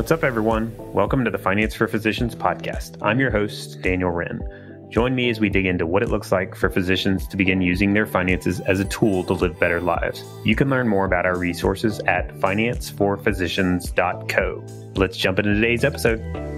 What's 0.00 0.12
up, 0.12 0.24
everyone? 0.24 0.74
Welcome 0.94 1.26
to 1.26 1.30
the 1.30 1.36
Finance 1.36 1.74
for 1.74 1.86
Physicians 1.86 2.34
podcast. 2.34 2.96
I'm 3.02 3.20
your 3.20 3.30
host, 3.30 3.82
Daniel 3.82 4.10
Wren. 4.10 4.40
Join 4.88 5.14
me 5.14 5.28
as 5.28 5.40
we 5.40 5.50
dig 5.50 5.66
into 5.66 5.84
what 5.84 6.02
it 6.02 6.08
looks 6.08 6.32
like 6.32 6.54
for 6.54 6.70
physicians 6.70 7.28
to 7.28 7.36
begin 7.36 7.60
using 7.60 7.92
their 7.92 8.06
finances 8.06 8.60
as 8.60 8.80
a 8.80 8.86
tool 8.86 9.24
to 9.24 9.34
live 9.34 9.60
better 9.60 9.78
lives. 9.78 10.24
You 10.42 10.56
can 10.56 10.70
learn 10.70 10.88
more 10.88 11.04
about 11.04 11.26
our 11.26 11.36
resources 11.36 12.00
at 12.06 12.32
financeforphysicians.co. 12.36 14.64
Let's 14.96 15.18
jump 15.18 15.38
into 15.38 15.52
today's 15.52 15.84
episode. 15.84 16.49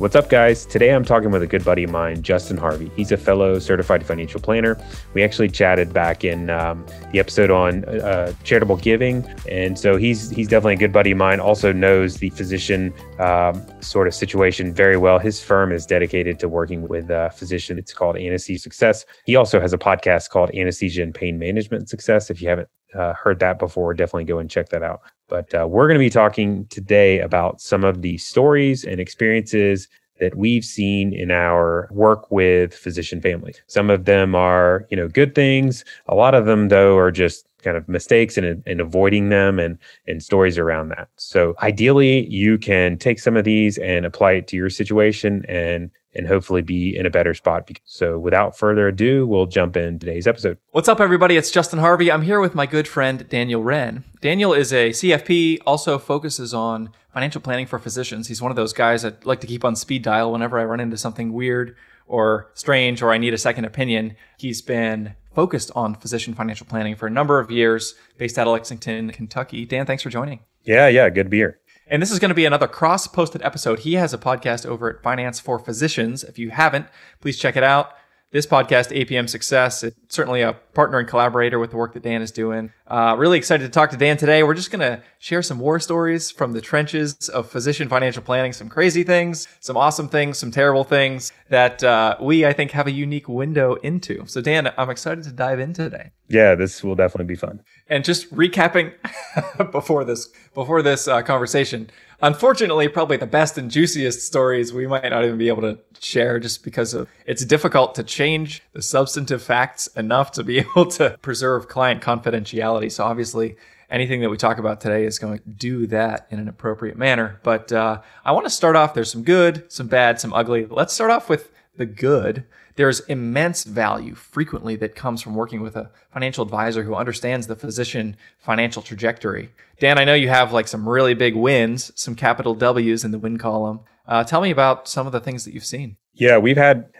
What's 0.00 0.16
up, 0.16 0.30
guys? 0.30 0.64
Today 0.64 0.94
I'm 0.94 1.04
talking 1.04 1.30
with 1.30 1.42
a 1.42 1.46
good 1.46 1.62
buddy 1.62 1.84
of 1.84 1.90
mine, 1.90 2.22
Justin 2.22 2.56
Harvey. 2.56 2.90
He's 2.96 3.12
a 3.12 3.18
fellow 3.18 3.58
certified 3.58 4.06
financial 4.06 4.40
planner. 4.40 4.82
We 5.12 5.22
actually 5.22 5.50
chatted 5.50 5.92
back 5.92 6.24
in 6.24 6.48
um, 6.48 6.86
the 7.12 7.18
episode 7.18 7.50
on 7.50 7.84
uh, 7.84 8.32
charitable 8.42 8.78
giving, 8.78 9.26
and 9.46 9.78
so 9.78 9.98
he's 9.98 10.30
he's 10.30 10.48
definitely 10.48 10.72
a 10.72 10.78
good 10.78 10.94
buddy 10.94 11.10
of 11.10 11.18
mine. 11.18 11.38
Also 11.38 11.70
knows 11.70 12.16
the 12.16 12.30
physician 12.30 12.94
um, 13.18 13.62
sort 13.82 14.08
of 14.08 14.14
situation 14.14 14.72
very 14.72 14.96
well. 14.96 15.18
His 15.18 15.42
firm 15.42 15.70
is 15.70 15.84
dedicated 15.84 16.38
to 16.38 16.48
working 16.48 16.88
with 16.88 17.10
uh, 17.10 17.28
physicians. 17.28 17.78
It's 17.78 17.92
called 17.92 18.16
Anesthesia 18.16 18.58
Success. 18.58 19.04
He 19.26 19.36
also 19.36 19.60
has 19.60 19.74
a 19.74 19.78
podcast 19.78 20.30
called 20.30 20.50
Anesthesia 20.54 21.02
and 21.02 21.14
Pain 21.14 21.38
Management 21.38 21.90
Success. 21.90 22.30
If 22.30 22.40
you 22.40 22.48
haven't 22.48 22.70
uh, 22.94 23.12
heard 23.12 23.38
that 23.40 23.58
before, 23.58 23.92
definitely 23.94 24.24
go 24.24 24.38
and 24.38 24.50
check 24.50 24.70
that 24.70 24.82
out. 24.82 25.02
But 25.28 25.54
uh, 25.54 25.66
we're 25.68 25.86
going 25.86 25.98
to 25.98 26.04
be 26.04 26.10
talking 26.10 26.66
today 26.66 27.20
about 27.20 27.60
some 27.60 27.84
of 27.84 28.02
the 28.02 28.18
stories 28.18 28.84
and 28.84 29.00
experiences 29.00 29.88
that 30.20 30.36
we've 30.36 30.64
seen 30.64 31.12
in 31.12 31.30
our 31.30 31.88
work 31.90 32.30
with 32.30 32.74
physician 32.74 33.20
families. 33.20 33.60
Some 33.66 33.90
of 33.90 34.04
them 34.04 34.34
are, 34.34 34.86
you 34.90 34.96
know, 34.96 35.08
good 35.08 35.34
things. 35.34 35.84
A 36.06 36.14
lot 36.14 36.34
of 36.34 36.46
them, 36.46 36.68
though, 36.68 36.96
are 36.96 37.10
just 37.10 37.46
kind 37.62 37.76
of 37.76 37.88
mistakes 37.88 38.38
and, 38.38 38.62
and 38.66 38.80
avoiding 38.80 39.28
them 39.28 39.58
and, 39.58 39.78
and 40.06 40.22
stories 40.22 40.58
around 40.58 40.88
that. 40.90 41.08
So 41.16 41.54
ideally, 41.62 42.26
you 42.28 42.58
can 42.58 42.96
take 42.96 43.18
some 43.18 43.36
of 43.36 43.44
these 43.44 43.78
and 43.78 44.06
apply 44.06 44.32
it 44.32 44.46
to 44.48 44.56
your 44.56 44.70
situation 44.70 45.44
and 45.48 45.90
and 46.14 46.26
hopefully 46.26 46.62
be 46.62 46.96
in 46.96 47.06
a 47.06 47.10
better 47.10 47.34
spot. 47.34 47.70
So 47.84 48.18
without 48.18 48.56
further 48.56 48.88
ado, 48.88 49.26
we'll 49.26 49.46
jump 49.46 49.76
in 49.76 49.98
today's 49.98 50.26
episode. 50.26 50.58
What's 50.72 50.88
up, 50.88 51.00
everybody? 51.00 51.36
It's 51.36 51.50
Justin 51.50 51.78
Harvey. 51.78 52.10
I'm 52.10 52.22
here 52.22 52.40
with 52.40 52.54
my 52.54 52.66
good 52.66 52.88
friend 52.88 53.28
Daniel 53.28 53.62
Wren. 53.62 54.04
Daniel 54.20 54.52
is 54.52 54.72
a 54.72 54.90
CFP, 54.90 55.58
also 55.66 55.98
focuses 55.98 56.52
on 56.52 56.90
financial 57.12 57.40
planning 57.40 57.66
for 57.66 57.78
physicians. 57.78 58.28
He's 58.28 58.42
one 58.42 58.50
of 58.50 58.56
those 58.56 58.72
guys 58.72 59.02
that 59.02 59.24
like 59.26 59.40
to 59.40 59.46
keep 59.46 59.64
on 59.64 59.76
speed 59.76 60.02
dial 60.02 60.32
whenever 60.32 60.58
I 60.58 60.64
run 60.64 60.80
into 60.80 60.96
something 60.96 61.32
weird 61.32 61.76
or 62.06 62.50
strange 62.54 63.02
or 63.02 63.12
I 63.12 63.18
need 63.18 63.34
a 63.34 63.38
second 63.38 63.64
opinion. 63.64 64.16
He's 64.38 64.62
been 64.62 65.14
focused 65.34 65.70
on 65.76 65.94
physician 65.94 66.34
financial 66.34 66.66
planning 66.66 66.96
for 66.96 67.06
a 67.06 67.10
number 67.10 67.38
of 67.38 67.50
years, 67.50 67.94
based 68.18 68.36
out 68.38 68.48
of 68.48 68.52
Lexington, 68.52 69.10
Kentucky. 69.10 69.64
Dan, 69.64 69.86
thanks 69.86 70.02
for 70.02 70.10
joining. 70.10 70.40
Yeah, 70.64 70.88
yeah, 70.88 71.08
good 71.08 71.24
to 71.24 71.30
be 71.30 71.38
here. 71.38 71.60
And 71.90 72.00
this 72.00 72.12
is 72.12 72.20
going 72.20 72.28
to 72.28 72.36
be 72.36 72.44
another 72.44 72.68
cross 72.68 73.08
posted 73.08 73.42
episode. 73.42 73.80
He 73.80 73.94
has 73.94 74.14
a 74.14 74.18
podcast 74.18 74.64
over 74.64 74.88
at 74.88 75.02
Finance 75.02 75.40
for 75.40 75.58
Physicians. 75.58 76.22
If 76.22 76.38
you 76.38 76.50
haven't, 76.50 76.86
please 77.20 77.36
check 77.36 77.56
it 77.56 77.64
out 77.64 77.92
this 78.32 78.46
podcast, 78.46 78.96
APM 78.96 79.28
Success. 79.28 79.82
It's 79.82 79.96
certainly 80.08 80.42
a 80.42 80.52
partner 80.52 80.98
and 80.98 81.08
collaborator 81.08 81.58
with 81.58 81.70
the 81.70 81.76
work 81.76 81.94
that 81.94 82.02
Dan 82.02 82.22
is 82.22 82.30
doing. 82.30 82.72
Uh, 82.86 83.16
really 83.18 83.38
excited 83.38 83.64
to 83.64 83.70
talk 83.70 83.90
to 83.90 83.96
Dan 83.96 84.16
today. 84.16 84.42
We're 84.42 84.54
just 84.54 84.70
going 84.70 84.80
to 84.80 85.02
share 85.18 85.42
some 85.42 85.58
war 85.58 85.80
stories 85.80 86.30
from 86.30 86.52
the 86.52 86.60
trenches 86.60 87.28
of 87.28 87.50
physician 87.50 87.88
financial 87.88 88.22
planning, 88.22 88.52
some 88.52 88.68
crazy 88.68 89.02
things, 89.02 89.48
some 89.58 89.76
awesome 89.76 90.08
things, 90.08 90.38
some 90.38 90.52
terrible 90.52 90.84
things 90.84 91.32
that 91.48 91.82
uh, 91.82 92.16
we, 92.20 92.46
I 92.46 92.52
think, 92.52 92.70
have 92.70 92.86
a 92.86 92.92
unique 92.92 93.28
window 93.28 93.74
into. 93.76 94.24
So, 94.26 94.40
Dan, 94.40 94.72
I'm 94.78 94.90
excited 94.90 95.24
to 95.24 95.32
dive 95.32 95.58
in 95.58 95.72
today. 95.72 96.12
Yeah, 96.28 96.54
this 96.54 96.84
will 96.84 96.94
definitely 96.94 97.32
be 97.32 97.36
fun. 97.36 97.62
And 97.88 98.04
just 98.04 98.32
recapping 98.32 98.92
before 99.72 100.04
this 100.04 100.28
before 100.54 100.82
this 100.82 101.08
uh, 101.08 101.22
conversation, 101.22 101.90
unfortunately, 102.22 102.88
probably 102.88 103.16
the 103.16 103.26
best 103.26 103.58
and 103.58 103.70
juiciest 103.70 104.26
stories 104.26 104.72
we 104.72 104.86
might 104.86 105.08
not 105.08 105.24
even 105.24 105.38
be 105.38 105.48
able 105.48 105.62
to 105.62 105.78
share 106.00 106.38
just 106.38 106.64
because 106.64 106.94
of 106.94 107.08
it's 107.26 107.44
difficult 107.44 107.94
to 107.94 108.02
change 108.02 108.62
the 108.72 108.82
substantive 108.82 109.42
facts 109.42 109.86
enough 109.88 110.32
to 110.32 110.44
be 110.44 110.58
able 110.60 110.86
to 110.86 111.16
preserve 111.22 111.68
client 111.68 112.02
confidentiality. 112.02 112.90
So 112.90 113.04
obviously, 113.04 113.56
anything 113.90 114.20
that 114.20 114.30
we 114.30 114.36
talk 114.36 114.58
about 114.58 114.80
today 114.80 115.04
is 115.04 115.18
going 115.18 115.38
to 115.38 115.48
do 115.48 115.86
that 115.88 116.26
in 116.30 116.38
an 116.38 116.48
appropriate 116.48 116.96
manner. 116.96 117.40
But 117.42 117.72
uh, 117.72 118.00
I 118.24 118.32
want 118.32 118.46
to 118.46 118.50
start 118.50 118.76
off. 118.76 118.94
There's 118.94 119.10
some 119.10 119.24
good, 119.24 119.70
some 119.70 119.88
bad, 119.88 120.20
some 120.20 120.32
ugly. 120.32 120.66
Let's 120.66 120.94
start 120.94 121.10
off 121.10 121.28
with 121.28 121.52
the 121.76 121.86
good 121.86 122.44
there's 122.80 123.00
immense 123.00 123.64
value 123.64 124.14
frequently 124.14 124.74
that 124.74 124.94
comes 124.94 125.20
from 125.20 125.34
working 125.34 125.60
with 125.60 125.76
a 125.76 125.90
financial 126.14 126.42
advisor 126.42 126.82
who 126.82 126.94
understands 126.94 127.46
the 127.46 127.54
physician 127.54 128.16
financial 128.38 128.80
trajectory. 128.80 129.50
Dan, 129.78 129.98
I 129.98 130.04
know 130.04 130.14
you 130.14 130.30
have 130.30 130.54
like 130.54 130.66
some 130.66 130.88
really 130.88 131.12
big 131.12 131.36
wins, 131.36 131.92
some 131.94 132.14
capital 132.14 132.54
W's 132.54 133.04
in 133.04 133.10
the 133.10 133.18
win 133.18 133.36
column. 133.36 133.80
Uh, 134.08 134.24
tell 134.24 134.40
me 134.40 134.50
about 134.50 134.88
some 134.88 135.06
of 135.06 135.12
the 135.12 135.20
things 135.20 135.44
that 135.44 135.52
you've 135.52 135.66
seen. 135.66 135.98
Yeah, 136.14 136.38
we've 136.38 136.56
had, 136.56 136.90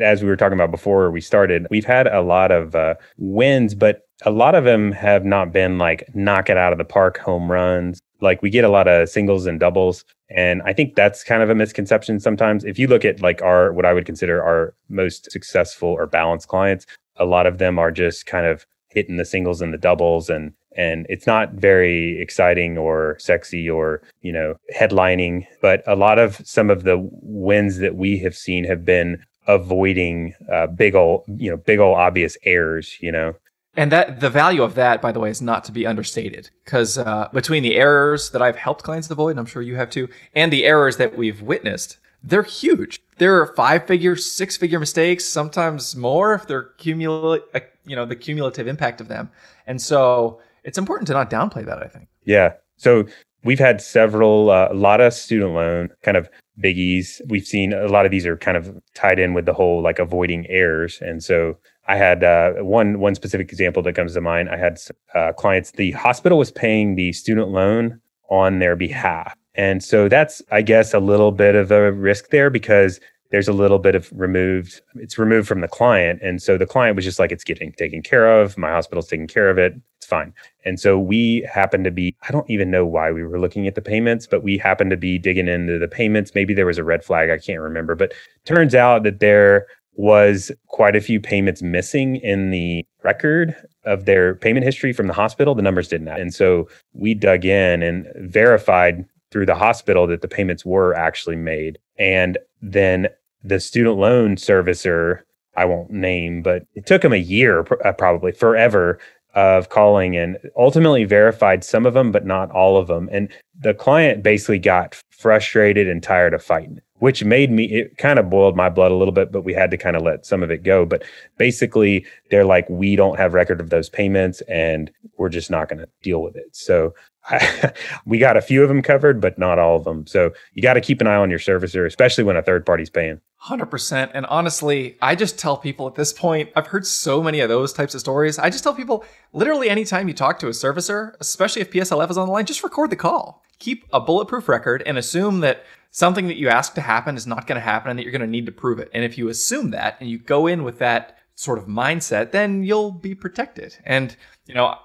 as 0.00 0.22
we 0.22 0.28
were 0.28 0.36
talking 0.36 0.56
about 0.56 0.70
before 0.70 1.10
we 1.10 1.20
started, 1.20 1.66
we've 1.68 1.84
had 1.84 2.06
a 2.06 2.22
lot 2.22 2.52
of 2.52 2.76
uh, 2.76 2.94
wins, 3.18 3.74
but 3.74 4.02
a 4.24 4.30
lot 4.30 4.54
of 4.54 4.62
them 4.62 4.92
have 4.92 5.24
not 5.24 5.52
been 5.52 5.78
like 5.78 6.14
knock 6.14 6.48
it 6.48 6.56
out 6.56 6.70
of 6.70 6.78
the 6.78 6.84
park 6.84 7.18
home 7.18 7.50
runs. 7.50 8.00
Like 8.20 8.42
we 8.42 8.50
get 8.50 8.64
a 8.64 8.68
lot 8.68 8.88
of 8.88 9.08
singles 9.08 9.46
and 9.46 9.60
doubles. 9.60 10.04
And 10.30 10.62
I 10.64 10.72
think 10.72 10.94
that's 10.94 11.22
kind 11.24 11.42
of 11.42 11.50
a 11.50 11.54
misconception 11.54 12.20
sometimes. 12.20 12.64
If 12.64 12.78
you 12.78 12.86
look 12.86 13.04
at 13.04 13.20
like 13.20 13.42
our, 13.42 13.72
what 13.72 13.84
I 13.84 13.92
would 13.92 14.06
consider 14.06 14.42
our 14.42 14.74
most 14.88 15.30
successful 15.30 15.88
or 15.88 16.06
balanced 16.06 16.48
clients, 16.48 16.86
a 17.16 17.24
lot 17.24 17.46
of 17.46 17.58
them 17.58 17.78
are 17.78 17.90
just 17.90 18.26
kind 18.26 18.46
of 18.46 18.66
hitting 18.88 19.16
the 19.16 19.24
singles 19.24 19.60
and 19.60 19.74
the 19.74 19.78
doubles 19.78 20.30
and 20.30 20.52
and 20.76 21.06
it's 21.08 21.26
not 21.26 21.52
very 21.52 22.20
exciting 22.20 22.78
or 22.78 23.16
sexy 23.18 23.68
or 23.68 24.02
you 24.22 24.32
know 24.32 24.54
headlining 24.74 25.46
but 25.60 25.82
a 25.86 25.96
lot 25.96 26.18
of 26.18 26.40
some 26.44 26.70
of 26.70 26.84
the 26.84 26.96
wins 27.22 27.78
that 27.78 27.96
we 27.96 28.18
have 28.18 28.36
seen 28.36 28.64
have 28.64 28.84
been 28.84 29.22
avoiding 29.46 30.32
uh, 30.52 30.66
big 30.68 30.94
old 30.94 31.24
you 31.36 31.50
know 31.50 31.56
big 31.56 31.78
old 31.78 31.96
obvious 31.96 32.36
errors 32.44 32.96
you 33.00 33.12
know 33.12 33.34
and 33.76 33.90
that 33.92 34.20
the 34.20 34.30
value 34.30 34.62
of 34.62 34.74
that, 34.74 35.02
by 35.02 35.12
the 35.12 35.20
way, 35.20 35.30
is 35.30 35.42
not 35.42 35.64
to 35.64 35.72
be 35.72 35.86
understated. 35.86 36.50
Because 36.64 36.98
uh, 36.98 37.28
between 37.32 37.62
the 37.62 37.76
errors 37.76 38.30
that 38.30 38.42
I've 38.42 38.56
helped 38.56 38.82
clients 38.82 39.10
avoid, 39.10 39.30
and 39.30 39.40
I'm 39.40 39.46
sure 39.46 39.62
you 39.62 39.76
have 39.76 39.90
too, 39.90 40.08
and 40.34 40.52
the 40.52 40.64
errors 40.64 40.96
that 40.98 41.16
we've 41.16 41.42
witnessed, 41.42 41.98
they're 42.22 42.42
huge. 42.42 43.00
There 43.18 43.40
are 43.40 43.54
five 43.54 43.86
figure, 43.86 44.16
six 44.16 44.56
figure 44.56 44.80
mistakes, 44.80 45.24
sometimes 45.24 45.94
more 45.94 46.34
if 46.34 46.46
they're 46.46 46.70
cumulative, 46.78 47.46
uh, 47.54 47.60
you 47.84 47.94
know, 47.94 48.06
the 48.06 48.16
cumulative 48.16 48.66
impact 48.66 49.00
of 49.00 49.08
them. 49.08 49.30
And 49.66 49.80
so 49.80 50.40
it's 50.64 50.78
important 50.78 51.06
to 51.08 51.12
not 51.12 51.30
downplay 51.30 51.64
that, 51.66 51.82
I 51.82 51.86
think. 51.86 52.08
Yeah. 52.24 52.54
So 52.76 53.04
we've 53.44 53.58
had 53.58 53.80
several, 53.80 54.50
uh, 54.50 54.68
a 54.70 54.74
lot 54.74 55.00
of 55.00 55.12
student 55.12 55.52
loan 55.52 55.90
kind 56.02 56.16
of 56.16 56.28
biggies. 56.58 57.20
We've 57.28 57.46
seen 57.46 57.72
a 57.72 57.88
lot 57.88 58.04
of 58.04 58.10
these 58.10 58.26
are 58.26 58.36
kind 58.36 58.56
of 58.56 58.74
tied 58.94 59.18
in 59.18 59.34
with 59.34 59.44
the 59.44 59.52
whole 59.52 59.82
like 59.82 59.98
avoiding 59.98 60.46
errors. 60.48 60.98
And 61.00 61.22
so 61.22 61.58
I 61.86 61.96
had 61.96 62.24
uh, 62.24 62.52
one 62.54 62.98
one 62.98 63.14
specific 63.14 63.50
example 63.52 63.82
that 63.82 63.94
comes 63.94 64.14
to 64.14 64.20
mind. 64.20 64.48
I 64.48 64.56
had 64.56 64.78
uh, 65.14 65.32
clients. 65.32 65.72
The 65.72 65.92
hospital 65.92 66.38
was 66.38 66.50
paying 66.50 66.94
the 66.94 67.12
student 67.12 67.48
loan 67.48 68.00
on 68.30 68.58
their 68.58 68.76
behalf, 68.76 69.36
and 69.54 69.82
so 69.82 70.08
that's, 70.08 70.42
I 70.50 70.62
guess, 70.62 70.94
a 70.94 70.98
little 70.98 71.30
bit 71.30 71.54
of 71.54 71.70
a 71.70 71.92
risk 71.92 72.30
there 72.30 72.50
because 72.50 73.00
there's 73.30 73.48
a 73.48 73.52
little 73.52 73.78
bit 73.78 73.94
of 73.94 74.10
removed. 74.12 74.80
It's 74.94 75.18
removed 75.18 75.46
from 75.46 75.60
the 75.60 75.68
client, 75.68 76.20
and 76.22 76.40
so 76.40 76.56
the 76.56 76.66
client 76.66 76.96
was 76.96 77.04
just 77.04 77.18
like, 77.18 77.32
"It's 77.32 77.44
getting 77.44 77.72
taken 77.72 78.00
care 78.02 78.40
of. 78.40 78.56
My 78.56 78.70
hospital's 78.70 79.08
taking 79.08 79.26
care 79.26 79.50
of 79.50 79.58
it. 79.58 79.74
It's 79.98 80.06
fine." 80.06 80.32
And 80.64 80.80
so 80.80 80.98
we 80.98 81.46
happened 81.52 81.84
to 81.84 81.90
be. 81.90 82.16
I 82.26 82.32
don't 82.32 82.48
even 82.48 82.70
know 82.70 82.86
why 82.86 83.12
we 83.12 83.24
were 83.24 83.38
looking 83.38 83.66
at 83.66 83.74
the 83.74 83.82
payments, 83.82 84.26
but 84.26 84.42
we 84.42 84.56
happened 84.56 84.90
to 84.90 84.96
be 84.96 85.18
digging 85.18 85.48
into 85.48 85.78
the 85.78 85.88
payments. 85.88 86.34
Maybe 86.34 86.54
there 86.54 86.66
was 86.66 86.78
a 86.78 86.84
red 86.84 87.04
flag. 87.04 87.28
I 87.28 87.36
can't 87.36 87.60
remember, 87.60 87.94
but 87.94 88.14
turns 88.46 88.74
out 88.74 89.02
that 89.02 89.20
there 89.20 89.66
was 89.96 90.50
quite 90.68 90.96
a 90.96 91.00
few 91.00 91.20
payments 91.20 91.62
missing 91.62 92.16
in 92.16 92.50
the 92.50 92.84
record 93.02 93.54
of 93.84 94.06
their 94.06 94.34
payment 94.34 94.64
history 94.64 94.92
from 94.92 95.06
the 95.06 95.12
hospital. 95.12 95.54
The 95.54 95.62
numbers 95.62 95.88
didn't. 95.88 96.08
And 96.08 96.34
so 96.34 96.68
we 96.94 97.14
dug 97.14 97.44
in 97.44 97.82
and 97.82 98.06
verified 98.16 99.04
through 99.30 99.46
the 99.46 99.54
hospital 99.54 100.06
that 100.06 100.22
the 100.22 100.28
payments 100.28 100.64
were 100.64 100.94
actually 100.94 101.36
made. 101.36 101.78
And 101.98 102.38
then 102.62 103.08
the 103.42 103.60
student 103.60 103.96
loan 103.96 104.36
servicer, 104.36 105.20
I 105.56 105.64
won't 105.64 105.90
name, 105.90 106.42
but 106.42 106.66
it 106.74 106.86
took 106.86 107.02
them 107.02 107.12
a 107.12 107.16
year, 107.16 107.66
uh, 107.84 107.92
probably 107.92 108.32
forever 108.32 108.98
of 109.34 109.68
calling 109.68 110.16
and 110.16 110.38
ultimately 110.56 111.04
verified 111.04 111.64
some 111.64 111.86
of 111.86 111.94
them, 111.94 112.12
but 112.12 112.24
not 112.24 112.50
all 112.52 112.76
of 112.76 112.86
them. 112.86 113.08
And 113.12 113.28
the 113.58 113.74
client 113.74 114.22
basically 114.22 114.60
got 114.60 115.00
frustrated 115.10 115.88
and 115.88 116.02
tired 116.02 116.34
of 116.34 116.42
fighting, 116.42 116.80
which 116.98 117.24
made 117.24 117.50
me, 117.50 117.64
it 117.64 117.98
kind 117.98 118.18
of 118.18 118.30
boiled 118.30 118.56
my 118.56 118.68
blood 118.68 118.92
a 118.92 118.94
little 118.94 119.12
bit, 119.12 119.32
but 119.32 119.42
we 119.42 119.52
had 119.52 119.70
to 119.70 119.76
kind 119.76 119.96
of 119.96 120.02
let 120.02 120.24
some 120.24 120.42
of 120.42 120.50
it 120.50 120.62
go. 120.62 120.86
But 120.86 121.02
basically, 121.38 122.06
they're 122.30 122.44
like, 122.44 122.68
we 122.68 122.96
don't 122.96 123.18
have 123.18 123.34
record 123.34 123.60
of 123.60 123.70
those 123.70 123.88
payments 123.88 124.40
and 124.42 124.90
we're 125.16 125.28
just 125.28 125.50
not 125.50 125.68
going 125.68 125.80
to 125.80 125.88
deal 126.02 126.22
with 126.22 126.36
it. 126.36 126.54
So 126.54 126.94
we 128.06 128.18
got 128.18 128.36
a 128.36 128.42
few 128.42 128.62
of 128.62 128.68
them 128.68 128.82
covered, 128.82 129.20
but 129.20 129.38
not 129.38 129.58
all 129.58 129.76
of 129.76 129.84
them. 129.84 130.06
So 130.06 130.32
you 130.52 130.62
got 130.62 130.74
to 130.74 130.80
keep 130.80 131.00
an 131.00 131.06
eye 131.06 131.16
on 131.16 131.30
your 131.30 131.38
servicer, 131.38 131.86
especially 131.86 132.24
when 132.24 132.36
a 132.36 132.42
third 132.42 132.64
party's 132.64 132.90
paying. 132.90 133.20
100%. 133.44 134.10
And 134.14 134.24
honestly, 134.26 134.96
I 135.02 135.14
just 135.14 135.38
tell 135.38 135.56
people 135.56 135.86
at 135.86 135.96
this 135.96 136.12
point, 136.12 136.50
I've 136.56 136.68
heard 136.68 136.86
so 136.86 137.22
many 137.22 137.40
of 137.40 137.48
those 137.48 137.72
types 137.72 137.94
of 137.94 138.00
stories. 138.00 138.38
I 138.38 138.50
just 138.50 138.64
tell 138.64 138.74
people 138.74 139.04
literally 139.32 139.68
anytime 139.68 140.08
you 140.08 140.14
talk 140.14 140.38
to 140.38 140.46
a 140.46 140.50
servicer, 140.50 141.14
especially 141.20 141.60
if 141.62 141.70
PSLF 141.70 142.10
is 142.10 142.16
on 142.16 142.26
the 142.26 142.32
line, 142.32 142.46
just 142.46 142.62
record 142.62 142.90
the 142.90 142.96
call. 142.96 143.42
keep 143.58 143.84
a 143.92 144.00
bulletproof 144.00 144.48
record 144.48 144.82
and 144.86 144.98
assume 144.98 145.40
that 145.40 145.64
something 145.94 146.26
that 146.26 146.36
you 146.36 146.48
ask 146.48 146.74
to 146.74 146.80
happen 146.80 147.16
is 147.16 147.24
not 147.24 147.46
going 147.46 147.54
to 147.54 147.64
happen 147.64 147.88
and 147.88 147.96
that 147.96 148.02
you're 148.02 148.10
going 148.10 148.20
to 148.20 148.26
need 148.26 148.46
to 148.46 148.52
prove 148.52 148.80
it. 148.80 148.90
And 148.92 149.04
if 149.04 149.16
you 149.16 149.28
assume 149.28 149.70
that 149.70 149.96
and 150.00 150.10
you 150.10 150.18
go 150.18 150.48
in 150.48 150.64
with 150.64 150.80
that 150.80 151.18
sort 151.36 151.56
of 151.56 151.66
mindset, 151.66 152.32
then 152.32 152.64
you'll 152.64 152.90
be 152.90 153.14
protected. 153.14 153.76
And, 153.84 154.16
you 154.44 154.56
know, 154.56 154.76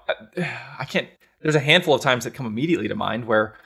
I 0.78 0.84
can't, 0.84 1.08
there's 1.42 1.56
a 1.56 1.60
handful 1.60 1.96
of 1.96 2.00
times 2.00 2.22
that 2.22 2.34
come 2.34 2.46
immediately 2.46 2.86
to 2.86 2.94
mind 2.94 3.24
where 3.24 3.56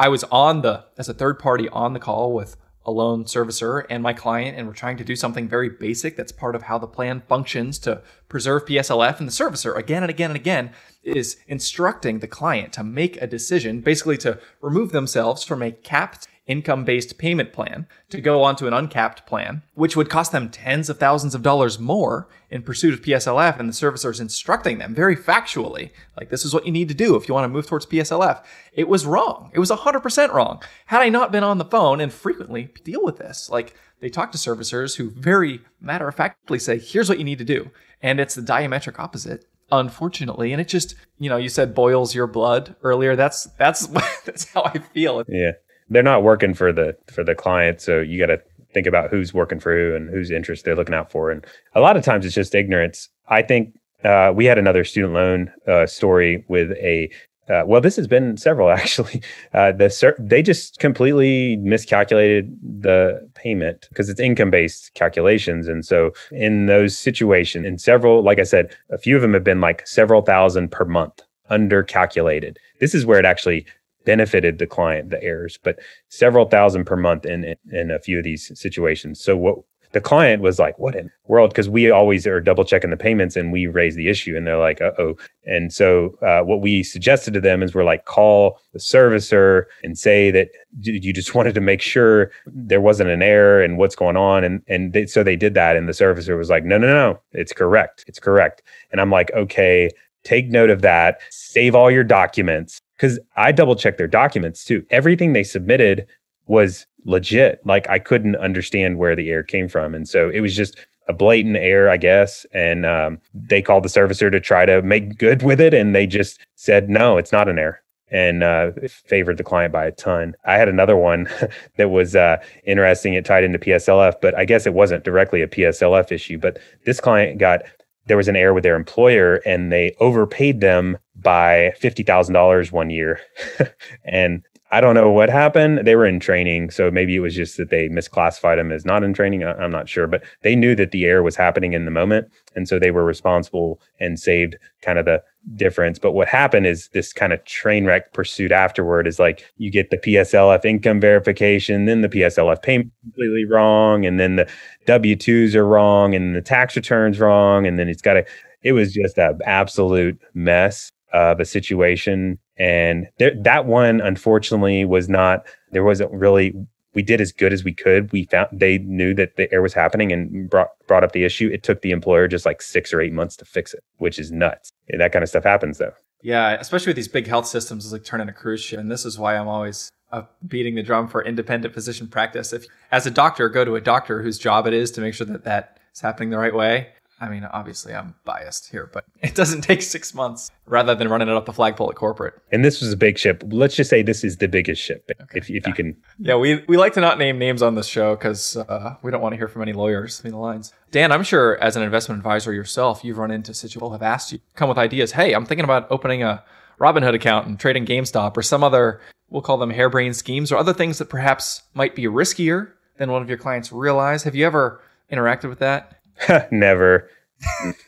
I 0.00 0.08
was 0.08 0.24
on 0.24 0.62
the, 0.62 0.86
as 0.98 1.08
a 1.08 1.14
third 1.14 1.38
party 1.38 1.68
on 1.68 1.92
the 1.92 2.00
call 2.00 2.32
with 2.34 2.56
a 2.84 2.90
loan 2.90 3.24
servicer 3.24 3.86
and 3.88 4.02
my 4.02 4.12
client, 4.12 4.58
and 4.58 4.66
we're 4.66 4.72
trying 4.72 4.96
to 4.96 5.04
do 5.04 5.14
something 5.14 5.48
very 5.48 5.68
basic 5.68 6.16
that's 6.16 6.32
part 6.32 6.56
of 6.56 6.62
how 6.64 6.78
the 6.78 6.86
plan 6.88 7.22
functions 7.28 7.78
to 7.80 8.02
preserve 8.28 8.64
PSLF. 8.64 9.20
And 9.20 9.28
the 9.28 9.32
servicer, 9.32 9.76
again 9.76 10.02
and 10.02 10.10
again 10.10 10.30
and 10.30 10.36
again, 10.36 10.72
is 11.04 11.36
instructing 11.46 12.18
the 12.18 12.26
client 12.26 12.72
to 12.72 12.82
make 12.82 13.22
a 13.22 13.28
decision, 13.28 13.82
basically 13.82 14.16
to 14.18 14.40
remove 14.60 14.90
themselves 14.90 15.44
from 15.44 15.62
a 15.62 15.70
capped 15.70 16.26
income 16.48 16.84
based 16.84 17.18
payment 17.18 17.52
plan 17.52 17.86
to 18.08 18.20
go 18.20 18.42
onto 18.42 18.66
an 18.66 18.72
uncapped 18.72 19.26
plan, 19.26 19.62
which 19.74 19.94
would 19.94 20.10
cost 20.10 20.32
them 20.32 20.48
tens 20.48 20.88
of 20.88 20.98
thousands 20.98 21.34
of 21.34 21.42
dollars 21.42 21.78
more 21.78 22.26
in 22.50 22.62
pursuit 22.62 22.94
of 22.94 23.02
PSLF. 23.02 23.60
And 23.60 23.68
the 23.68 23.72
servicers 23.72 24.20
instructing 24.20 24.78
them 24.78 24.94
very 24.94 25.14
factually, 25.14 25.90
like, 26.16 26.30
this 26.30 26.44
is 26.44 26.52
what 26.52 26.66
you 26.66 26.72
need 26.72 26.88
to 26.88 26.94
do 26.94 27.14
if 27.14 27.28
you 27.28 27.34
want 27.34 27.44
to 27.44 27.48
move 27.48 27.66
towards 27.66 27.86
PSLF. 27.86 28.42
It 28.72 28.88
was 28.88 29.06
wrong. 29.06 29.50
It 29.54 29.60
was 29.60 29.70
100% 29.70 30.32
wrong. 30.32 30.62
Had 30.86 31.02
I 31.02 31.10
not 31.10 31.30
been 31.30 31.44
on 31.44 31.58
the 31.58 31.64
phone 31.64 32.00
and 32.00 32.12
frequently 32.12 32.70
deal 32.82 33.04
with 33.04 33.18
this, 33.18 33.48
like, 33.50 33.76
they 34.00 34.08
talk 34.08 34.32
to 34.32 34.38
servicers 34.38 34.96
who 34.96 35.10
very 35.10 35.60
matter 35.80 36.08
of 36.08 36.14
factly 36.14 36.58
say, 36.58 36.78
here's 36.78 37.08
what 37.08 37.18
you 37.18 37.24
need 37.24 37.38
to 37.38 37.44
do. 37.44 37.70
And 38.00 38.20
it's 38.20 38.34
the 38.34 38.42
diametric 38.42 38.98
opposite 38.98 39.44
unfortunately 39.70 40.52
and 40.52 40.62
it 40.62 40.68
just 40.68 40.94
you 41.18 41.28
know 41.28 41.36
you 41.36 41.50
said 41.50 41.74
boils 41.74 42.14
your 42.14 42.26
blood 42.26 42.74
earlier 42.82 43.14
that's 43.16 43.44
that's 43.58 43.86
that's 44.24 44.48
how 44.48 44.62
i 44.62 44.78
feel 44.78 45.22
yeah 45.28 45.52
they're 45.90 46.02
not 46.02 46.22
working 46.22 46.54
for 46.54 46.72
the 46.72 46.96
for 47.10 47.24
the 47.24 47.34
client 47.34 47.80
so 47.80 48.00
you 48.00 48.18
got 48.18 48.26
to 48.26 48.40
think 48.74 48.86
about 48.86 49.10
who's 49.10 49.32
working 49.32 49.58
for 49.58 49.74
who 49.74 49.96
and 49.96 50.10
whose 50.10 50.30
interest 50.30 50.64
they're 50.64 50.76
looking 50.76 50.94
out 50.94 51.10
for 51.10 51.30
and 51.30 51.46
a 51.74 51.80
lot 51.80 51.96
of 51.96 52.04
times 52.04 52.24
it's 52.24 52.34
just 52.34 52.54
ignorance 52.54 53.08
i 53.28 53.42
think 53.42 53.74
uh, 54.04 54.32
we 54.32 54.44
had 54.44 54.58
another 54.58 54.84
student 54.84 55.12
loan 55.12 55.52
uh, 55.66 55.84
story 55.84 56.44
with 56.48 56.70
a 56.72 57.10
uh, 57.48 57.62
well, 57.66 57.80
this 57.80 57.96
has 57.96 58.06
been 58.06 58.36
several 58.36 58.70
actually. 58.78 59.22
Uh, 59.54 59.72
the 59.72 60.14
they 60.18 60.42
just 60.42 60.78
completely 60.78 61.56
miscalculated 61.56 62.56
the 62.62 63.28
payment 63.34 63.86
because 63.88 64.08
it's 64.08 64.20
income 64.20 64.50
based 64.50 64.92
calculations, 64.94 65.68
and 65.68 65.84
so 65.84 66.12
in 66.30 66.66
those 66.66 66.96
situations, 66.96 67.66
in 67.66 67.78
several, 67.78 68.22
like 68.22 68.38
I 68.38 68.44
said, 68.44 68.74
a 68.90 68.98
few 68.98 69.16
of 69.16 69.22
them 69.22 69.34
have 69.34 69.44
been 69.44 69.60
like 69.60 69.86
several 69.86 70.22
thousand 70.22 70.70
per 70.70 70.84
month 70.84 71.22
under 71.50 71.82
calculated. 71.82 72.58
This 72.80 72.94
is 72.94 73.06
where 73.06 73.18
it 73.18 73.24
actually 73.24 73.66
benefited 74.04 74.58
the 74.58 74.66
client, 74.66 75.10
the 75.10 75.22
errors, 75.22 75.58
but 75.62 75.78
several 76.08 76.46
thousand 76.46 76.84
per 76.84 76.96
month 76.96 77.26
in, 77.26 77.56
in, 77.72 77.90
a 77.90 77.98
few 77.98 78.18
of 78.18 78.24
these 78.24 78.58
situations. 78.58 79.20
So 79.20 79.36
what 79.36 79.58
the 79.92 80.00
client 80.00 80.42
was 80.42 80.58
like, 80.58 80.78
what 80.78 80.94
in 80.94 81.10
world? 81.26 81.50
Because 81.50 81.68
we 81.68 81.90
always 81.90 82.26
are 82.26 82.40
double 82.40 82.64
checking 82.64 82.90
the 82.90 82.96
payments 82.96 83.36
and 83.36 83.52
we 83.52 83.66
raise 83.66 83.96
the 83.96 84.08
issue 84.08 84.36
and 84.36 84.46
they're 84.46 84.58
like, 84.58 84.80
uh 84.80 84.92
oh. 84.98 85.16
And 85.44 85.72
so 85.72 86.16
uh, 86.20 86.42
what 86.42 86.60
we 86.60 86.82
suggested 86.82 87.32
to 87.34 87.40
them 87.40 87.62
is 87.62 87.74
we're 87.74 87.84
like, 87.84 88.04
call 88.04 88.60
the 88.72 88.78
servicer 88.78 89.64
and 89.82 89.98
say 89.98 90.30
that 90.30 90.50
you 90.82 91.12
just 91.12 91.34
wanted 91.34 91.54
to 91.54 91.60
make 91.60 91.80
sure 91.80 92.30
there 92.46 92.80
wasn't 92.80 93.10
an 93.10 93.22
error 93.22 93.62
and 93.62 93.78
what's 93.78 93.96
going 93.96 94.16
on. 94.16 94.44
And, 94.44 94.62
and 94.68 94.92
they, 94.92 95.06
so 95.06 95.22
they 95.22 95.36
did 95.36 95.54
that. 95.54 95.76
And 95.76 95.88
the 95.88 95.92
servicer 95.92 96.36
was 96.36 96.50
like, 96.50 96.64
no, 96.64 96.76
no, 96.76 96.86
no, 96.86 97.20
it's 97.32 97.52
correct. 97.52 98.04
It's 98.06 98.20
correct. 98.20 98.62
And 98.92 99.00
I'm 99.00 99.10
like, 99.10 99.30
okay, 99.32 99.90
take 100.24 100.48
note 100.50 100.70
of 100.70 100.82
that, 100.82 101.20
save 101.30 101.74
all 101.74 101.90
your 101.90 102.04
documents 102.04 102.82
because 102.98 103.18
I 103.36 103.52
double 103.52 103.76
checked 103.76 103.96
their 103.96 104.08
documents 104.08 104.64
too. 104.64 104.84
Everything 104.90 105.32
they 105.32 105.44
submitted 105.44 106.06
was 106.46 106.86
legit. 107.04 107.64
Like 107.64 107.88
I 107.88 107.98
couldn't 107.98 108.36
understand 108.36 108.98
where 108.98 109.14
the 109.14 109.30
error 109.30 109.44
came 109.44 109.68
from. 109.68 109.94
And 109.94 110.08
so 110.08 110.28
it 110.28 110.40
was 110.40 110.56
just 110.56 110.76
a 111.06 111.12
blatant 111.12 111.56
error, 111.56 111.88
I 111.88 111.96
guess. 111.96 112.44
And 112.52 112.84
um, 112.84 113.18
they 113.32 113.62
called 113.62 113.84
the 113.84 113.88
servicer 113.88 114.30
to 114.30 114.40
try 114.40 114.66
to 114.66 114.82
make 114.82 115.16
good 115.16 115.42
with 115.42 115.60
it. 115.60 115.72
And 115.72 115.94
they 115.94 116.06
just 116.06 116.40
said, 116.56 116.90
no, 116.90 117.16
it's 117.16 117.32
not 117.32 117.48
an 117.48 117.58
error 117.58 117.80
and 118.10 118.42
uh, 118.42 118.72
favored 118.88 119.36
the 119.36 119.44
client 119.44 119.72
by 119.72 119.86
a 119.86 119.92
ton. 119.92 120.34
I 120.44 120.54
had 120.54 120.68
another 120.68 120.96
one 120.96 121.28
that 121.76 121.90
was 121.90 122.16
uh, 122.16 122.38
interesting. 122.64 123.14
It 123.14 123.24
tied 123.24 123.44
into 123.44 123.58
PSLF, 123.58 124.14
but 124.20 124.34
I 124.34 124.44
guess 124.44 124.66
it 124.66 124.74
wasn't 124.74 125.04
directly 125.04 125.42
a 125.42 125.48
PSLF 125.48 126.10
issue. 126.10 126.38
But 126.38 126.58
this 126.84 127.00
client 127.00 127.38
got 127.38 127.62
there 128.08 128.16
was 128.16 128.28
an 128.28 128.36
error 128.36 128.54
with 128.54 128.64
their 128.64 128.76
employer 128.76 129.36
and 129.46 129.70
they 129.70 129.94
overpaid 130.00 130.60
them 130.60 130.98
by 131.14 131.74
$50,000 131.80 132.72
one 132.72 132.90
year. 132.90 133.20
and 134.04 134.42
I 134.70 134.80
don't 134.80 134.94
know 134.94 135.10
what 135.10 135.30
happened. 135.30 135.86
They 135.86 135.96
were 135.96 136.06
in 136.06 136.20
training. 136.20 136.70
So 136.70 136.90
maybe 136.90 137.16
it 137.16 137.20
was 137.20 137.34
just 137.34 137.56
that 137.56 137.70
they 137.70 137.88
misclassified 137.88 138.56
them 138.56 138.70
as 138.70 138.84
not 138.84 139.02
in 139.02 139.14
training. 139.14 139.44
I, 139.44 139.64
am 139.64 139.70
not 139.70 139.88
sure, 139.88 140.06
but 140.06 140.22
they 140.42 140.54
knew 140.54 140.74
that 140.74 140.90
the 140.90 141.06
error 141.06 141.22
was 141.22 141.36
happening 141.36 141.72
in 141.72 141.84
the 141.84 141.90
moment. 141.90 142.30
And 142.58 142.68
so 142.68 142.78
they 142.78 142.90
were 142.90 143.04
responsible 143.04 143.80
and 144.00 144.18
saved 144.18 144.56
kind 144.82 144.98
of 144.98 145.04
the 145.04 145.22
difference. 145.54 145.98
But 145.98 146.12
what 146.12 146.26
happened 146.26 146.66
is 146.66 146.88
this 146.88 147.12
kind 147.12 147.32
of 147.32 147.42
train 147.44 147.84
wreck 147.84 148.12
pursuit 148.12 148.50
afterward 148.50 149.06
is 149.06 149.20
like 149.20 149.44
you 149.58 149.70
get 149.70 149.90
the 149.90 149.96
PSLF 149.96 150.64
income 150.64 151.00
verification, 151.00 151.84
then 151.84 152.02
the 152.02 152.08
PSLF 152.08 152.60
payment 152.60 152.90
completely 153.02 153.44
wrong, 153.44 154.04
and 154.04 154.18
then 154.18 154.34
the 154.34 154.50
W 154.86 155.14
2s 155.14 155.54
are 155.54 155.66
wrong, 155.66 156.16
and 156.16 156.34
the 156.34 156.42
tax 156.42 156.74
returns 156.74 157.20
wrong. 157.20 157.64
And 157.64 157.78
then 157.78 157.88
it's 157.88 158.02
got 158.02 158.14
to, 158.14 158.24
it 158.62 158.72
was 158.72 158.92
just 158.92 159.16
an 159.16 159.38
absolute 159.46 160.20
mess 160.34 160.90
of 161.12 161.38
a 161.38 161.44
situation. 161.44 162.40
And 162.58 163.06
there, 163.18 163.32
that 163.44 163.66
one, 163.66 164.00
unfortunately, 164.00 164.84
was 164.84 165.08
not, 165.08 165.46
there 165.70 165.84
wasn't 165.84 166.10
really, 166.10 166.52
we 166.94 167.02
did 167.02 167.20
as 167.20 167.32
good 167.32 167.52
as 167.52 167.64
we 167.64 167.72
could. 167.72 168.12
We 168.12 168.24
found, 168.24 168.48
they 168.52 168.78
knew 168.78 169.14
that 169.14 169.36
the 169.36 169.52
error 169.52 169.62
was 169.62 169.74
happening 169.74 170.12
and 170.12 170.48
brought, 170.48 170.68
brought 170.86 171.04
up 171.04 171.12
the 171.12 171.24
issue. 171.24 171.48
It 171.52 171.62
took 171.62 171.82
the 171.82 171.90
employer 171.90 172.28
just 172.28 172.46
like 172.46 172.62
six 172.62 172.92
or 172.92 173.00
eight 173.00 173.12
months 173.12 173.36
to 173.36 173.44
fix 173.44 173.74
it, 173.74 173.84
which 173.98 174.18
is 174.18 174.32
nuts. 174.32 174.70
That 174.88 175.12
kind 175.12 175.22
of 175.22 175.28
stuff 175.28 175.44
happens 175.44 175.78
though. 175.78 175.92
Yeah, 176.22 176.56
especially 176.58 176.90
with 176.90 176.96
these 176.96 177.08
big 177.08 177.26
health 177.26 177.46
systems, 177.46 177.84
it's 177.84 177.92
like 177.92 178.04
turning 178.04 178.28
a 178.28 178.32
cruise 178.32 178.60
ship. 178.60 178.80
And 178.80 178.90
this 178.90 179.04
is 179.04 179.18
why 179.18 179.36
I'm 179.36 179.46
always 179.46 179.90
uh, 180.10 180.22
beating 180.46 180.74
the 180.74 180.82
drum 180.82 181.06
for 181.06 181.24
independent 181.24 181.74
physician 181.74 182.08
practice. 182.08 182.52
If, 182.52 182.66
as 182.90 183.06
a 183.06 183.10
doctor, 183.10 183.48
go 183.48 183.64
to 183.64 183.76
a 183.76 183.80
doctor 183.80 184.22
whose 184.22 184.38
job 184.38 184.66
it 184.66 184.72
is 184.72 184.90
to 184.92 185.00
make 185.00 185.14
sure 185.14 185.26
that 185.26 185.44
that 185.44 185.78
is 185.94 186.00
happening 186.00 186.30
the 186.30 186.38
right 186.38 186.54
way. 186.54 186.88
I 187.20 187.28
mean, 187.28 187.44
obviously 187.44 187.94
I'm 187.94 188.14
biased 188.24 188.70
here, 188.70 188.88
but 188.92 189.04
it 189.22 189.34
doesn't 189.34 189.62
take 189.62 189.82
six 189.82 190.14
months 190.14 190.50
rather 190.66 190.94
than 190.94 191.08
running 191.08 191.28
it 191.28 191.34
up 191.34 191.46
the 191.46 191.52
flagpole 191.52 191.90
at 191.90 191.96
corporate. 191.96 192.34
And 192.52 192.64
this 192.64 192.80
was 192.80 192.92
a 192.92 192.96
big 192.96 193.18
ship. 193.18 193.42
Let's 193.46 193.74
just 193.74 193.90
say 193.90 194.02
this 194.02 194.24
is 194.24 194.36
the 194.36 194.48
biggest 194.48 194.80
ship, 194.80 195.10
okay. 195.10 195.38
if, 195.38 195.50
if 195.50 195.62
yeah. 195.62 195.68
you 195.68 195.74
can. 195.74 195.96
Yeah, 196.18 196.36
we, 196.36 196.64
we 196.68 196.76
like 196.76 196.92
to 196.94 197.00
not 197.00 197.18
name 197.18 197.38
names 197.38 197.62
on 197.62 197.74
this 197.74 197.86
show 197.86 198.14
because 198.14 198.56
uh, 198.56 198.96
we 199.02 199.10
don't 199.10 199.20
want 199.20 199.32
to 199.32 199.36
hear 199.36 199.48
from 199.48 199.62
any 199.62 199.72
lawyers 199.72 200.18
between 200.18 200.32
the 200.32 200.38
lines. 200.38 200.72
Dan, 200.90 201.12
I'm 201.12 201.24
sure 201.24 201.56
as 201.62 201.76
an 201.76 201.82
investment 201.82 202.18
advisor 202.18 202.52
yourself, 202.52 203.04
you've 203.04 203.18
run 203.18 203.30
into 203.30 203.52
situations 203.54 203.88
have 203.88 204.02
asked 204.02 204.32
you 204.32 204.40
come 204.54 204.68
with 204.68 204.78
ideas. 204.78 205.12
Hey, 205.12 205.32
I'm 205.32 205.46
thinking 205.46 205.64
about 205.64 205.86
opening 205.90 206.22
a 206.22 206.42
Robinhood 206.78 207.14
account 207.14 207.46
and 207.46 207.58
trading 207.58 207.86
GameStop 207.86 208.36
or 208.36 208.42
some 208.42 208.62
other, 208.62 209.00
we'll 209.30 209.42
call 209.42 209.58
them 209.58 209.70
harebrained 209.70 210.16
schemes 210.16 210.52
or 210.52 210.56
other 210.56 210.72
things 210.72 210.98
that 210.98 211.08
perhaps 211.08 211.62
might 211.74 211.94
be 211.94 212.04
riskier 212.04 212.72
than 212.98 213.10
one 213.10 213.22
of 213.22 213.28
your 213.28 213.38
clients 213.38 213.72
realize. 213.72 214.22
Have 214.24 214.34
you 214.34 214.46
ever 214.46 214.80
interacted 215.10 215.48
with 215.48 215.58
that? 215.58 215.97
Never. 216.50 217.08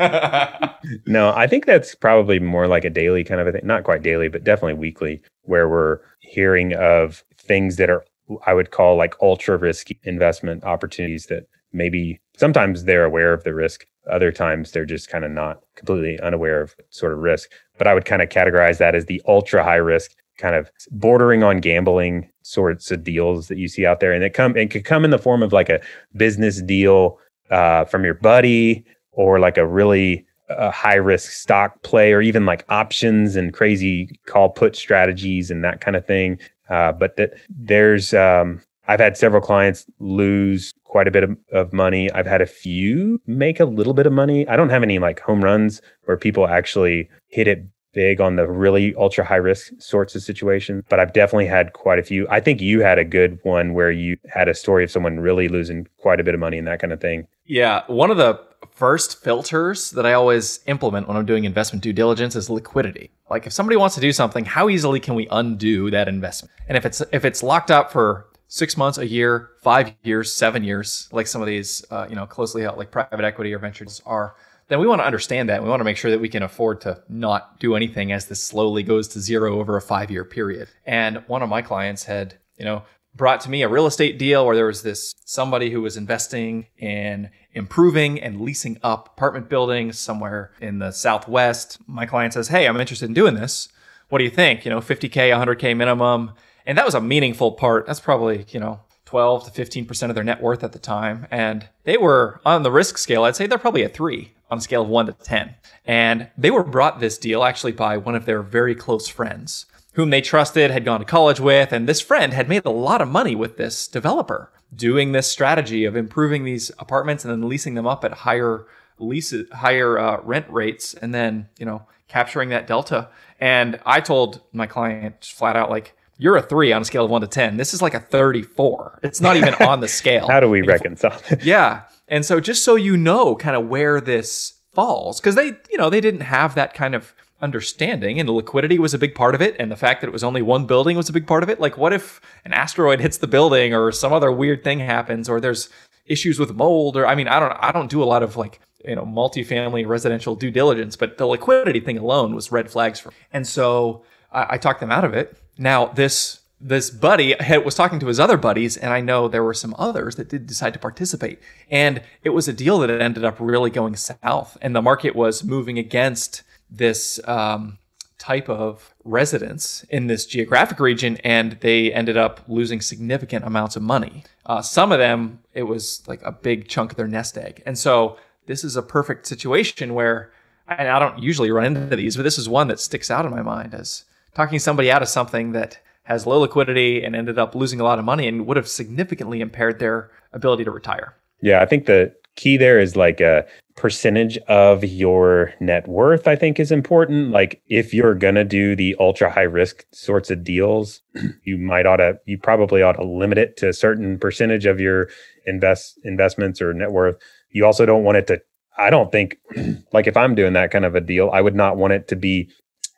no, 1.06 1.32
I 1.34 1.46
think 1.46 1.66
that's 1.66 1.94
probably 1.94 2.38
more 2.38 2.66
like 2.66 2.84
a 2.84 2.90
daily 2.90 3.24
kind 3.24 3.40
of 3.40 3.46
a 3.46 3.52
thing. 3.52 3.66
Not 3.66 3.84
quite 3.84 4.02
daily, 4.02 4.28
but 4.28 4.44
definitely 4.44 4.74
weekly, 4.74 5.20
where 5.42 5.68
we're 5.68 6.00
hearing 6.20 6.74
of 6.74 7.24
things 7.36 7.76
that 7.76 7.90
are, 7.90 8.04
I 8.46 8.54
would 8.54 8.70
call 8.70 8.96
like 8.96 9.14
ultra 9.20 9.56
risky 9.56 9.98
investment 10.04 10.64
opportunities 10.64 11.26
that 11.26 11.46
maybe 11.72 12.20
sometimes 12.36 12.84
they're 12.84 13.04
aware 13.04 13.32
of 13.32 13.44
the 13.44 13.54
risk. 13.54 13.86
Other 14.10 14.32
times 14.32 14.72
they're 14.72 14.86
just 14.86 15.10
kind 15.10 15.24
of 15.24 15.30
not 15.30 15.60
completely 15.76 16.18
unaware 16.20 16.62
of 16.62 16.74
sort 16.90 17.12
of 17.12 17.18
risk. 17.18 17.50
But 17.76 17.86
I 17.86 17.94
would 17.94 18.06
kind 18.06 18.22
of 18.22 18.30
categorize 18.30 18.78
that 18.78 18.94
as 18.94 19.06
the 19.06 19.20
ultra 19.26 19.62
high 19.62 19.76
risk, 19.76 20.12
kind 20.38 20.54
of 20.54 20.70
bordering 20.92 21.42
on 21.42 21.60
gambling 21.60 22.30
sorts 22.42 22.90
of 22.90 23.04
deals 23.04 23.48
that 23.48 23.58
you 23.58 23.68
see 23.68 23.84
out 23.84 24.00
there. 24.00 24.12
And 24.12 24.24
it 24.24 24.32
come 24.32 24.56
it 24.56 24.70
could 24.70 24.84
come 24.84 25.04
in 25.04 25.10
the 25.10 25.18
form 25.18 25.42
of 25.42 25.52
like 25.52 25.68
a 25.68 25.80
business 26.16 26.62
deal 26.62 27.18
uh, 27.50 27.84
from 27.84 28.04
your 28.04 28.14
buddy 28.14 28.84
or 29.12 29.38
like 29.38 29.56
a 29.56 29.66
really 29.66 30.24
uh, 30.50 30.70
high 30.70 30.94
risk 30.94 31.32
stock 31.32 31.82
play 31.82 32.12
or 32.12 32.22
even 32.22 32.46
like 32.46 32.64
options 32.68 33.36
and 33.36 33.52
crazy 33.52 34.18
call 34.26 34.48
put 34.48 34.74
strategies 34.76 35.50
and 35.50 35.64
that 35.64 35.80
kind 35.80 35.96
of 35.96 36.06
thing. 36.06 36.38
Uh, 36.70 36.92
but 36.92 37.16
that 37.16 37.34
there's, 37.48 38.14
um, 38.14 38.60
I've 38.86 39.00
had 39.00 39.16
several 39.16 39.42
clients 39.42 39.86
lose 39.98 40.72
quite 40.84 41.06
a 41.06 41.10
bit 41.10 41.24
of, 41.24 41.36
of, 41.52 41.72
money. 41.72 42.10
I've 42.12 42.26
had 42.26 42.40
a 42.40 42.46
few 42.46 43.20
make 43.26 43.60
a 43.60 43.66
little 43.66 43.92
bit 43.92 44.06
of 44.06 44.12
money. 44.12 44.48
I 44.48 44.56
don't 44.56 44.70
have 44.70 44.82
any 44.82 44.98
like 44.98 45.20
home 45.20 45.44
runs 45.44 45.82
where 46.04 46.16
people 46.16 46.48
actually 46.48 47.08
hit 47.28 47.46
it 47.46 47.66
big 47.92 48.21
on 48.21 48.37
the 48.37 48.47
really 48.47 48.95
ultra 48.97 49.25
high 49.25 49.37
risk 49.37 49.73
sorts 49.78 50.14
of 50.14 50.23
situations, 50.23 50.85
but 50.88 51.00
I've 51.00 51.12
definitely 51.12 51.47
had 51.47 51.73
quite 51.73 51.99
a 51.99 52.02
few. 52.02 52.26
I 52.28 52.40
think 52.40 52.61
you 52.61 52.80
had 52.80 52.99
a 52.99 53.04
good 53.04 53.38
one 53.42 53.75
where 53.75 53.90
you 53.90 54.16
had 54.28 54.49
a 54.49 54.54
story 54.54 54.85
of 54.85 54.90
someone 54.90 55.21
really 55.21 55.49
losing 55.49 55.87
quite 55.99 56.21
a 56.21 56.25
bit 56.25 56.35
of 56.35 56.40
money 56.40 56.59
and 56.59 56.66
that 56.66 56.80
kind 56.80 56.92
of 56.92 57.00
thing. 57.00 57.26
Yeah. 57.47 57.83
One 57.87 58.11
of 58.11 58.16
the 58.16 58.40
first 58.71 59.23
filters 59.23 59.90
that 59.92 60.07
I 60.07 60.12
always 60.12 60.61
implement 60.66 61.09
when 61.09 61.16
I'm 61.16 61.26
doing 61.26 61.45
investment 61.45 61.83
due 61.83 61.92
diligence 61.92 62.37
is 62.37 62.50
liquidity. 62.50 63.11
Like 63.30 63.47
if 63.47 63.52
somebody 63.52 63.76
wants 63.76 63.95
to 63.97 64.00
do 64.00 64.12
something, 64.12 64.45
how 64.45 64.68
easily 64.68 65.00
can 65.00 65.14
we 65.14 65.26
undo 65.30 65.90
that 65.90 66.09
investment? 66.09 66.52
And 66.68 66.76
if 66.76 66.87
it's 66.87 67.02
if 67.12 67.25
it's 67.25 67.42
locked 67.42 67.71
up 67.71 67.90
for 67.90 68.28
six 68.49 68.76
months, 68.76 68.99
a 68.99 69.07
year, 69.07 69.50
five 69.62 69.95
years, 70.02 70.35
seven 70.35 70.64
years, 70.64 71.09
like 71.12 71.26
some 71.26 71.40
of 71.40 71.47
these 71.47 71.85
uh, 71.90 72.07
you 72.09 72.16
know 72.16 72.26
closely 72.26 72.62
held 72.62 72.78
like 72.78 72.90
private 72.90 73.25
equity 73.25 73.52
or 73.52 73.59
ventures 73.59 74.02
are, 74.07 74.35
then 74.68 74.80
we 74.80 74.87
want 74.87 75.00
to 75.00 75.06
understand 75.06 75.48
that. 75.48 75.62
We 75.62 75.68
want 75.68 75.80
to 75.80 75.84
make 75.84 75.96
sure 75.96 76.10
that 76.10 76.20
we 76.20 76.28
can 76.28 76.42
afford 76.42 76.80
to 76.82 77.02
not 77.08 77.58
do 77.58 77.75
anything 77.75 78.12
as 78.12 78.26
this 78.26 78.42
slowly 78.42 78.82
goes 78.82 79.08
to 79.08 79.20
zero 79.20 79.58
over 79.58 79.76
a 79.76 79.82
five 79.82 80.10
year 80.10 80.25
period. 80.25 80.68
And 80.87 81.25
one 81.26 81.42
of 81.42 81.48
my 81.48 81.62
clients 81.62 82.04
had 82.04 82.34
you 82.56 82.64
know 82.64 82.82
brought 83.14 83.40
to 83.40 83.50
me 83.50 83.62
a 83.62 83.68
real 83.68 83.87
estate 83.87 84.18
deal 84.18 84.46
where 84.46 84.54
there 84.54 84.66
was 84.66 84.82
this 84.82 85.14
somebody 85.25 85.70
who 85.70 85.80
was 85.80 85.96
investing 85.96 86.66
in 86.76 87.30
improving 87.52 88.20
and 88.20 88.40
leasing 88.40 88.78
up 88.82 89.08
apartment 89.16 89.48
buildings 89.48 89.98
somewhere 89.98 90.52
in 90.60 90.78
the 90.78 90.92
southwest. 90.92 91.78
My 91.87 92.06
client 92.06 92.34
says, 92.34 92.48
"Hey, 92.48 92.66
I'm 92.66 92.80
interested 92.80 93.06
in 93.06 93.14
doing 93.14 93.34
this. 93.34 93.68
What 94.10 94.18
do 94.18 94.25
you 94.25 94.30
think? 94.30 94.64
You 94.64 94.70
know, 94.70 94.80
50k, 94.80 95.30
100k 95.30 95.75
minimum." 95.76 96.32
And 96.66 96.76
that 96.76 96.84
was 96.84 96.94
a 96.94 97.00
meaningful 97.00 97.52
part. 97.52 97.87
That's 97.87 98.00
probably, 98.00 98.44
you 98.50 98.60
know, 98.60 98.80
12 99.08 99.50
to 99.50 99.64
15% 99.64 100.10
of 100.10 100.14
their 100.14 100.22
net 100.22 100.42
worth 100.42 100.62
at 100.62 100.72
the 100.72 100.78
time. 100.78 101.26
And 101.30 101.66
they 101.84 101.96
were 101.96 102.42
on 102.44 102.62
the 102.62 102.70
risk 102.70 102.98
scale, 102.98 103.24
I'd 103.24 103.36
say 103.36 103.46
they're 103.46 103.56
probably 103.56 103.82
a 103.82 103.88
3 103.88 104.34
on 104.50 104.58
a 104.58 104.60
scale 104.60 104.82
of 104.82 104.88
1 104.88 105.06
to 105.06 105.12
10. 105.14 105.54
And 105.86 106.28
they 106.36 106.50
were 106.50 106.62
brought 106.62 107.00
this 107.00 107.16
deal 107.16 107.42
actually 107.42 107.72
by 107.72 107.96
one 107.96 108.14
of 108.14 108.26
their 108.26 108.42
very 108.42 108.74
close 108.74 109.08
friends 109.08 109.64
whom 109.94 110.10
they 110.10 110.20
trusted, 110.20 110.70
had 110.70 110.84
gone 110.84 111.00
to 111.00 111.06
college 111.06 111.40
with, 111.40 111.72
and 111.72 111.88
this 111.88 112.00
friend 112.02 112.32
had 112.32 112.48
made 112.48 112.64
a 112.66 112.70
lot 112.70 113.00
of 113.00 113.08
money 113.08 113.34
with 113.34 113.56
this 113.56 113.88
developer 113.88 114.52
doing 114.72 115.10
this 115.10 115.26
strategy 115.26 115.86
of 115.86 115.96
improving 115.96 116.44
these 116.44 116.70
apartments 116.78 117.24
and 117.24 117.32
then 117.32 117.48
leasing 117.48 117.74
them 117.74 117.86
up 117.86 118.04
at 118.04 118.12
higher 118.12 118.66
leases, 118.98 119.50
higher 119.50 119.98
uh, 119.98 120.20
rent 120.22 120.46
rates, 120.50 120.92
and 120.92 121.14
then 121.14 121.48
you 121.58 121.66
know 121.66 121.82
capturing 122.06 122.50
that 122.50 122.66
delta. 122.66 123.08
And 123.40 123.80
I 123.86 124.00
told 124.00 124.42
my 124.52 124.66
client 124.66 125.24
flat 125.24 125.56
out 125.56 125.70
like. 125.70 125.94
You're 126.18 126.37
a 126.37 126.42
three 126.42 126.72
on 126.72 126.82
a 126.82 126.84
scale 126.84 127.04
of 127.04 127.10
one 127.10 127.20
to 127.20 127.28
10. 127.28 127.56
This 127.56 127.72
is 127.72 127.80
like 127.80 127.94
a 127.94 128.00
34. 128.00 129.00
It's 129.02 129.20
not 129.20 129.37
even 129.37 129.54
on 129.54 129.80
the 129.80 129.88
scale. 130.00 130.26
How 130.26 130.40
do 130.40 130.50
we 130.50 130.62
reconcile? 130.62 131.20
It? 131.30 131.44
Yeah. 131.44 131.82
And 132.08 132.25
so 132.25 132.40
just 132.40 132.64
so 132.64 132.75
you 132.75 132.96
know 132.96 133.37
kind 133.37 133.54
of 133.56 133.68
where 133.68 134.00
this 134.00 134.54
falls, 134.72 135.20
because 135.20 135.37
they, 135.37 135.52
you 135.70 135.78
know, 135.78 135.88
they 135.88 136.00
didn't 136.00 136.22
have 136.22 136.56
that 136.56 136.75
kind 136.75 136.94
of 136.94 137.14
understanding 137.40 138.18
and 138.18 138.28
the 138.28 138.32
liquidity 138.32 138.80
was 138.80 138.94
a 138.94 138.98
big 138.98 139.14
part 139.14 139.32
of 139.34 139.40
it 139.40 139.54
and 139.60 139.70
the 139.70 139.76
fact 139.76 140.00
that 140.00 140.08
it 140.08 140.12
was 140.12 140.25
only 140.25 140.42
one 140.42 140.66
building 140.66 140.96
was 140.96 141.08
a 141.08 141.12
big 141.12 141.25
part 141.25 141.44
of 141.44 141.48
it 141.48 141.60
like 141.60 141.78
what 141.78 141.92
if 141.92 142.20
an 142.44 142.52
asteroid 142.52 142.98
hits 142.98 143.18
the 143.18 143.28
building 143.28 143.72
or 143.72 143.92
some 143.92 144.12
other 144.12 144.32
weird 144.32 144.64
thing 144.64 144.80
happens 144.80 145.28
or 145.28 145.40
there's 145.40 145.68
issues 146.06 146.40
with 146.40 146.52
mold 146.56 146.96
or 146.96 147.06
i 147.06 147.14
mean 147.14 147.28
i 147.28 147.38
don't 147.38 147.52
i 147.60 147.70
don't 147.70 147.90
do 147.90 148.02
a 148.02 148.04
lot 148.04 148.25
of 148.25 148.37
like 148.37 148.58
you 148.84 148.96
know 148.96 149.04
multifamily 149.04 149.87
residential 149.87 150.34
due 150.34 150.50
diligence 150.50 150.96
but 150.96 151.16
the 151.16 151.26
liquidity 151.26 151.78
thing 151.78 151.96
alone 151.96 152.34
was 152.34 152.50
red 152.50 152.68
flags 152.68 152.98
for 152.98 153.10
me 153.10 153.14
and 153.32 153.46
so 153.46 154.02
i, 154.32 154.47
I 154.50 154.58
talked 154.58 154.80
them 154.80 154.92
out 154.92 155.04
of 155.04 155.14
it 155.14 155.37
now 155.56 155.87
this 155.87 156.40
this 156.61 156.90
buddy 156.90 157.35
had, 157.38 157.64
was 157.64 157.75
talking 157.75 158.00
to 158.00 158.06
his 158.06 158.18
other 158.18 158.37
buddies, 158.37 158.76
and 158.76 158.92
I 158.92 159.00
know 159.00 159.28
there 159.28 159.44
were 159.44 159.54
some 159.54 159.75
others 159.78 160.16
that 160.16 160.28
did 160.28 160.47
decide 160.47 160.73
to 160.73 160.78
participate. 160.78 161.40
And 161.70 162.02
it 162.25 162.30
was 162.30 162.49
a 162.49 162.52
deal 162.52 162.80
that 162.80 162.90
ended 162.90 163.25
up 163.25 163.37
really 163.38 163.70
going 163.70 163.94
south, 163.97 164.58
and 164.61 164.75
the 164.75 164.82
market 164.82 165.14
was 165.14 165.44
moving 165.44 165.78
against 165.78 166.42
this 166.68 167.20
um, 167.28 167.78
type 168.18 168.49
of 168.49 168.92
residents 169.04 169.85
in 169.85 170.08
this 170.08 170.26
geographic 170.26 170.80
region, 170.80 171.16
and 171.18 171.52
they 171.61 171.92
ended 171.92 172.16
up 172.16 172.40
losing 172.49 172.80
significant 172.80 173.44
amounts 173.44 173.76
of 173.76 173.82
money. 173.82 174.25
Uh, 174.44 174.61
some 174.61 174.90
of 174.90 174.99
them, 174.99 175.40
it 175.54 175.62
was 175.62 176.02
like 176.08 176.20
a 176.23 176.32
big 176.32 176.68
chunk 176.68 176.90
of 176.90 176.97
their 176.97 177.06
nest 177.06 177.38
egg. 177.38 177.62
And 177.64 177.78
so 177.78 178.16
this 178.47 178.64
is 178.64 178.76
a 178.76 178.82
perfect 178.82 179.26
situation 179.26 179.94
where, 179.94 180.32
and 180.66 180.88
I 180.88 180.99
don't 180.99 181.23
usually 181.23 181.52
run 181.52 181.76
into 181.76 181.97
these, 181.97 182.16
but 182.16 182.25
this 182.25 182.38
is 182.38 182.49
one 182.49 182.66
that 182.68 182.80
sticks 182.80 183.11
out 183.11 183.25
in 183.25 183.30
my 183.30 183.42
mind 183.42 183.75
as 183.75 184.04
talking 184.38 184.61
somebody 184.61 184.88
out 184.88 185.02
of 185.02 185.09
something 185.09 185.50
that 185.50 185.80
has 186.04 186.25
low 186.25 186.38
liquidity 186.38 187.02
and 187.02 187.16
ended 187.16 187.40
up 187.40 187.57
losing 187.57 187.80
a 187.80 187.83
lot 187.83 187.99
of 187.99 188.04
money 188.04 188.28
and 188.28 188.47
would 188.47 188.57
have 188.57 188.68
significantly 188.68 189.40
impaired 189.40 189.80
their 189.80 190.12
ability 190.33 190.62
to 190.62 190.71
retire. 190.71 191.16
Yeah, 191.42 191.61
I 191.61 191.66
think 191.66 191.87
the 191.87 192.14
key 192.37 192.57
there 192.57 192.78
is 192.78 192.95
like 192.95 193.21
a 193.21 193.45
percentage 193.75 194.38
of 194.47 194.85
your 194.85 195.52
net 195.61 195.87
worth 195.87 196.26
i 196.26 196.35
think 196.35 196.59
is 196.59 196.73
important 196.73 197.30
like 197.30 197.62
if 197.68 197.95
you're 197.95 198.14
gonna 198.14 198.45
do 198.45 198.75
the 198.75 198.95
ultra 198.99 199.30
high 199.30 199.42
risk 199.42 199.85
sorts 199.92 200.30
of 200.30 200.42
deals 200.42 201.00
you 201.45 201.57
might 201.57 201.87
ought 201.87 201.97
to 201.97 202.18
you 202.26 202.37
probably 202.37 202.83
ought 202.83 202.95
to 202.95 203.04
limit 203.04 203.38
it 203.38 203.57
to 203.57 203.68
a 203.68 203.73
certain 203.73 204.18
percentage 204.18 204.66
of 204.66 204.80
your 204.80 205.09
invest 205.47 205.99
investments 206.02 206.61
or 206.61 206.73
net 206.75 206.90
worth 206.90 207.16
you 207.50 207.64
also 207.64 207.87
don't 207.87 208.02
want 208.02 208.18
it 208.18 208.26
to 208.26 208.40
i 208.78 208.90
don't 208.90 209.12
think 209.12 209.38
like 209.92 210.09
if 210.09 210.16
i'm 210.16 210.35
doing 210.35 210.54
that 210.54 210.73
kind 210.73 210.85
of 210.85 210.97
a 210.97 211.00
deal 211.00 211.30
i 211.33 211.40
would 211.40 211.57
not 211.57 211.76
want 211.76 211.92
it 211.92 212.09
to 212.09 212.16
be 212.16 212.49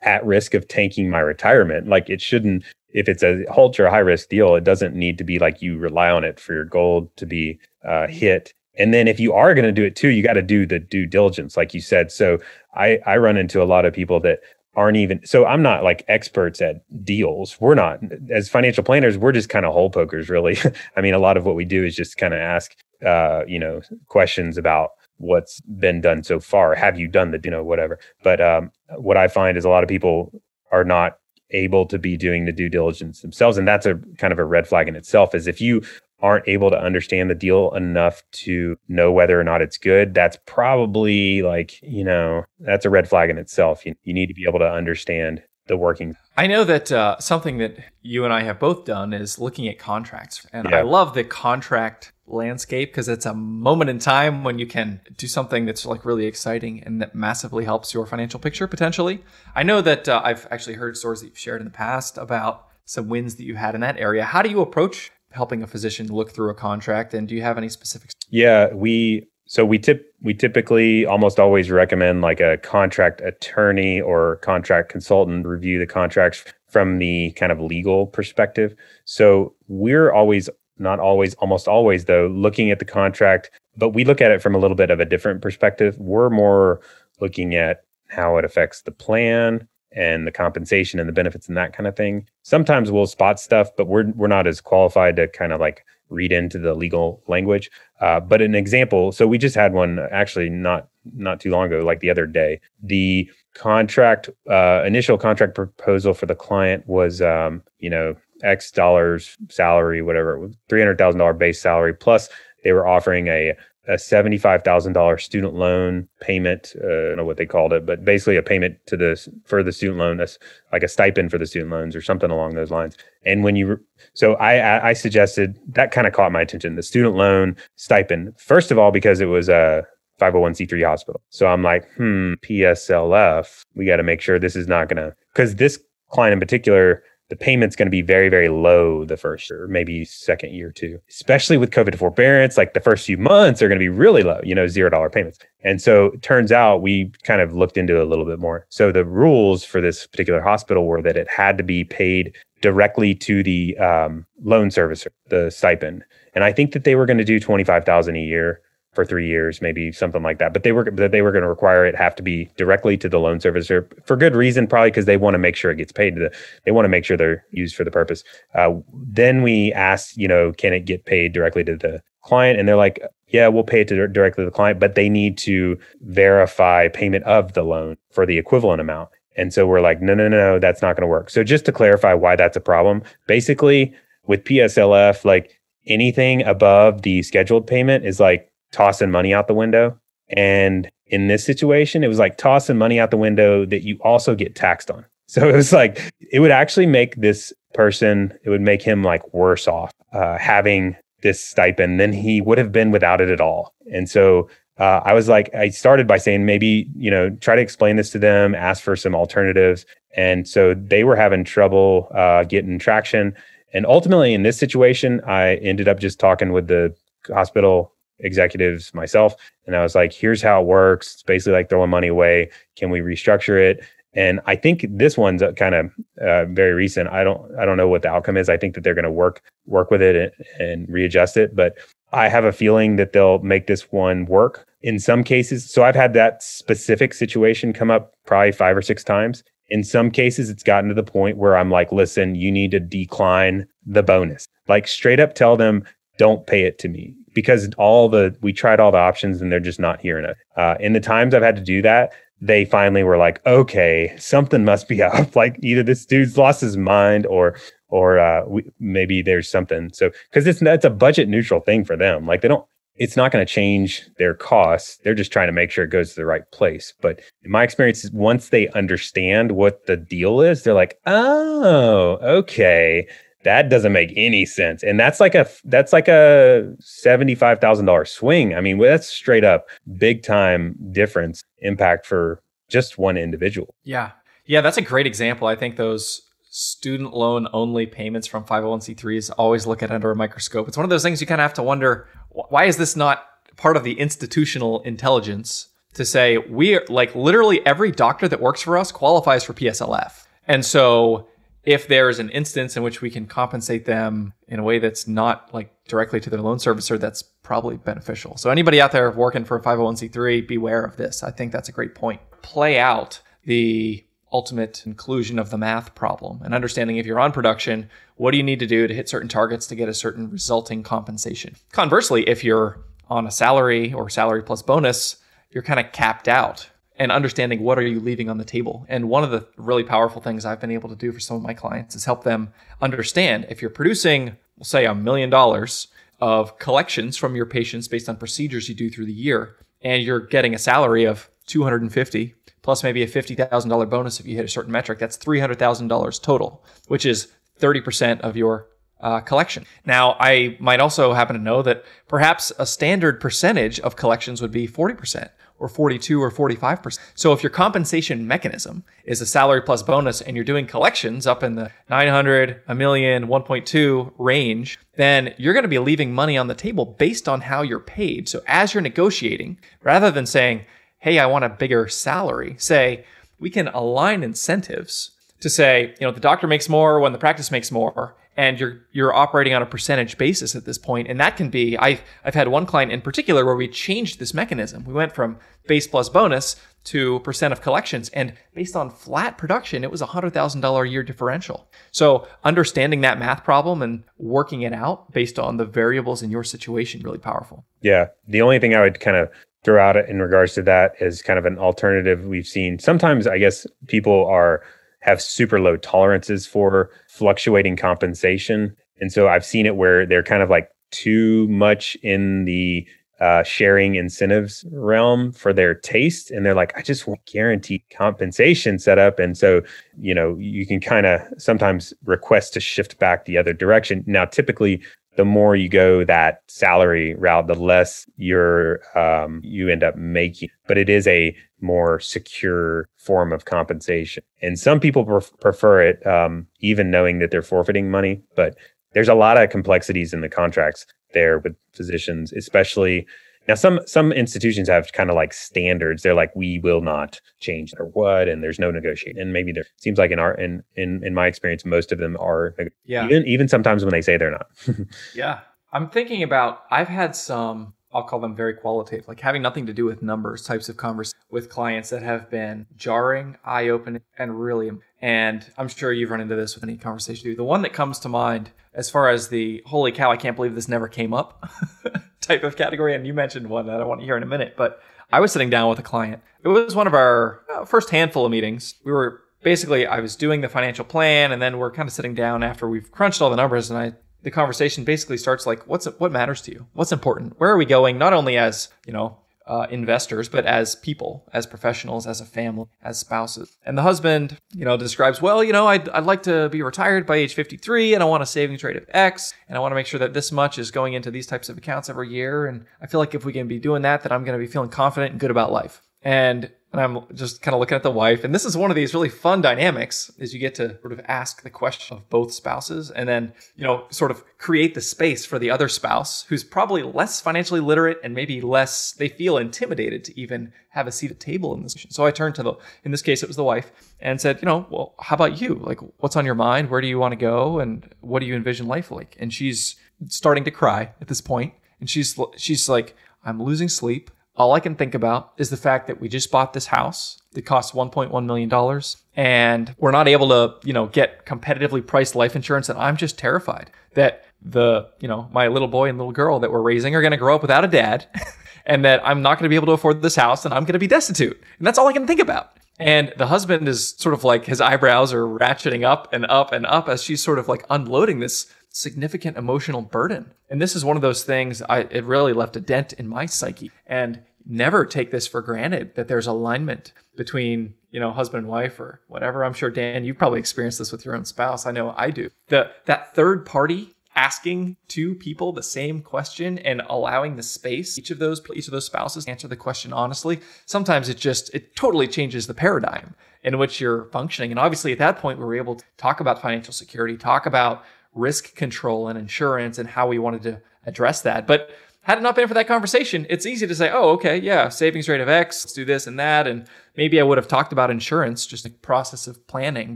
at 0.03 0.25
risk 0.25 0.53
of 0.53 0.67
tanking 0.67 1.09
my 1.09 1.19
retirement 1.19 1.87
like 1.87 2.09
it 2.09 2.21
shouldn't 2.21 2.63
if 2.93 3.07
it's 3.07 3.23
a 3.23 3.45
ultra 3.55 3.89
high 3.89 3.99
risk 3.99 4.29
deal 4.29 4.55
it 4.55 4.63
doesn't 4.63 4.95
need 4.95 5.17
to 5.17 5.23
be 5.23 5.39
like 5.39 5.61
you 5.61 5.77
rely 5.77 6.09
on 6.09 6.23
it 6.23 6.39
for 6.39 6.53
your 6.53 6.65
goal 6.65 7.11
to 7.15 7.25
be 7.25 7.59
uh, 7.85 8.07
hit 8.07 8.53
and 8.77 8.93
then 8.93 9.07
if 9.07 9.19
you 9.19 9.33
are 9.33 9.53
going 9.53 9.65
to 9.65 9.71
do 9.71 9.83
it 9.83 9.95
too, 9.95 10.09
you 10.09 10.23
got 10.23 10.33
to 10.33 10.41
do 10.41 10.65
the 10.65 10.79
due 10.79 11.05
diligence, 11.05 11.57
like 11.57 11.73
you 11.73 11.81
said. 11.81 12.11
So 12.11 12.39
I, 12.73 12.99
I 13.05 13.17
run 13.17 13.37
into 13.37 13.61
a 13.61 13.65
lot 13.65 13.85
of 13.85 13.93
people 13.93 14.19
that 14.21 14.39
aren't 14.75 14.97
even, 14.97 15.25
so 15.25 15.45
I'm 15.45 15.61
not 15.61 15.83
like 15.83 16.05
experts 16.07 16.61
at 16.61 16.81
deals. 17.03 17.59
We're 17.59 17.75
not, 17.75 17.99
as 18.29 18.47
financial 18.47 18.83
planners, 18.83 19.17
we're 19.17 19.33
just 19.33 19.49
kind 19.49 19.65
of 19.65 19.73
hole 19.73 19.89
pokers, 19.89 20.29
really. 20.29 20.57
I 20.95 21.01
mean, 21.01 21.13
a 21.13 21.19
lot 21.19 21.35
of 21.35 21.45
what 21.45 21.55
we 21.55 21.65
do 21.65 21.83
is 21.83 21.95
just 21.95 22.17
kind 22.17 22.33
of 22.33 22.39
ask, 22.39 22.75
uh, 23.05 23.43
you 23.45 23.59
know, 23.59 23.81
questions 24.07 24.57
about 24.57 24.91
what's 25.21 25.61
been 25.61 26.01
done 26.01 26.23
so 26.23 26.39
far. 26.39 26.75
Have 26.75 26.99
you 26.99 27.07
done 27.07 27.31
the, 27.31 27.39
you 27.43 27.51
know, 27.51 27.63
whatever. 27.63 27.99
But 28.23 28.41
um, 28.41 28.71
what 28.97 29.17
I 29.17 29.27
find 29.27 29.57
is 29.57 29.65
a 29.65 29.69
lot 29.69 29.83
of 29.83 29.89
people 29.89 30.31
are 30.71 30.83
not 30.83 31.17
able 31.51 31.85
to 31.85 31.99
be 31.99 32.15
doing 32.17 32.45
the 32.45 32.51
due 32.51 32.69
diligence 32.69 33.21
themselves 33.21 33.57
and 33.57 33.67
that's 33.67 33.85
a 33.85 33.95
kind 34.17 34.31
of 34.31 34.39
a 34.39 34.45
red 34.45 34.65
flag 34.65 34.87
in 34.87 34.95
itself 34.95 35.35
is 35.35 35.47
if 35.47 35.59
you 35.59 35.81
aren't 36.21 36.47
able 36.47 36.69
to 36.69 36.79
understand 36.79 37.29
the 37.29 37.35
deal 37.35 37.73
enough 37.73 38.23
to 38.31 38.77
know 38.87 39.11
whether 39.11 39.39
or 39.39 39.43
not 39.43 39.61
it's 39.61 39.77
good, 39.77 40.13
that's 40.13 40.37
probably 40.45 41.41
like, 41.41 41.81
you 41.81 42.03
know, 42.03 42.45
that's 42.59 42.85
a 42.85 42.89
red 42.89 43.09
flag 43.09 43.29
in 43.29 43.37
itself. 43.37 43.85
You, 43.85 43.95
you 44.03 44.13
need 44.13 44.27
to 44.27 44.33
be 44.33 44.45
able 44.47 44.59
to 44.59 44.71
understand 44.71 45.41
the 45.67 45.77
working. 45.77 46.15
I 46.37 46.47
know 46.47 46.63
that 46.63 46.91
uh, 46.91 47.19
something 47.19 47.57
that 47.57 47.77
you 48.01 48.23
and 48.23 48.33
I 48.33 48.43
have 48.43 48.59
both 48.59 48.85
done 48.85 49.13
is 49.13 49.39
looking 49.39 49.67
at 49.67 49.79
contracts. 49.79 50.45
And 50.53 50.67
yeah. 50.69 50.77
I 50.77 50.81
love 50.83 51.13
the 51.13 51.23
contract 51.23 52.13
landscape 52.33 52.91
because 52.91 53.07
it's 53.07 53.25
a 53.25 53.33
moment 53.33 53.89
in 53.89 53.99
time 53.99 54.43
when 54.43 54.59
you 54.59 54.65
can 54.65 55.01
do 55.17 55.27
something 55.27 55.65
that's 55.65 55.85
like 55.85 56.05
really 56.05 56.25
exciting 56.25 56.83
and 56.83 57.01
that 57.01 57.15
massively 57.15 57.65
helps 57.65 57.93
your 57.93 58.05
financial 58.05 58.39
picture 58.39 58.67
potentially. 58.67 59.23
I 59.55 59.63
know 59.63 59.81
that 59.81 60.07
uh, 60.07 60.21
I've 60.23 60.47
actually 60.51 60.75
heard 60.75 60.97
stories 60.97 61.21
that 61.21 61.27
you've 61.27 61.37
shared 61.37 61.61
in 61.61 61.65
the 61.65 61.71
past 61.71 62.17
about 62.17 62.67
some 62.85 63.09
wins 63.09 63.35
that 63.35 63.43
you 63.43 63.55
had 63.55 63.75
in 63.75 63.81
that 63.81 63.97
area. 63.97 64.23
How 64.23 64.41
do 64.41 64.49
you 64.49 64.61
approach 64.61 65.11
helping 65.31 65.63
a 65.63 65.67
physician 65.67 66.07
look 66.07 66.31
through 66.31 66.49
a 66.49 66.53
contract 66.53 67.13
and 67.13 67.27
do 67.27 67.35
you 67.35 67.41
have 67.41 67.57
any 67.57 67.69
specifics 67.69 68.13
yeah 68.29 68.71
we 68.73 69.27
so 69.45 69.65
we 69.65 69.79
tip 69.79 70.13
we 70.21 70.33
typically 70.33 71.05
almost 71.05 71.39
always 71.39 71.71
recommend 71.71 72.21
like 72.21 72.39
a 72.39 72.57
contract 72.57 73.21
attorney 73.21 73.99
or 73.99 74.37
contract 74.37 74.89
consultant 74.89 75.45
review 75.45 75.79
the 75.79 75.87
contracts 75.87 76.43
from 76.67 76.99
the 76.99 77.31
kind 77.31 77.51
of 77.51 77.59
legal 77.59 78.07
perspective 78.07 78.75
so 79.05 79.53
we're 79.67 80.11
always 80.11 80.49
not 80.81 80.99
always 80.99 81.33
almost 81.35 81.67
always 81.67 82.05
though 82.05 82.27
looking 82.27 82.71
at 82.71 82.79
the 82.79 82.85
contract 82.85 83.51
but 83.77 83.89
we 83.89 84.03
look 84.03 84.21
at 84.21 84.31
it 84.31 84.41
from 84.41 84.55
a 84.55 84.57
little 84.57 84.75
bit 84.75 84.91
of 84.91 84.99
a 84.99 85.05
different 85.05 85.41
perspective 85.41 85.97
we're 85.97 86.29
more 86.29 86.81
looking 87.19 87.55
at 87.55 87.83
how 88.07 88.37
it 88.37 88.45
affects 88.45 88.81
the 88.81 88.91
plan 88.91 89.67
and 89.93 90.25
the 90.25 90.31
compensation 90.31 90.99
and 90.99 91.09
the 91.09 91.13
benefits 91.13 91.47
and 91.47 91.57
that 91.57 91.73
kind 91.73 91.87
of 91.87 91.95
thing. 91.95 92.27
Sometimes 92.43 92.91
we'll 92.91 93.07
spot 93.07 93.39
stuff, 93.39 93.69
but 93.75 93.87
we're 93.87 94.09
we're 94.11 94.27
not 94.27 94.47
as 94.47 94.61
qualified 94.61 95.15
to 95.17 95.27
kind 95.27 95.51
of 95.51 95.59
like 95.59 95.85
read 96.09 96.31
into 96.31 96.59
the 96.59 96.73
legal 96.73 97.23
language. 97.27 97.69
Uh, 97.99 98.19
but 98.19 98.41
an 98.41 98.55
example, 98.55 99.11
so 99.11 99.27
we 99.27 99.37
just 99.37 99.55
had 99.55 99.73
one 99.73 99.99
actually 100.11 100.49
not 100.49 100.87
not 101.13 101.39
too 101.39 101.51
long 101.51 101.67
ago, 101.67 101.83
like 101.83 101.99
the 101.99 102.09
other 102.09 102.25
day. 102.25 102.59
The 102.83 103.29
contract 103.53 104.29
uh, 104.49 104.83
initial 104.85 105.17
contract 105.17 105.55
proposal 105.55 106.13
for 106.13 106.25
the 106.25 106.35
client 106.35 106.87
was, 106.87 107.21
um, 107.21 107.63
you 107.79 107.89
know, 107.89 108.15
X 108.43 108.71
dollars 108.71 109.37
salary, 109.49 110.01
whatever, 110.01 110.49
three 110.69 110.79
hundred 110.79 110.97
thousand 110.97 111.19
dollar 111.19 111.33
base 111.33 111.61
salary 111.61 111.93
plus 111.93 112.29
they 112.63 112.71
were 112.71 112.87
offering 112.87 113.27
a 113.27 113.55
a 113.87 113.95
$75,000 113.95 115.19
student 115.19 115.55
loan 115.55 116.07
payment. 116.21 116.73
Uh, 116.81 116.87
I 116.87 116.89
don't 116.89 117.17
know 117.17 117.25
what 117.25 117.37
they 117.37 117.47
called 117.47 117.73
it, 117.73 117.85
but 117.85 118.05
basically 118.05 118.35
a 118.35 118.43
payment 118.43 118.77
to 118.85 118.95
the 118.95 119.27
for 119.43 119.63
the 119.63 119.71
student 119.71 119.97
loan. 119.97 120.17
That's 120.17 120.37
like 120.71 120.83
a 120.83 120.87
stipend 120.87 121.31
for 121.31 121.39
the 121.39 121.47
student 121.47 121.71
loans 121.71 121.95
or 121.95 122.01
something 122.01 122.29
along 122.29 122.53
those 122.53 122.69
lines. 122.69 122.95
And 123.25 123.43
when 123.43 123.55
you, 123.55 123.79
so 124.13 124.35
I, 124.35 124.89
I 124.89 124.93
suggested 124.93 125.57
that 125.69 125.91
kind 125.91 126.05
of 126.05 126.13
caught 126.13 126.31
my 126.31 126.41
attention. 126.41 126.75
The 126.75 126.83
student 126.83 127.15
loan 127.15 127.55
stipend, 127.75 128.39
first 128.39 128.69
of 128.69 128.77
all, 128.77 128.91
because 128.91 129.19
it 129.19 129.25
was 129.25 129.49
a 129.49 129.85
501c3 130.19 130.85
hospital. 130.85 131.21
So 131.29 131.47
I'm 131.47 131.63
like, 131.63 131.91
hmm, 131.93 132.33
PSLF, 132.43 133.65
we 133.75 133.87
got 133.87 133.95
to 133.95 134.03
make 134.03 134.21
sure 134.21 134.37
this 134.37 134.55
is 134.55 134.67
not 134.67 134.89
going 134.89 134.97
to, 134.97 135.15
because 135.33 135.55
this 135.55 135.79
client 136.11 136.33
in 136.33 136.39
particular, 136.39 137.03
the 137.31 137.37
payment's 137.37 137.77
going 137.77 137.85
to 137.85 137.91
be 137.91 138.01
very, 138.01 138.27
very 138.27 138.49
low 138.49 139.05
the 139.05 139.15
first 139.15 139.49
year, 139.49 139.65
maybe 139.65 140.03
second 140.03 140.53
year 140.53 140.69
too, 140.69 140.99
especially 141.07 141.55
with 141.55 141.71
COVID 141.71 141.97
forbearance. 141.97 142.57
Like 142.57 142.73
the 142.73 142.81
first 142.81 143.05
few 143.05 143.17
months 143.17 143.61
are 143.61 143.69
going 143.69 143.79
to 143.79 143.83
be 143.83 143.87
really 143.87 144.21
low, 144.21 144.41
you 144.43 144.53
know, 144.53 144.67
zero 144.67 144.89
dollar 144.89 145.09
payments. 145.09 145.39
And 145.63 145.81
so 145.81 146.07
it 146.07 146.21
turns 146.21 146.51
out 146.51 146.81
we 146.81 147.09
kind 147.23 147.39
of 147.39 147.53
looked 147.55 147.77
into 147.77 147.95
it 147.95 148.01
a 148.01 148.05
little 148.05 148.25
bit 148.25 148.37
more. 148.37 148.67
So 148.67 148.91
the 148.91 149.05
rules 149.05 149.63
for 149.63 149.79
this 149.79 150.05
particular 150.05 150.41
hospital 150.41 150.85
were 150.85 151.01
that 151.03 151.15
it 151.15 151.29
had 151.29 151.57
to 151.57 151.63
be 151.63 151.85
paid 151.85 152.35
directly 152.59 153.15
to 153.15 153.43
the 153.43 153.77
um, 153.77 154.25
loan 154.43 154.67
servicer, 154.67 155.07
the 155.29 155.49
stipend. 155.51 156.03
And 156.35 156.43
I 156.43 156.51
think 156.51 156.73
that 156.73 156.83
they 156.83 156.95
were 156.95 157.05
going 157.05 157.17
to 157.17 157.23
do 157.23 157.39
25,000 157.39 158.13
a 158.13 158.19
year 158.19 158.61
for 158.93 159.05
three 159.05 159.27
years, 159.27 159.61
maybe 159.61 159.91
something 159.91 160.21
like 160.21 160.37
that. 160.39 160.53
But 160.53 160.63
they 160.63 160.71
were 160.71 160.89
that 160.91 161.11
they 161.11 161.21
were 161.21 161.31
going 161.31 161.43
to 161.43 161.49
require 161.49 161.85
it 161.85 161.95
have 161.95 162.15
to 162.15 162.23
be 162.23 162.49
directly 162.57 162.97
to 162.97 163.07
the 163.07 163.19
loan 163.19 163.39
servicer 163.39 163.87
for 164.05 164.17
good 164.17 164.35
reason, 164.35 164.67
probably 164.67 164.91
because 164.91 165.05
they 165.05 165.17
want 165.17 165.33
to 165.33 165.39
make 165.39 165.55
sure 165.55 165.71
it 165.71 165.77
gets 165.77 165.91
paid. 165.91 166.15
To 166.15 166.21
the, 166.21 166.35
they 166.65 166.71
want 166.71 166.85
to 166.85 166.89
make 166.89 167.05
sure 167.05 167.15
they're 167.15 167.45
used 167.51 167.75
for 167.75 167.83
the 167.83 167.91
purpose. 167.91 168.23
Uh, 168.53 168.73
then 168.93 169.43
we 169.43 169.71
asked, 169.73 170.17
you 170.17 170.27
know, 170.27 170.51
can 170.51 170.73
it 170.73 170.85
get 170.85 171.05
paid 171.05 171.31
directly 171.31 171.63
to 171.63 171.77
the 171.77 172.01
client? 172.21 172.59
And 172.59 172.67
they're 172.67 172.75
like, 172.75 173.01
yeah, 173.29 173.47
we'll 173.47 173.63
pay 173.63 173.81
it 173.81 173.87
to 173.89 174.07
directly 174.07 174.43
to 174.43 174.49
the 174.49 174.55
client, 174.55 174.79
but 174.79 174.95
they 174.95 175.09
need 175.09 175.37
to 175.39 175.77
verify 176.01 176.89
payment 176.89 177.23
of 177.23 177.53
the 177.53 177.63
loan 177.63 177.97
for 178.11 178.25
the 178.25 178.37
equivalent 178.37 178.81
amount. 178.81 179.09
And 179.37 179.53
so 179.53 179.65
we're 179.65 179.81
like, 179.81 180.01
no, 180.01 180.13
no, 180.13 180.27
no, 180.27 180.59
that's 180.59 180.81
not 180.81 180.97
going 180.97 181.03
to 181.03 181.07
work. 181.07 181.29
So 181.29 181.43
just 181.43 181.63
to 181.65 181.71
clarify 181.71 182.13
why 182.13 182.35
that's 182.35 182.57
a 182.57 182.61
problem, 182.61 183.01
basically 183.27 183.93
with 184.27 184.43
PSLF, 184.43 185.23
like 185.23 185.61
anything 185.87 186.43
above 186.43 187.03
the 187.03 187.23
scheduled 187.23 187.65
payment 187.65 188.05
is 188.05 188.19
like 188.19 188.50
tossing 188.71 189.11
money 189.11 189.33
out 189.33 189.47
the 189.47 189.53
window. 189.53 189.97
And 190.35 190.89
in 191.07 191.27
this 191.27 191.45
situation, 191.45 192.03
it 192.03 192.07
was 192.07 192.19
like 192.19 192.37
tossing 192.37 192.77
money 192.77 192.99
out 192.99 193.11
the 193.11 193.17
window 193.17 193.65
that 193.65 193.83
you 193.83 193.97
also 194.01 194.35
get 194.35 194.55
taxed 194.55 194.91
on. 194.91 195.05
So 195.31 195.47
it 195.47 195.55
was 195.55 195.71
like, 195.71 196.11
it 196.29 196.41
would 196.41 196.51
actually 196.51 196.87
make 196.87 197.15
this 197.15 197.53
person, 197.73 198.37
it 198.43 198.49
would 198.49 198.59
make 198.59 198.81
him 198.81 199.01
like 199.01 199.33
worse 199.33 199.65
off 199.65 199.93
uh, 200.11 200.37
having 200.37 200.97
this 201.21 201.41
stipend 201.41 202.01
than 202.01 202.11
he 202.11 202.41
would 202.41 202.57
have 202.57 202.73
been 202.73 202.91
without 202.91 203.21
it 203.21 203.29
at 203.29 203.39
all. 203.39 203.73
And 203.93 204.09
so 204.09 204.49
uh, 204.77 204.99
I 205.05 205.13
was 205.13 205.29
like, 205.29 205.53
I 205.55 205.69
started 205.69 206.05
by 206.05 206.17
saying 206.17 206.45
maybe, 206.45 206.89
you 206.97 207.09
know, 207.09 207.29
try 207.29 207.55
to 207.55 207.61
explain 207.61 207.95
this 207.95 208.09
to 208.09 208.19
them, 208.19 208.53
ask 208.53 208.83
for 208.83 208.97
some 208.97 209.15
alternatives. 209.15 209.85
And 210.17 210.47
so 210.47 210.73
they 210.73 211.05
were 211.05 211.15
having 211.15 211.43
trouble 211.43 212.09
uh, 212.13 212.43
getting 212.43 212.77
traction. 212.77 213.33
And 213.73 213.85
ultimately, 213.85 214.33
in 214.33 214.43
this 214.43 214.57
situation, 214.57 215.21
I 215.25 215.55
ended 215.57 215.87
up 215.87 215.99
just 215.99 216.19
talking 216.19 216.51
with 216.51 216.67
the 216.67 216.93
hospital 217.27 217.93
executives 218.21 218.93
myself. 218.93 219.35
And 219.65 219.75
I 219.75 219.83
was 219.83 219.95
like, 219.95 220.13
here's 220.13 220.41
how 220.41 220.61
it 220.61 220.67
works. 220.67 221.13
It's 221.13 221.23
basically 221.23 221.53
like 221.53 221.69
throwing 221.69 221.89
money 221.89 222.07
away. 222.07 222.49
Can 222.75 222.89
we 222.89 222.99
restructure 222.99 223.59
it? 223.59 223.83
And 224.13 224.41
I 224.45 224.55
think 224.55 224.85
this 224.89 225.17
one's 225.17 225.41
kind 225.55 225.75
of 225.75 225.91
uh, 226.21 226.45
very 226.45 226.73
recent. 226.73 227.09
I 227.09 227.23
don't 227.23 227.41
I 227.57 227.65
don't 227.65 227.77
know 227.77 227.87
what 227.87 228.01
the 228.01 228.09
outcome 228.09 228.37
is. 228.37 228.49
I 228.49 228.57
think 228.57 228.75
that 228.75 228.83
they're 228.83 228.93
going 228.93 229.05
to 229.05 229.11
work 229.11 229.41
work 229.65 229.89
with 229.89 230.01
it 230.01 230.33
and, 230.59 230.69
and 230.69 230.89
readjust 230.89 231.37
it. 231.37 231.55
But 231.55 231.75
I 232.11 232.27
have 232.27 232.43
a 232.43 232.51
feeling 232.51 232.97
that 232.97 233.13
they'll 233.13 233.39
make 233.39 233.67
this 233.67 233.91
one 233.91 234.25
work 234.25 234.67
in 234.81 234.99
some 234.99 235.23
cases. 235.23 235.71
So 235.71 235.83
I've 235.83 235.95
had 235.95 236.13
that 236.13 236.43
specific 236.43 237.13
situation 237.13 237.71
come 237.71 237.89
up 237.89 238.13
probably 238.25 238.51
five 238.51 238.75
or 238.75 238.81
six 238.81 239.03
times. 239.03 239.43
In 239.69 239.85
some 239.85 240.11
cases, 240.11 240.49
it's 240.49 240.63
gotten 240.63 240.89
to 240.89 240.95
the 240.95 241.03
point 241.03 241.37
where 241.37 241.55
I'm 241.55 241.71
like, 241.71 241.93
listen, 241.93 242.35
you 242.35 242.51
need 242.51 242.71
to 242.71 242.81
decline 242.81 243.65
the 243.85 244.03
bonus. 244.03 244.45
Like 244.67 244.89
straight 244.89 245.21
up 245.21 245.33
tell 245.33 245.55
them, 245.55 245.85
don't 246.17 246.45
pay 246.45 246.63
it 246.63 246.77
to 246.79 246.89
me 246.89 247.15
because 247.33 247.69
all 247.77 248.09
the 248.09 248.35
we 248.41 248.53
tried 248.53 248.79
all 248.79 248.91
the 248.91 248.97
options 248.97 249.41
and 249.41 249.51
they're 249.51 249.59
just 249.59 249.79
not 249.79 250.01
hearing 250.01 250.25
it. 250.25 250.37
Uh, 250.55 250.75
in 250.79 250.93
the 250.93 250.99
times 250.99 251.33
I've 251.33 251.43
had 251.43 251.55
to 251.55 251.61
do 251.61 251.81
that, 251.81 252.11
they 252.41 252.65
finally 252.65 253.03
were 253.03 253.17
like, 253.17 253.45
okay, 253.45 254.13
something 254.17 254.65
must 254.65 254.87
be 254.87 255.01
up. 255.03 255.35
like 255.35 255.57
either 255.61 255.83
this 255.83 256.05
dude's 256.05 256.37
lost 256.37 256.61
his 256.61 256.77
mind 256.77 257.25
or 257.25 257.55
or 257.89 258.19
uh, 258.19 258.45
we, 258.47 258.63
maybe 258.79 259.21
there's 259.21 259.49
something. 259.49 259.91
So 259.93 260.11
because 260.29 260.47
it's 260.47 260.59
that's 260.59 260.85
a 260.85 260.89
budget 260.89 261.29
neutral 261.29 261.59
thing 261.59 261.83
for 261.85 261.95
them. 261.95 262.25
Like 262.25 262.41
they 262.41 262.47
don't. 262.47 262.65
It's 262.97 263.15
not 263.17 263.31
going 263.31 263.43
to 263.43 263.51
change 263.51 264.07
their 264.17 264.35
costs. 264.35 264.99
They're 265.03 265.15
just 265.15 265.31
trying 265.31 265.47
to 265.47 265.53
make 265.53 265.71
sure 265.71 265.85
it 265.85 265.89
goes 265.89 266.09
to 266.09 266.15
the 266.17 266.25
right 266.25 266.43
place. 266.51 266.93
But 267.01 267.21
in 267.41 267.49
my 267.49 267.63
experience, 267.63 268.07
once 268.11 268.49
they 268.49 268.67
understand 268.69 269.53
what 269.53 269.87
the 269.87 269.97
deal 269.97 270.41
is, 270.41 270.61
they're 270.63 270.73
like, 270.73 270.99
oh, 271.07 272.19
okay 272.21 273.07
that 273.43 273.69
doesn't 273.69 273.91
make 273.91 274.13
any 274.15 274.45
sense. 274.45 274.83
And 274.83 274.99
that's 274.99 275.19
like 275.19 275.35
a 275.35 275.47
that's 275.65 275.93
like 275.93 276.07
a 276.07 276.75
$75000 276.81 278.07
swing. 278.07 278.55
I 278.55 278.61
mean 278.61 278.77
that's 278.77 279.07
straight 279.07 279.43
up 279.43 279.69
big 279.97 280.23
time 280.23 280.75
difference 280.91 281.43
impact 281.59 282.05
for 282.05 282.41
just 282.69 282.97
one 282.97 283.17
individual. 283.17 283.73
Yeah. 283.83 284.11
Yeah 284.45 284.61
that's 284.61 284.77
a 284.77 284.81
great 284.81 285.07
example. 285.07 285.47
I 285.47 285.55
think 285.55 285.75
those 285.75 286.21
student 286.49 287.13
loan 287.13 287.47
only 287.53 287.85
payments 287.85 288.27
from 288.27 288.43
501c3s 288.43 289.31
always 289.37 289.65
look 289.65 289.81
at 289.81 289.89
under 289.89 290.11
a 290.11 290.15
microscope. 290.15 290.67
It's 290.67 290.77
one 290.77 290.83
of 290.83 290.89
those 290.89 291.03
things 291.03 291.21
you 291.21 291.27
kind 291.27 291.39
of 291.39 291.43
have 291.43 291.53
to 291.55 291.63
wonder 291.63 292.07
why 292.29 292.65
is 292.65 292.77
this 292.77 292.95
not 292.95 293.25
part 293.55 293.77
of 293.77 293.83
the 293.83 293.99
institutional 293.99 294.81
intelligence 294.81 295.69
to 295.93 296.05
say 296.05 296.37
we 296.37 296.75
are 296.75 296.85
like 296.89 297.13
literally 297.15 297.65
every 297.65 297.91
doctor 297.91 298.27
that 298.27 298.41
works 298.41 298.61
for 298.61 298.77
us 298.77 298.91
qualifies 298.91 299.43
for 299.43 299.53
pslf 299.53 300.25
and 300.47 300.65
so 300.65 301.27
if 301.63 301.87
there 301.87 302.09
is 302.09 302.19
an 302.19 302.29
instance 302.29 302.75
in 302.75 302.83
which 302.83 303.01
we 303.01 303.09
can 303.09 303.27
compensate 303.27 303.85
them 303.85 304.33
in 304.47 304.59
a 304.59 304.63
way 304.63 304.79
that's 304.79 305.07
not 305.07 305.53
like 305.53 305.71
directly 305.87 306.19
to 306.19 306.29
their 306.29 306.41
loan 306.41 306.57
servicer, 306.57 306.99
that's 306.99 307.21
probably 307.21 307.77
beneficial. 307.77 308.37
So 308.37 308.49
anybody 308.49 308.81
out 308.81 308.91
there 308.91 309.11
working 309.11 309.45
for 309.45 309.57
a 309.57 309.61
501c3, 309.61 310.47
beware 310.47 310.83
of 310.83 310.97
this. 310.97 311.23
I 311.23 311.31
think 311.31 311.51
that's 311.51 311.69
a 311.69 311.71
great 311.71 311.95
point. 311.95 312.21
Play 312.41 312.79
out 312.79 313.21
the 313.43 314.03
ultimate 314.33 314.85
inclusion 314.85 315.37
of 315.37 315.49
the 315.49 315.57
math 315.57 315.93
problem 315.93 316.41
and 316.43 316.55
understanding 316.55 316.97
if 316.97 317.05
you're 317.05 317.19
on 317.19 317.31
production, 317.31 317.89
what 318.15 318.31
do 318.31 318.37
you 318.37 318.43
need 318.43 318.59
to 318.59 318.67
do 318.67 318.87
to 318.87 318.93
hit 318.93 319.09
certain 319.09 319.27
targets 319.27 319.67
to 319.67 319.75
get 319.75 319.89
a 319.89 319.93
certain 319.93 320.29
resulting 320.29 320.83
compensation? 320.83 321.55
Conversely, 321.71 322.27
if 322.27 322.43
you're 322.43 322.79
on 323.09 323.27
a 323.27 323.31
salary 323.31 323.93
or 323.93 324.09
salary 324.09 324.41
plus 324.41 324.61
bonus, 324.61 325.17
you're 325.51 325.63
kind 325.63 325.79
of 325.79 325.91
capped 325.91 326.27
out 326.27 326.69
and 326.97 327.11
understanding 327.11 327.61
what 327.61 327.79
are 327.79 327.83
you 327.83 327.99
leaving 327.99 328.29
on 328.29 328.37
the 328.37 328.45
table. 328.45 328.85
And 328.89 329.09
one 329.09 329.23
of 329.23 329.31
the 329.31 329.47
really 329.57 329.83
powerful 329.83 330.21
things 330.21 330.45
I've 330.45 330.61
been 330.61 330.71
able 330.71 330.89
to 330.89 330.95
do 330.95 331.11
for 331.11 331.19
some 331.19 331.37
of 331.37 331.43
my 331.43 331.53
clients 331.53 331.95
is 331.95 332.05
help 332.05 332.23
them 332.23 332.53
understand 332.81 333.47
if 333.49 333.61
you're 333.61 333.71
producing, 333.71 334.37
we'll 334.57 334.65
say 334.65 334.85
a 334.85 334.93
million 334.93 335.29
dollars 335.29 335.87
of 336.19 336.59
collections 336.59 337.17
from 337.17 337.35
your 337.35 337.45
patients 337.47 337.87
based 337.87 338.07
on 338.07 338.17
procedures 338.17 338.69
you 338.69 338.75
do 338.75 338.89
through 338.89 339.05
the 339.05 339.13
year, 339.13 339.55
and 339.81 340.03
you're 340.03 340.19
getting 340.19 340.53
a 340.53 340.59
salary 340.59 341.05
of 341.05 341.29
250 341.47 342.35
plus 342.61 342.83
maybe 342.83 343.03
a 343.03 343.07
$50,000 343.07 343.89
bonus 343.89 344.19
if 344.19 344.27
you 344.27 344.35
hit 344.35 344.45
a 344.45 344.49
certain 344.49 344.71
metric, 344.71 344.99
that's 344.99 345.17
$300,000 345.17 346.21
total, 346.21 346.63
which 346.87 347.05
is 347.05 347.27
30% 347.59 348.21
of 348.21 348.37
your 348.37 348.67
uh, 349.01 349.19
collection. 349.21 349.65
Now, 349.85 350.15
I 350.19 350.57
might 350.59 350.79
also 350.79 351.13
happen 351.13 351.35
to 351.35 351.41
know 351.41 351.61
that 351.61 351.83
perhaps 352.07 352.51
a 352.57 352.65
standard 352.65 353.19
percentage 353.19 353.79
of 353.79 353.95
collections 353.95 354.41
would 354.41 354.51
be 354.51 354.67
40% 354.67 355.29
or 355.61 355.67
42 355.67 356.19
or 356.21 356.31
45%. 356.31 356.97
So 357.13 357.33
if 357.33 357.43
your 357.43 357.51
compensation 357.51 358.27
mechanism 358.27 358.83
is 359.05 359.21
a 359.21 359.27
salary 359.27 359.61
plus 359.61 359.83
bonus 359.83 360.19
and 360.19 360.35
you're 360.35 360.43
doing 360.43 360.65
collections 360.65 361.27
up 361.27 361.43
in 361.43 361.53
the 361.53 361.71
900, 361.89 362.61
a 362.67 362.75
million, 362.75 363.27
1.2 363.27 364.13
range, 364.17 364.79
then 364.95 365.35
you're 365.37 365.53
going 365.53 365.63
to 365.63 365.69
be 365.69 365.77
leaving 365.77 366.13
money 366.13 366.35
on 366.35 366.47
the 366.47 366.55
table 366.55 366.85
based 366.85 367.29
on 367.29 367.41
how 367.41 367.61
you're 367.61 367.79
paid. 367.79 368.27
So 368.27 368.41
as 368.47 368.73
you're 368.73 368.81
negotiating, 368.81 369.59
rather 369.83 370.09
than 370.09 370.25
saying, 370.25 370.65
"Hey, 370.97 371.19
I 371.19 371.27
want 371.27 371.45
a 371.45 371.49
bigger 371.49 371.87
salary," 371.87 372.55
say, 372.57 373.05
"We 373.39 373.51
can 373.51 373.67
align 373.67 374.23
incentives 374.23 375.11
to 375.41 375.49
say, 375.49 375.93
you 375.99 376.07
know, 376.07 376.11
the 376.11 376.19
doctor 376.19 376.47
makes 376.47 376.69
more 376.69 376.99
when 376.99 377.11
the 377.11 377.17
practice 377.17 377.51
makes 377.51 377.71
more, 377.71 378.15
and 378.37 378.59
you're 378.59 378.79
you're 378.91 379.13
operating 379.13 379.53
on 379.53 379.61
a 379.61 379.65
percentage 379.65 380.17
basis 380.17 380.55
at 380.55 380.65
this 380.65 380.77
point. 380.77 381.07
And 381.07 381.19
that 381.19 381.37
can 381.37 381.49
be 381.49 381.77
I've 381.77 382.01
I've 382.23 382.33
had 382.33 382.47
one 382.47 382.65
client 382.65 382.91
in 382.91 383.01
particular 383.01 383.45
where 383.45 383.55
we 383.55 383.67
changed 383.67 384.19
this 384.19 384.33
mechanism. 384.33 384.85
We 384.85 384.93
went 384.93 385.13
from 385.13 385.37
base 385.67 385.87
plus 385.87 386.09
bonus 386.09 386.55
to 386.83 387.19
percent 387.19 387.51
of 387.51 387.61
collections 387.61 388.09
and 388.09 388.33
based 388.55 388.75
on 388.75 388.89
flat 388.89 389.37
production 389.37 389.83
it 389.83 389.91
was 389.91 390.01
a 390.01 390.07
hundred 390.07 390.33
thousand 390.33 390.61
dollar 390.61 390.83
a 390.83 390.89
year 390.89 391.03
differential. 391.03 391.69
So 391.91 392.27
understanding 392.43 393.01
that 393.01 393.19
math 393.19 393.43
problem 393.43 393.81
and 393.81 394.03
working 394.17 394.61
it 394.61 394.73
out 394.73 395.11
based 395.11 395.37
on 395.37 395.57
the 395.57 395.65
variables 395.65 396.23
in 396.23 396.31
your 396.31 396.43
situation 396.43 397.01
really 397.01 397.19
powerful. 397.19 397.65
Yeah. 397.81 398.07
The 398.27 398.41
only 398.41 398.59
thing 398.59 398.75
i 398.75 398.81
would 398.81 398.99
kind 398.99 399.17
of 399.17 399.29
throw 399.63 399.79
out 399.79 399.95
in 400.09 400.19
regards 400.19 400.55
to 400.55 400.63
that 400.63 400.93
is 400.99 401.21
kind 401.21 401.37
of 401.37 401.45
an 401.45 401.59
alternative 401.59 402.25
we've 402.25 402.47
seen. 402.47 402.79
Sometimes 402.79 403.27
i 403.27 403.37
guess 403.37 403.67
people 403.87 404.25
are 404.25 404.63
have 405.01 405.21
super 405.21 405.59
low 405.59 405.77
tolerances 405.77 406.45
for 406.45 406.89
fluctuating 407.07 407.75
compensation. 407.75 408.75
And 408.99 409.11
so 409.11 409.27
I've 409.27 409.45
seen 409.45 409.65
it 409.65 409.75
where 409.75 410.05
they're 410.05 410.23
kind 410.23 410.43
of 410.43 410.49
like 410.49 410.69
too 410.91 411.47
much 411.47 411.95
in 412.03 412.45
the 412.45 412.87
uh, 413.19 413.43
sharing 413.43 413.95
incentives 413.95 414.65
realm 414.71 415.31
for 415.31 415.53
their 415.53 415.75
taste. 415.75 416.31
And 416.31 416.43
they're 416.43 416.55
like, 416.55 416.75
I 416.75 416.81
just 416.81 417.05
want 417.05 417.23
guaranteed 417.27 417.83
compensation 417.95 418.79
set 418.79 418.97
up. 418.97 419.19
And 419.19 419.37
so, 419.37 419.61
you 419.99 420.15
know, 420.15 420.35
you 420.39 420.65
can 420.65 420.79
kind 420.79 421.05
of 421.05 421.21
sometimes 421.37 421.93
request 422.05 422.53
to 422.53 422.59
shift 422.59 422.97
back 422.97 423.25
the 423.25 423.37
other 423.37 423.53
direction. 423.53 424.03
Now, 424.07 424.25
typically, 424.25 424.81
the 425.15 425.25
more 425.25 425.55
you 425.55 425.69
go 425.69 426.03
that 426.05 426.41
salary 426.47 427.15
route, 427.15 427.47
the 427.47 427.55
less 427.55 428.05
you're 428.17 428.79
um, 428.97 429.41
you 429.43 429.69
end 429.69 429.83
up 429.83 429.95
making. 429.95 430.49
But 430.67 430.77
it 430.77 430.89
is 430.89 431.07
a 431.07 431.35
more 431.59 431.99
secure 431.99 432.87
form 432.97 433.31
of 433.31 433.45
compensation, 433.45 434.23
and 434.41 434.57
some 434.57 434.79
people 434.79 435.05
pref- 435.05 435.31
prefer 435.39 435.81
it, 435.81 436.05
um, 436.07 436.47
even 436.59 436.91
knowing 436.91 437.19
that 437.19 437.31
they're 437.31 437.41
forfeiting 437.41 437.91
money. 437.91 438.21
But 438.35 438.55
there's 438.93 439.09
a 439.09 439.15
lot 439.15 439.41
of 439.41 439.49
complexities 439.49 440.13
in 440.13 440.21
the 440.21 440.29
contracts 440.29 440.85
there 441.13 441.39
with 441.39 441.55
physicians, 441.73 442.33
especially 442.33 443.05
now, 443.47 443.55
some 443.55 443.79
some 443.87 444.11
institutions 444.11 444.69
have 444.69 444.91
kind 444.93 445.09
of 445.09 445.15
like 445.15 445.33
standards. 445.33 446.03
They're 446.03 446.13
like, 446.13 446.35
we 446.35 446.59
will 446.59 446.81
not 446.81 447.19
change 447.39 447.73
or 447.79 447.87
what, 447.87 448.27
and 448.27 448.43
there's 448.43 448.59
no 448.59 448.69
negotiating. 448.69 449.21
And 449.21 449.33
maybe 449.33 449.51
there 449.51 449.65
seems 449.77 449.97
like 449.97 450.11
in 450.11 450.19
our 450.19 450.33
in 450.35 450.63
in 450.75 451.03
in 451.03 451.13
my 451.13 451.27
experience, 451.27 451.65
most 451.65 451.91
of 451.91 451.97
them 451.97 452.15
are. 452.19 452.55
Yeah. 452.85 453.05
Even 453.05 453.25
even 453.25 453.47
sometimes 453.47 453.83
when 453.83 453.91
they 453.91 454.01
say 454.01 454.17
they're 454.17 454.31
not. 454.31 454.47
yeah, 455.15 455.39
I'm 455.73 455.89
thinking 455.89 456.23
about. 456.23 456.63
I've 456.69 456.87
had 456.87 457.15
some. 457.15 457.73
I'll 457.93 458.03
call 458.03 458.21
them 458.21 458.37
very 458.37 458.53
qualitative, 458.53 459.09
like 459.09 459.19
having 459.19 459.41
nothing 459.41 459.65
to 459.65 459.73
do 459.73 459.83
with 459.83 460.01
numbers 460.01 460.45
types 460.45 460.69
of 460.69 460.77
conversations 460.77 461.19
with 461.29 461.49
clients 461.49 461.89
that 461.89 462.01
have 462.01 462.29
been 462.29 462.65
jarring, 462.77 463.35
eye 463.43 463.67
opening, 463.67 464.03
and 464.17 464.39
really. 464.39 464.71
And 465.01 465.45
I'm 465.57 465.67
sure 465.67 465.91
you've 465.91 466.09
run 466.09 466.21
into 466.21 466.37
this 466.37 466.55
with 466.55 466.63
any 466.63 466.77
conversation. 466.77 467.35
The 467.35 467.43
one 467.43 467.63
that 467.63 467.73
comes 467.73 467.99
to 467.99 468.09
mind, 468.09 468.51
as 468.73 468.89
far 468.89 469.09
as 469.09 469.27
the 469.27 469.61
holy 469.65 469.91
cow, 469.91 470.09
I 470.09 470.15
can't 470.15 470.37
believe 470.37 470.55
this 470.55 470.69
never 470.69 470.87
came 470.87 471.13
up 471.13 471.51
type 472.21 472.43
of 472.43 472.55
category. 472.55 472.95
And 472.95 473.05
you 473.05 473.13
mentioned 473.13 473.49
one 473.49 473.67
that 473.67 473.81
I 473.81 473.83
want 473.83 473.99
to 473.99 474.05
hear 474.05 474.17
in 474.17 474.23
a 474.23 474.27
minute, 474.27 474.55
but 474.55 474.81
I 475.11 475.19
was 475.19 475.31
sitting 475.31 475.49
down 475.49 475.69
with 475.69 475.79
a 475.79 475.83
client. 475.83 476.21
It 476.43 476.47
was 476.47 476.75
one 476.75 476.87
of 476.87 476.93
our 476.93 477.41
uh, 477.53 477.65
first 477.65 477.89
handful 477.89 478.25
of 478.25 478.31
meetings. 478.31 478.75
We 478.83 478.91
were 478.91 479.21
basically, 479.43 479.85
I 479.85 479.99
was 479.99 480.15
doing 480.15 480.41
the 480.41 480.49
financial 480.49 480.85
plan, 480.85 481.31
and 481.31 481.41
then 481.41 481.57
we're 481.57 481.71
kind 481.71 481.87
of 481.87 481.93
sitting 481.93 482.15
down 482.15 482.43
after 482.43 482.69
we've 482.69 482.91
crunched 482.91 483.21
all 483.21 483.29
the 483.29 483.35
numbers, 483.35 483.69
and 483.69 483.77
I 483.77 483.93
the 484.23 484.31
conversation 484.31 484.83
basically 484.83 485.17
starts 485.17 485.45
like, 485.45 485.65
what's 485.67 485.85
what 485.97 486.11
matters 486.11 486.41
to 486.43 486.51
you? 486.51 486.67
What's 486.73 486.91
important? 486.91 487.39
Where 487.39 487.49
are 487.49 487.57
we 487.57 487.65
going? 487.65 487.97
Not 487.97 488.13
only 488.13 488.37
as 488.37 488.69
you 488.85 488.93
know 488.93 489.17
uh, 489.47 489.67
investors, 489.69 490.29
but 490.29 490.45
as 490.45 490.75
people, 490.75 491.27
as 491.33 491.45
professionals, 491.45 492.07
as 492.07 492.21
a 492.21 492.25
family, 492.25 492.67
as 492.83 492.99
spouses. 492.99 493.57
And 493.65 493.77
the 493.77 493.81
husband, 493.81 494.37
you 494.53 494.65
know, 494.65 494.77
describes, 494.77 495.21
well, 495.21 495.43
you 495.43 495.53
know, 495.53 495.67
I'd, 495.67 495.89
I'd 495.89 496.05
like 496.05 496.23
to 496.23 496.49
be 496.49 496.61
retired 496.61 497.05
by 497.05 497.17
age 497.17 497.33
53 497.33 497.93
and 497.93 498.03
I 498.03 498.05
want 498.05 498.23
a 498.23 498.25
savings 498.25 498.63
rate 498.63 498.77
of 498.77 498.85
X 498.89 499.33
and 499.47 499.57
I 499.57 499.61
want 499.61 499.71
to 499.71 499.75
make 499.75 499.87
sure 499.87 499.99
that 499.99 500.13
this 500.13 500.31
much 500.31 500.57
is 500.57 500.71
going 500.71 500.93
into 500.93 501.11
these 501.11 501.27
types 501.27 501.49
of 501.49 501.57
accounts 501.57 501.89
every 501.89 502.09
year. 502.09 502.45
And 502.45 502.65
I 502.81 502.87
feel 502.87 502.99
like 502.99 503.15
if 503.15 503.25
we 503.25 503.33
can 503.33 503.47
be 503.47 503.59
doing 503.59 503.81
that, 503.81 504.03
that 504.03 504.11
I'm 504.11 504.23
going 504.23 504.39
to 504.39 504.45
be 504.45 504.51
feeling 504.51 504.69
confident 504.69 505.11
and 505.11 505.19
good 505.19 505.31
about 505.31 505.51
life. 505.51 505.81
And 506.01 506.51
and 506.71 506.79
I'm 506.79 507.03
just 507.13 507.41
kind 507.41 507.53
of 507.53 507.59
looking 507.59 507.75
at 507.75 507.83
the 507.83 507.91
wife. 507.91 508.23
And 508.23 508.33
this 508.33 508.45
is 508.45 508.55
one 508.55 508.71
of 508.71 508.75
these 508.75 508.93
really 508.93 509.09
fun 509.09 509.41
dynamics 509.41 510.09
is 510.17 510.33
you 510.33 510.39
get 510.39 510.55
to 510.55 510.79
sort 510.79 510.93
of 510.93 511.01
ask 511.05 511.43
the 511.43 511.49
question 511.49 511.97
of 511.97 512.09
both 512.09 512.31
spouses 512.31 512.89
and 512.91 513.09
then, 513.09 513.33
you 513.57 513.65
know, 513.65 513.85
sort 513.89 514.09
of 514.09 514.23
create 514.37 514.73
the 514.73 514.79
space 514.79 515.25
for 515.25 515.37
the 515.37 515.49
other 515.49 515.67
spouse 515.67 516.23
who's 516.23 516.45
probably 516.45 516.81
less 516.81 517.19
financially 517.19 517.59
literate 517.59 517.99
and 518.03 518.13
maybe 518.13 518.39
less, 518.39 518.93
they 518.93 519.09
feel 519.09 519.37
intimidated 519.37 520.05
to 520.05 520.19
even 520.19 520.53
have 520.69 520.87
a 520.87 520.91
seat 520.93 521.11
at 521.11 521.19
the 521.19 521.25
table 521.25 521.53
in 521.53 521.63
this. 521.63 521.75
So 521.89 522.05
I 522.05 522.11
turned 522.11 522.35
to 522.35 522.43
the, 522.43 522.53
in 522.85 522.91
this 522.91 523.01
case, 523.01 523.21
it 523.21 523.27
was 523.27 523.35
the 523.35 523.43
wife 523.43 523.71
and 523.99 524.21
said, 524.21 524.39
you 524.41 524.45
know, 524.45 524.65
well, 524.69 524.95
how 524.99 525.15
about 525.15 525.41
you? 525.41 525.55
Like, 525.55 525.79
what's 525.97 526.15
on 526.15 526.25
your 526.25 526.35
mind? 526.35 526.69
Where 526.69 526.79
do 526.79 526.87
you 526.87 526.97
want 526.97 527.11
to 527.11 527.17
go? 527.17 527.59
And 527.59 527.93
what 527.99 528.19
do 528.19 528.25
you 528.25 528.35
envision 528.35 528.67
life 528.67 528.91
like? 528.91 529.17
And 529.19 529.33
she's 529.33 529.75
starting 530.07 530.45
to 530.45 530.51
cry 530.51 530.93
at 531.01 531.09
this 531.09 531.19
point, 531.19 531.53
And 531.81 531.89
she's, 531.89 532.17
she's 532.37 532.69
like, 532.69 532.95
I'm 533.25 533.43
losing 533.43 533.67
sleep 533.67 534.09
all 534.35 534.53
I 534.53 534.59
can 534.59 534.75
think 534.75 534.95
about 534.95 535.33
is 535.37 535.49
the 535.49 535.57
fact 535.57 535.87
that 535.87 535.99
we 535.99 536.07
just 536.07 536.31
bought 536.31 536.53
this 536.53 536.67
house. 536.67 537.21
It 537.35 537.45
costs 537.45 537.73
$1.1 537.73 538.25
million 538.25 538.81
and 539.15 539.75
we're 539.77 539.91
not 539.91 540.07
able 540.07 540.29
to, 540.29 540.55
you 540.65 540.73
know, 540.73 540.87
get 540.87 541.25
competitively 541.25 541.85
priced 541.85 542.15
life 542.15 542.35
insurance. 542.35 542.69
And 542.69 542.79
I'm 542.79 542.97
just 542.97 543.17
terrified 543.17 543.71
that 543.93 544.25
the, 544.41 544.89
you 544.99 545.07
know, 545.07 545.29
my 545.31 545.47
little 545.47 545.67
boy 545.67 545.89
and 545.89 545.97
little 545.97 546.13
girl 546.13 546.39
that 546.39 546.51
we're 546.51 546.61
raising 546.61 546.95
are 546.95 547.01
going 547.01 547.11
to 547.11 547.17
grow 547.17 547.35
up 547.35 547.41
without 547.41 547.63
a 547.63 547.67
dad 547.67 548.07
and 548.65 548.85
that 548.85 549.05
I'm 549.05 549.21
not 549.21 549.37
going 549.37 549.43
to 549.43 549.49
be 549.49 549.55
able 549.55 549.67
to 549.67 549.73
afford 549.73 550.01
this 550.01 550.15
house 550.15 550.45
and 550.45 550.53
I'm 550.53 550.63
going 550.63 550.73
to 550.73 550.79
be 550.79 550.87
destitute. 550.87 551.39
And 551.57 551.67
that's 551.67 551.77
all 551.77 551.87
I 551.87 551.93
can 551.93 552.07
think 552.07 552.19
about. 552.19 552.57
And 552.79 553.13
the 553.17 553.27
husband 553.27 553.67
is 553.67 553.89
sort 553.97 554.13
of 554.13 554.23
like 554.23 554.45
his 554.45 554.59
eyebrows 554.59 555.13
are 555.13 555.25
ratcheting 555.25 555.83
up 555.83 556.11
and 556.13 556.25
up 556.25 556.51
and 556.51 556.65
up 556.65 556.89
as 556.89 557.03
she's 557.03 557.21
sort 557.21 557.37
of 557.37 557.47
like 557.47 557.63
unloading 557.69 558.19
this 558.19 558.51
significant 558.71 559.37
emotional 559.37 559.81
burden. 559.81 560.33
And 560.49 560.61
this 560.61 560.75
is 560.75 560.83
one 560.83 560.95
of 560.95 561.01
those 561.01 561.23
things 561.23 561.61
I 561.61 561.81
it 561.81 562.03
really 562.05 562.33
left 562.33 562.55
a 562.55 562.61
dent 562.61 562.93
in 562.93 563.07
my 563.07 563.25
psyche. 563.25 563.71
And 563.85 564.23
never 564.45 564.85
take 564.85 565.11
this 565.11 565.27
for 565.27 565.41
granted 565.41 565.95
that 565.95 566.07
there's 566.07 566.27
alignment 566.27 566.93
between, 567.15 567.75
you 567.91 567.99
know, 567.99 568.11
husband 568.11 568.43
and 568.43 568.51
wife 568.51 568.79
or 568.79 569.01
whatever. 569.07 569.43
I'm 569.43 569.53
sure 569.53 569.69
Dan, 569.69 570.03
you've 570.03 570.17
probably 570.17 570.39
experienced 570.39 570.79
this 570.79 570.91
with 570.91 571.05
your 571.05 571.15
own 571.15 571.25
spouse. 571.25 571.65
I 571.65 571.71
know 571.71 571.93
I 571.97 572.09
do. 572.11 572.29
The 572.47 572.71
that 572.85 573.13
third 573.13 573.45
party 573.45 573.95
asking 574.15 574.75
two 574.87 575.15
people 575.15 575.53
the 575.53 575.63
same 575.63 576.01
question 576.01 576.57
and 576.59 576.81
allowing 576.89 577.35
the 577.35 577.43
space 577.43 577.97
each 577.97 578.11
of 578.11 578.19
those 578.19 578.41
each 578.53 578.67
of 578.67 578.73
those 578.73 578.85
spouses 578.85 579.25
answer 579.25 579.47
the 579.47 579.55
question 579.55 579.93
honestly 579.93 580.39
sometimes 580.65 581.07
it 581.07 581.17
just 581.17 581.53
it 581.53 581.73
totally 581.77 582.07
changes 582.07 582.45
the 582.45 582.53
paradigm 582.53 583.15
in 583.43 583.57
which 583.57 583.79
you're 583.79 584.05
functioning 584.11 584.51
and 584.51 584.59
obviously 584.59 584.91
at 584.91 584.97
that 584.97 585.17
point 585.17 585.39
we 585.39 585.45
were 585.45 585.55
able 585.55 585.75
to 585.75 585.85
talk 585.95 586.19
about 586.19 586.41
financial 586.41 586.73
security 586.73 587.15
talk 587.15 587.45
about 587.45 587.85
risk 588.13 588.55
control 588.55 589.07
and 589.07 589.17
insurance 589.17 589.77
and 589.77 589.89
how 589.89 590.07
we 590.07 590.19
wanted 590.19 590.41
to 590.43 590.61
address 590.85 591.21
that. 591.21 591.47
But 591.47 591.69
had 592.01 592.17
it 592.17 592.21
not 592.21 592.35
been 592.35 592.47
for 592.47 592.55
that 592.55 592.67
conversation, 592.67 593.27
it's 593.29 593.45
easy 593.45 593.67
to 593.67 593.75
say, 593.75 593.91
oh, 593.91 594.09
okay, 594.11 594.37
yeah, 594.37 594.69
savings 594.69 595.07
rate 595.07 595.21
of 595.21 595.29
X, 595.29 595.63
let's 595.63 595.73
do 595.73 595.85
this 595.85 596.07
and 596.07 596.19
that. 596.19 596.47
And 596.47 596.67
maybe 596.97 597.19
I 597.19 597.23
would 597.23 597.37
have 597.37 597.47
talked 597.47 597.71
about 597.71 597.91
insurance, 597.91 598.47
just 598.47 598.65
a 598.65 598.71
process 598.71 599.27
of 599.27 599.45
planning, 599.47 599.95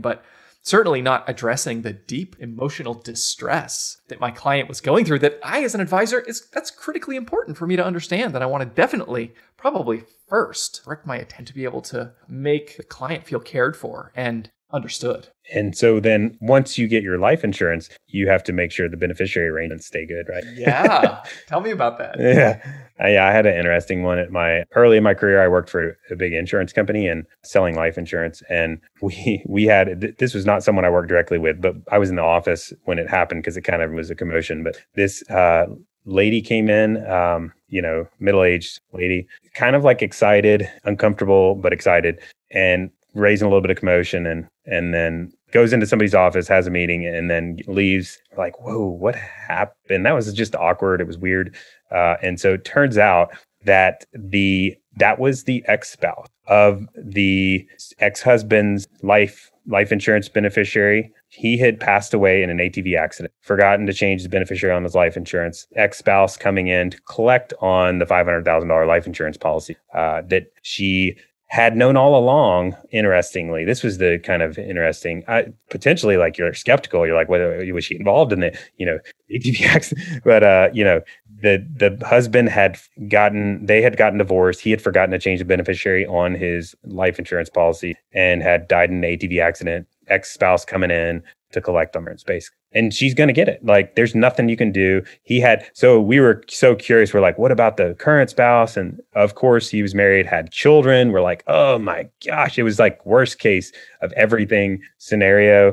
but 0.00 0.24
certainly 0.62 1.00
not 1.00 1.28
addressing 1.28 1.82
the 1.82 1.92
deep 1.92 2.36
emotional 2.40 2.94
distress 2.94 4.00
that 4.08 4.20
my 4.20 4.32
client 4.32 4.68
was 4.68 4.80
going 4.80 5.04
through 5.04 5.20
that 5.20 5.38
I 5.42 5.62
as 5.62 5.74
an 5.74 5.80
advisor 5.80 6.20
is 6.20 6.48
that's 6.52 6.72
critically 6.72 7.14
important 7.14 7.56
for 7.56 7.68
me 7.68 7.76
to 7.76 7.84
understand 7.84 8.34
that 8.34 8.42
I 8.42 8.46
want 8.46 8.62
to 8.62 8.74
definitely 8.74 9.32
probably 9.56 10.04
first 10.28 10.82
direct 10.84 11.06
my 11.06 11.16
attention 11.16 11.46
to 11.46 11.54
be 11.54 11.64
able 11.64 11.82
to 11.82 12.12
make 12.28 12.76
the 12.76 12.82
client 12.82 13.24
feel 13.24 13.38
cared 13.38 13.76
for 13.76 14.12
and 14.16 14.50
understood. 14.72 15.28
And 15.54 15.76
so 15.76 16.00
then 16.00 16.36
once 16.40 16.76
you 16.76 16.88
get 16.88 17.02
your 17.02 17.18
life 17.18 17.44
insurance, 17.44 17.88
you 18.08 18.28
have 18.28 18.42
to 18.44 18.52
make 18.52 18.72
sure 18.72 18.88
the 18.88 18.96
beneficiary 18.96 19.48
arrangements 19.48 19.86
stay 19.86 20.04
good, 20.04 20.28
right? 20.28 20.44
Yeah. 20.54 21.22
Tell 21.46 21.60
me 21.60 21.70
about 21.70 21.98
that. 21.98 22.16
Yeah. 22.18 22.60
I, 22.98 23.10
yeah. 23.10 23.26
I 23.26 23.30
had 23.30 23.46
an 23.46 23.56
interesting 23.56 24.02
one 24.02 24.18
at 24.18 24.32
my 24.32 24.64
early 24.74 24.96
in 24.96 25.04
my 25.04 25.14
career. 25.14 25.42
I 25.42 25.48
worked 25.48 25.70
for 25.70 25.96
a 26.10 26.16
big 26.16 26.32
insurance 26.32 26.72
company 26.72 27.06
and 27.06 27.26
selling 27.44 27.76
life 27.76 27.96
insurance. 27.96 28.42
And 28.48 28.80
we, 29.00 29.42
we 29.48 29.64
had, 29.64 30.16
this 30.18 30.34
was 30.34 30.44
not 30.44 30.64
someone 30.64 30.84
I 30.84 30.90
worked 30.90 31.08
directly 31.08 31.38
with, 31.38 31.60
but 31.60 31.76
I 31.92 31.98
was 31.98 32.10
in 32.10 32.16
the 32.16 32.22
office 32.22 32.72
when 32.84 32.98
it 32.98 33.08
happened 33.08 33.42
because 33.42 33.56
it 33.56 33.62
kind 33.62 33.82
of 33.82 33.92
was 33.92 34.10
a 34.10 34.16
commotion. 34.16 34.64
But 34.64 34.76
this, 34.94 35.22
uh, 35.30 35.66
lady 36.06 36.40
came 36.40 36.70
in, 36.70 37.04
um, 37.10 37.52
you 37.68 37.82
know, 37.82 38.06
middle 38.20 38.44
aged 38.44 38.80
lady, 38.92 39.26
kind 39.54 39.76
of 39.76 39.84
like 39.84 40.02
excited, 40.02 40.70
uncomfortable, 40.84 41.56
but 41.56 41.72
excited. 41.72 42.20
And 42.52 42.90
raising 43.16 43.46
a 43.46 43.48
little 43.48 43.62
bit 43.62 43.70
of 43.70 43.76
commotion 43.76 44.26
and 44.26 44.46
and 44.66 44.94
then 44.94 45.32
goes 45.52 45.72
into 45.72 45.86
somebody's 45.86 46.14
office, 46.14 46.48
has 46.48 46.66
a 46.66 46.70
meeting, 46.70 47.06
and 47.06 47.30
then 47.30 47.58
leaves. 47.66 48.18
Like, 48.36 48.60
whoa, 48.60 48.84
what 48.84 49.14
happened? 49.14 50.04
That 50.06 50.14
was 50.14 50.32
just 50.32 50.54
awkward. 50.54 51.00
It 51.00 51.06
was 51.06 51.18
weird. 51.18 51.56
Uh, 51.90 52.16
and 52.22 52.38
so 52.38 52.54
it 52.54 52.64
turns 52.64 52.98
out 52.98 53.30
that 53.64 54.04
the 54.12 54.76
that 54.96 55.18
was 55.18 55.44
the 55.44 55.64
ex 55.66 55.90
spouse 55.90 56.28
of 56.46 56.86
the 56.96 57.66
ex 57.98 58.22
husband's 58.22 58.86
life 59.02 59.50
life 59.66 59.92
insurance 59.92 60.28
beneficiary. 60.28 61.12
He 61.28 61.58
had 61.58 61.80
passed 61.80 62.14
away 62.14 62.42
in 62.42 62.50
an 62.50 62.58
ATV 62.58 62.96
accident, 62.96 63.34
forgotten 63.40 63.86
to 63.86 63.92
change 63.92 64.22
the 64.22 64.28
beneficiary 64.28 64.74
on 64.74 64.84
his 64.84 64.94
life 64.94 65.16
insurance. 65.16 65.66
Ex 65.74 65.98
spouse 65.98 66.36
coming 66.36 66.68
in 66.68 66.90
to 66.90 67.00
collect 67.02 67.52
on 67.60 67.98
the 67.98 68.06
$500,000 68.06 68.86
life 68.86 69.06
insurance 69.06 69.36
policy 69.36 69.76
uh, 69.94 70.22
that 70.28 70.46
she 70.62 71.16
had 71.48 71.76
known 71.76 71.96
all 71.96 72.18
along 72.18 72.76
interestingly 72.90 73.64
this 73.64 73.82
was 73.82 73.98
the 73.98 74.18
kind 74.24 74.42
of 74.42 74.58
interesting 74.58 75.22
I, 75.28 75.46
potentially 75.70 76.16
like 76.16 76.36
you're 76.36 76.52
skeptical 76.54 77.06
you're 77.06 77.16
like 77.16 77.28
whether 77.28 77.64
was 77.72 77.84
she 77.84 77.96
involved 77.96 78.32
in 78.32 78.40
the 78.40 78.56
you 78.78 78.86
know 78.86 78.98
ATV 79.30 79.62
accident? 79.66 80.22
but 80.24 80.42
uh 80.42 80.70
you 80.72 80.84
know 80.84 81.00
the 81.42 81.66
the 81.76 82.04
husband 82.06 82.48
had 82.48 82.78
gotten 83.08 83.64
they 83.64 83.82
had 83.82 83.96
gotten 83.96 84.18
divorced 84.18 84.60
he 84.60 84.70
had 84.70 84.82
forgotten 84.82 85.10
to 85.10 85.18
change 85.18 85.38
the 85.38 85.44
beneficiary 85.44 86.06
on 86.06 86.34
his 86.34 86.74
life 86.84 87.18
insurance 87.18 87.50
policy 87.50 87.96
and 88.12 88.42
had 88.42 88.66
died 88.66 88.90
in 88.90 89.04
an 89.04 89.18
atv 89.18 89.40
accident 89.40 89.86
ex-spouse 90.08 90.64
coming 90.64 90.90
in 90.90 91.22
to 91.52 91.60
collect 91.60 91.96
on 91.96 92.04
her 92.04 92.16
space 92.16 92.50
and 92.76 92.92
she's 92.92 93.14
going 93.14 93.28
to 93.28 93.32
get 93.32 93.48
it. 93.48 93.64
Like 93.64 93.94
there's 93.96 94.14
nothing 94.14 94.50
you 94.50 94.56
can 94.56 94.70
do. 94.70 95.02
He 95.22 95.40
had, 95.40 95.66
so 95.72 95.98
we 95.98 96.20
were 96.20 96.44
so 96.46 96.74
curious. 96.74 97.14
We're 97.14 97.20
like, 97.20 97.38
what 97.38 97.50
about 97.50 97.78
the 97.78 97.94
current 97.94 98.28
spouse? 98.28 98.76
And 98.76 99.00
of 99.14 99.34
course 99.34 99.70
he 99.70 99.80
was 99.80 99.94
married, 99.94 100.26
had 100.26 100.52
children. 100.52 101.10
We're 101.10 101.22
like, 101.22 101.42
oh 101.46 101.78
my 101.78 102.06
gosh, 102.24 102.58
it 102.58 102.64
was 102.64 102.78
like 102.78 103.04
worst 103.06 103.38
case 103.38 103.72
of 104.02 104.12
everything 104.12 104.82
scenario. 104.98 105.72